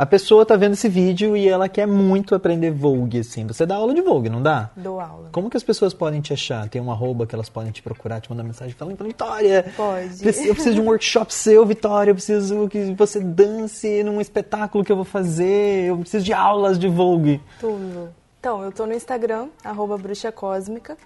a 0.00 0.06
pessoa 0.06 0.46
tá 0.46 0.56
vendo 0.56 0.72
esse 0.72 0.88
vídeo 0.88 1.36
e 1.36 1.46
ela 1.46 1.68
quer 1.68 1.86
muito 1.86 2.34
aprender 2.34 2.70
Vogue, 2.70 3.18
assim. 3.20 3.46
Você 3.46 3.66
dá 3.66 3.76
aula 3.76 3.92
de 3.92 4.00
Vogue, 4.00 4.30
não 4.30 4.42
dá? 4.42 4.70
Dou 4.74 4.98
aula. 4.98 5.28
Como 5.30 5.50
que 5.50 5.58
as 5.58 5.62
pessoas 5.62 5.92
podem 5.92 6.22
te 6.22 6.32
achar? 6.32 6.68
Tem 6.70 6.80
um 6.80 6.90
arroba 6.90 7.26
que 7.26 7.34
elas 7.34 7.50
podem 7.50 7.70
te 7.70 7.82
procurar, 7.82 8.18
te 8.18 8.30
mandar 8.30 8.42
mensagem 8.42 8.74
falando, 8.74 9.04
Vitória! 9.04 9.70
Pode. 9.76 10.26
Eu 10.26 10.54
preciso 10.54 10.74
de 10.74 10.80
um 10.80 10.86
workshop 10.86 11.34
seu, 11.34 11.66
Vitória. 11.66 12.12
Eu 12.12 12.14
preciso 12.14 12.66
que 12.66 12.94
você 12.94 13.20
dance 13.20 14.02
num 14.02 14.20
espetáculo 14.22 14.82
que 14.82 14.90
eu 14.90 14.96
vou 14.96 15.04
fazer. 15.04 15.88
Eu 15.90 15.98
preciso 15.98 16.24
de 16.24 16.32
aulas 16.32 16.78
de 16.78 16.88
Vogue. 16.88 17.38
Tudo. 17.60 18.08
Então, 18.40 18.64
eu 18.64 18.72
tô 18.72 18.86
no 18.86 18.94
Instagram, 18.94 19.48
arroba 19.62 19.98
bruxa 19.98 20.32
cósmica. 20.32 20.96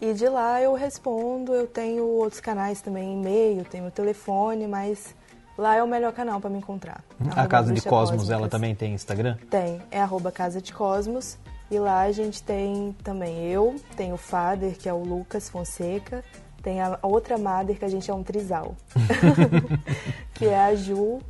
E 0.00 0.12
de 0.12 0.28
lá 0.28 0.62
eu 0.62 0.74
respondo, 0.74 1.52
eu 1.52 1.66
tenho 1.66 2.04
outros 2.04 2.40
canais 2.40 2.80
também, 2.80 3.14
e-mail, 3.14 3.64
tenho 3.64 3.86
o 3.86 3.90
telefone, 3.90 4.68
mas 4.68 5.14
lá 5.56 5.76
é 5.76 5.82
o 5.82 5.86
melhor 5.86 6.12
canal 6.12 6.40
para 6.40 6.50
me 6.50 6.58
encontrar. 6.58 7.02
A 7.34 7.46
Casa 7.46 7.72
de 7.72 7.82
Cosmos, 7.82 8.30
ela 8.30 8.48
também 8.48 8.74
tem 8.74 8.94
Instagram? 8.94 9.36
Tem, 9.50 9.80
é 9.90 10.00
arroba 10.00 10.30
Casa 10.30 10.60
de 10.60 10.72
Cosmos. 10.72 11.38
E 11.70 11.78
lá 11.78 12.02
a 12.02 12.12
gente 12.12 12.42
tem 12.42 12.94
também 13.02 13.46
eu, 13.46 13.76
tem 13.96 14.12
o 14.12 14.16
Fader, 14.16 14.76
que 14.76 14.88
é 14.88 14.92
o 14.92 15.02
Lucas 15.02 15.48
Fonseca, 15.48 16.22
tem 16.62 16.80
a 16.80 16.98
outra 17.02 17.38
Mother, 17.38 17.78
que 17.78 17.84
a 17.84 17.88
gente 17.88 18.10
é 18.10 18.14
um 18.14 18.22
trisal, 18.22 18.76
que 20.34 20.46
é 20.46 20.58
a 20.58 20.74
Ju, 20.74 21.20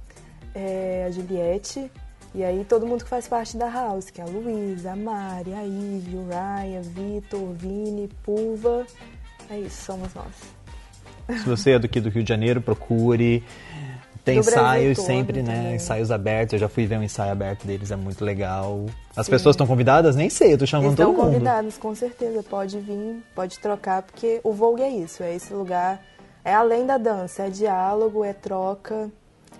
é, 0.54 1.04
a 1.06 1.10
Juliette, 1.10 1.90
e 2.34 2.42
aí 2.42 2.64
todo 2.64 2.84
mundo 2.84 3.04
que 3.04 3.08
faz 3.08 3.28
parte 3.28 3.56
da 3.56 3.70
House, 3.70 4.10
que 4.10 4.20
é 4.20 4.24
a 4.24 4.26
Luísa, 4.26 4.92
a 4.92 4.96
Mari, 4.96 5.54
a 5.54 5.62
Ivy, 5.62 6.16
o 6.16 6.26
Ryan, 6.26 6.80
Vitor, 6.82 7.52
Vini, 7.52 8.10
Pulva. 8.24 8.84
É 9.48 9.60
isso, 9.60 9.84
somos 9.84 10.12
nós. 10.14 11.38
Se 11.38 11.48
você 11.48 11.70
é 11.72 11.78
do, 11.78 11.86
do 11.86 12.08
Rio 12.08 12.24
de 12.24 12.28
Janeiro, 12.28 12.60
procure. 12.60 13.44
Tem 14.24 14.38
ensaios 14.38 14.96
todo, 14.96 15.06
sempre, 15.06 15.42
né? 15.42 15.56
Também. 15.56 15.74
Ensaios 15.74 16.10
abertos. 16.10 16.54
Eu 16.54 16.58
já 16.60 16.68
fui 16.68 16.86
ver 16.86 16.98
um 16.98 17.02
ensaio 17.02 17.30
aberto 17.30 17.66
deles, 17.66 17.90
é 17.90 17.96
muito 17.96 18.24
legal. 18.24 18.86
As 19.14 19.26
Sim. 19.26 19.32
pessoas 19.32 19.54
estão 19.54 19.66
convidadas? 19.66 20.16
Nem 20.16 20.30
sei, 20.30 20.54
eu 20.54 20.58
tô 20.58 20.66
chamando 20.66 20.92
Estão 20.92 21.06
todo 21.06 21.16
mundo. 21.16 21.36
Estão 21.36 21.40
convidadas, 21.40 21.76
com 21.76 21.94
certeza. 21.94 22.42
Pode 22.42 22.78
vir, 22.78 23.22
pode 23.34 23.58
trocar, 23.58 24.02
porque 24.02 24.40
o 24.42 24.52
Vogue 24.52 24.82
é 24.82 24.88
isso, 24.88 25.22
é 25.22 25.34
esse 25.34 25.52
lugar. 25.52 26.00
É 26.42 26.54
além 26.54 26.86
da 26.86 26.96
dança, 26.96 27.44
é 27.44 27.50
diálogo, 27.50 28.24
é 28.24 28.32
troca 28.32 29.10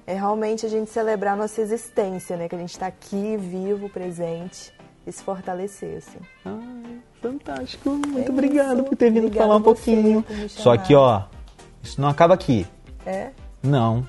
é 0.07 0.15
realmente 0.15 0.67
a 0.67 0.69
gente 0.69 0.91
celebrar 0.91 1.35
a 1.35 1.37
nossa 1.37 1.61
existência, 1.61 2.37
né? 2.37 2.49
Que 2.49 2.55
a 2.55 2.59
gente 2.59 2.73
está 2.73 2.87
aqui, 2.87 3.37
vivo, 3.37 3.89
presente 3.89 4.73
e 5.07 5.12
se 5.12 5.23
fortalecer, 5.23 5.99
assim. 5.99 6.19
Ai, 6.45 6.99
fantástico. 7.21 7.91
Muito 7.91 8.29
é 8.29 8.33
obrigado 8.33 8.85
por 8.85 8.97
ter 8.97 9.11
vindo 9.11 9.27
Obrigada 9.27 9.47
falar 9.47 9.59
um 9.59 9.62
pouquinho. 9.62 10.25
Só 10.49 10.77
que, 10.77 10.95
ó, 10.95 11.23
isso 11.83 12.01
não 12.01 12.09
acaba 12.09 12.35
aqui. 12.35 12.67
É? 13.07 13.31
Não. 13.62 14.07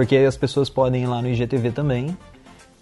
Porque 0.00 0.16
as 0.16 0.34
pessoas 0.34 0.70
podem 0.70 1.02
ir 1.02 1.06
lá 1.06 1.20
no 1.20 1.28
IGTV 1.28 1.72
também, 1.72 2.16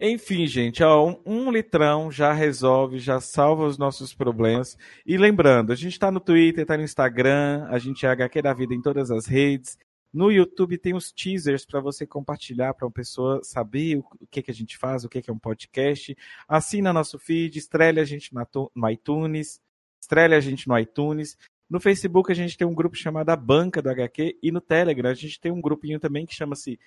Enfim, 0.00 0.46
gente, 0.46 0.82
ó, 0.82 1.06
um, 1.06 1.20
um, 1.24 1.50
litrão 1.50 2.10
já 2.10 2.32
resolve, 2.32 2.98
já 2.98 3.20
salva 3.20 3.64
os 3.64 3.78
nossos 3.78 4.12
problemas. 4.12 4.76
E 5.06 5.16
lembrando, 5.16 5.72
a 5.72 5.76
gente 5.76 5.92
está 5.92 6.10
no 6.10 6.18
Twitter, 6.18 6.62
está 6.62 6.76
no 6.76 6.82
Instagram, 6.82 7.66
a 7.70 7.78
gente 7.78 8.04
é 8.04 8.08
HQ 8.08 8.42
da 8.42 8.52
Vida 8.52 8.74
em 8.74 8.82
todas 8.82 9.10
as 9.10 9.26
redes. 9.26 9.78
No 10.12 10.30
YouTube 10.30 10.76
tem 10.76 10.94
os 10.94 11.10
teasers 11.10 11.64
para 11.64 11.80
você 11.80 12.06
compartilhar 12.06 12.74
para 12.74 12.86
uma 12.86 12.92
pessoa 12.92 13.42
saber 13.42 13.96
o, 13.96 14.26
que, 14.30 14.42
que 14.42 14.50
a 14.50 14.54
gente 14.54 14.76
faz, 14.76 15.04
o 15.04 15.08
que, 15.08 15.22
que 15.22 15.30
é 15.30 15.32
um 15.32 15.38
podcast. 15.38 16.14
Assina 16.46 16.92
nosso 16.92 17.18
feed, 17.18 17.58
estrele 17.58 17.98
a 17.98 18.04
gente 18.04 18.30
no 18.34 18.90
iTunes, 18.90 19.58
estrele 19.98 20.34
a 20.34 20.40
gente 20.40 20.68
no 20.68 20.78
iTunes. 20.78 21.38
No 21.68 21.80
Facebook 21.80 22.30
a 22.30 22.34
gente 22.34 22.58
tem 22.58 22.66
um 22.66 22.74
grupo 22.74 22.94
chamado 22.94 23.30
A 23.30 23.36
Banca 23.36 23.80
do 23.80 23.88
HQ 23.88 24.38
e 24.42 24.52
no 24.52 24.60
Telegram 24.60 25.08
a 25.08 25.14
gente 25.14 25.40
tem 25.40 25.50
um 25.50 25.62
grupinho 25.62 25.98
também 25.98 26.26
que 26.26 26.34
chama-se 26.34 26.78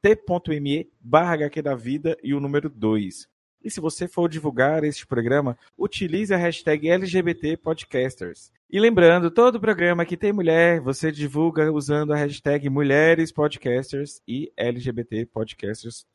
t.me 0.00 0.88
barra 1.00 1.34
HQ 1.34 1.62
da 1.62 1.74
vida 1.74 2.16
e 2.22 2.32
o 2.32 2.40
número 2.40 2.70
2. 2.70 3.28
E 3.62 3.70
se 3.70 3.80
você 3.80 4.06
for 4.06 4.28
divulgar 4.28 4.84
este 4.84 5.06
programa, 5.06 5.58
utilize 5.76 6.32
a 6.32 6.36
hashtag 6.36 6.88
LGBT 6.88 7.56
Podcasters. 7.56 8.52
E 8.72 8.78
lembrando, 8.78 9.32
todo 9.32 9.58
programa 9.58 10.06
que 10.06 10.16
tem 10.16 10.32
mulher, 10.32 10.80
você 10.80 11.10
divulga 11.10 11.72
usando 11.72 12.12
a 12.12 12.16
hashtag 12.16 12.70
Mulheres 12.70 13.32
Podcasters 13.32 14.22
e 14.28 14.52
LGBT 14.56 15.26
Podcasters. 15.26 16.06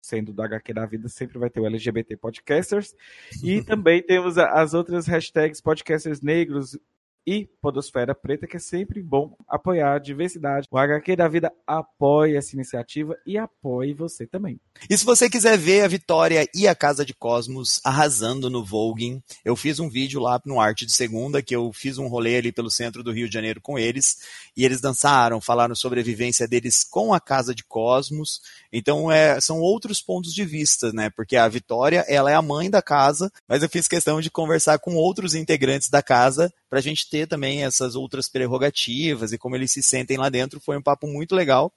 Sendo 0.00 0.32
do 0.32 0.40
HQ 0.42 0.72
da 0.74 0.86
vida, 0.86 1.08
sempre 1.08 1.40
vai 1.40 1.50
ter 1.50 1.58
o 1.58 1.66
LGBT 1.66 2.16
Podcasters. 2.16 2.94
E 3.42 3.62
também 3.66 4.00
temos 4.00 4.38
as 4.38 4.74
outras 4.74 5.08
hashtags 5.08 5.60
Podcasters 5.60 6.20
Negros, 6.20 6.78
e 7.26 7.48
Podosfera 7.60 8.14
Preta, 8.14 8.46
que 8.46 8.56
é 8.56 8.60
sempre 8.60 9.02
bom 9.02 9.36
apoiar 9.48 9.94
a 9.94 9.98
diversidade. 9.98 10.66
O 10.70 10.78
HQ 10.78 11.16
da 11.16 11.28
Vida 11.28 11.52
apoia 11.66 12.38
essa 12.38 12.54
iniciativa 12.54 13.16
e 13.26 13.38
apoie 13.38 13.94
você 13.94 14.26
também. 14.26 14.60
E 14.90 14.96
se 14.96 15.04
você 15.04 15.30
quiser 15.30 15.56
ver 15.56 15.82
a 15.82 15.88
Vitória 15.88 16.46
e 16.54 16.66
a 16.66 16.74
Casa 16.74 17.04
de 17.04 17.14
Cosmos 17.14 17.80
arrasando 17.84 18.50
no 18.50 18.64
Vogue, 18.64 19.22
eu 19.44 19.54
fiz 19.54 19.78
um 19.78 19.88
vídeo 19.88 20.20
lá 20.20 20.40
no 20.44 20.60
Arte 20.60 20.84
de 20.84 20.92
Segunda, 20.92 21.42
que 21.42 21.54
eu 21.54 21.72
fiz 21.72 21.98
um 21.98 22.08
rolê 22.08 22.36
ali 22.36 22.50
pelo 22.50 22.70
centro 22.70 23.02
do 23.02 23.12
Rio 23.12 23.28
de 23.28 23.34
Janeiro 23.34 23.60
com 23.60 23.78
eles, 23.78 24.18
e 24.56 24.64
eles 24.64 24.80
dançaram, 24.80 25.40
falaram 25.40 25.74
sobre 25.74 26.00
a 26.00 26.04
vivência 26.04 26.48
deles 26.48 26.84
com 26.84 27.14
a 27.14 27.20
Casa 27.20 27.54
de 27.54 27.64
Cosmos. 27.64 28.40
Então, 28.72 29.10
é, 29.10 29.40
são 29.40 29.60
outros 29.60 30.00
pontos 30.00 30.34
de 30.34 30.44
vista, 30.44 30.92
né? 30.92 31.10
Porque 31.10 31.36
a 31.36 31.48
Vitória, 31.48 32.04
ela 32.08 32.30
é 32.30 32.34
a 32.34 32.42
mãe 32.42 32.68
da 32.68 32.82
casa, 32.82 33.30
mas 33.46 33.62
eu 33.62 33.68
fiz 33.68 33.86
questão 33.86 34.20
de 34.20 34.30
conversar 34.30 34.78
com 34.78 34.94
outros 34.94 35.34
integrantes 35.34 35.88
da 35.88 36.02
casa 36.02 36.52
para 36.72 36.78
a 36.78 36.82
gente 36.82 37.06
ter 37.06 37.26
também 37.26 37.64
essas 37.64 37.94
outras 37.94 38.30
prerrogativas 38.30 39.30
e 39.30 39.36
como 39.36 39.54
eles 39.54 39.70
se 39.70 39.82
sentem 39.82 40.16
lá 40.16 40.30
dentro. 40.30 40.58
Foi 40.58 40.74
um 40.74 40.82
papo 40.82 41.06
muito 41.06 41.34
legal. 41.34 41.70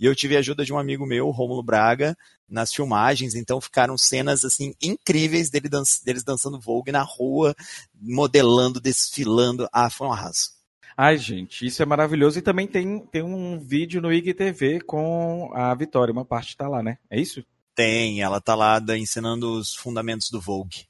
E 0.00 0.06
eu 0.06 0.16
tive 0.16 0.36
a 0.36 0.38
ajuda 0.38 0.64
de 0.64 0.72
um 0.72 0.78
amigo 0.78 1.04
meu, 1.04 1.28
Rômulo 1.28 1.62
Braga, 1.62 2.16
nas 2.48 2.72
filmagens, 2.72 3.34
então 3.34 3.60
ficaram 3.60 3.98
cenas 3.98 4.46
assim 4.46 4.72
incríveis 4.80 5.50
dele 5.50 5.68
dan 5.68 5.82
deles 6.02 6.24
dançando 6.24 6.58
Vogue 6.58 6.90
na 6.90 7.02
rua, 7.02 7.54
modelando, 7.94 8.80
desfilando. 8.80 9.68
Ah, 9.70 9.90
foi 9.90 10.06
um 10.06 10.12
arraso. 10.12 10.52
Ai, 10.96 11.18
gente, 11.18 11.66
isso 11.66 11.82
é 11.82 11.84
maravilhoso. 11.84 12.38
E 12.38 12.42
também 12.42 12.66
tem, 12.66 13.00
tem 13.00 13.22
um 13.22 13.60
vídeo 13.60 14.00
no 14.00 14.10
IGTV 14.10 14.80
com 14.80 15.50
a 15.52 15.74
Vitória, 15.74 16.10
uma 16.10 16.24
parte 16.24 16.56
tá 16.56 16.66
lá, 16.66 16.82
né? 16.82 16.96
É 17.10 17.20
isso? 17.20 17.44
Tem, 17.74 18.22
ela 18.22 18.40
tá 18.40 18.54
lá 18.54 18.80
ensinando 18.96 19.52
os 19.52 19.74
fundamentos 19.74 20.30
do 20.30 20.40
Vogue. 20.40 20.88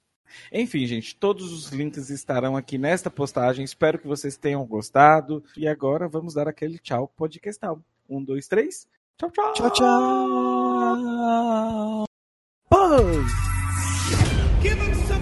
Enfim, 0.53 0.87
gente, 0.87 1.17
todos 1.17 1.53
os 1.53 1.71
links 1.71 2.11
estarão 2.11 2.57
aqui 2.57 2.79
nesta 2.79 3.11
postagem. 3.11 3.65
Espero 3.65 3.99
que 3.99 4.07
vocês 4.07 4.37
tenham 4.37 4.65
gostado. 4.65 5.43
E 5.57 5.67
agora 5.69 6.09
vamos 6.09 6.35
dar 6.35 6.49
aquele 6.49 6.79
tchau 6.79 7.13
podcastal. 7.17 7.81
Um, 8.09 8.23
dois, 8.23 8.49
três. 8.49 8.87
Tchau, 9.19 9.31
tchau. 9.31 9.53
Tchau, 9.53 9.71
tchau. 9.71 9.89
Pause. 12.71 13.49
Give 14.63 14.79
him 14.79 14.95
some 15.07 15.18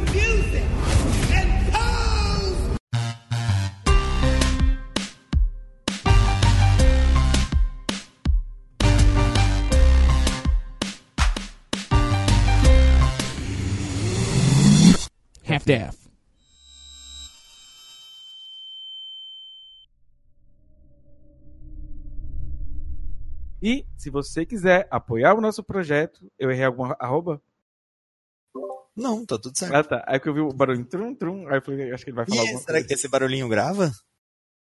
Half-Death. 15.67 16.07
E 23.61 23.85
se 23.97 24.11
você 24.11 24.47
quiser 24.47 24.87
apoiar 24.91 25.35
o 25.35 25.41
nosso 25.41 25.65
projeto, 25.65 26.31
eu 26.39 26.51
errei 26.51 26.65
alguma 26.65 26.97
arroba? 27.01 27.43
Não, 28.95 29.27
tá 29.27 29.39
tudo 29.39 29.59
certo. 29.59 29.75
Ah, 29.75 29.85
tá. 29.85 30.05
Aí 30.07 30.21
que 30.21 30.29
eu 30.29 30.35
vi 30.35 30.41
o 30.41 30.53
barulho 30.53 30.85
trum, 30.85 31.15
trum, 31.15 31.49
aí 31.49 31.57
eu 31.57 31.63
falei, 31.63 31.93
acho 31.93 32.05
que 32.05 32.11
ele 32.11 32.17
vai 32.17 32.27
falar 32.27 32.37
e 32.37 32.41
alguma 32.41 32.61
será 32.61 32.73
coisa. 32.75 32.89
que 32.89 32.95
esse 32.95 33.09
barulhinho 33.09 33.49
grava? 33.49 33.91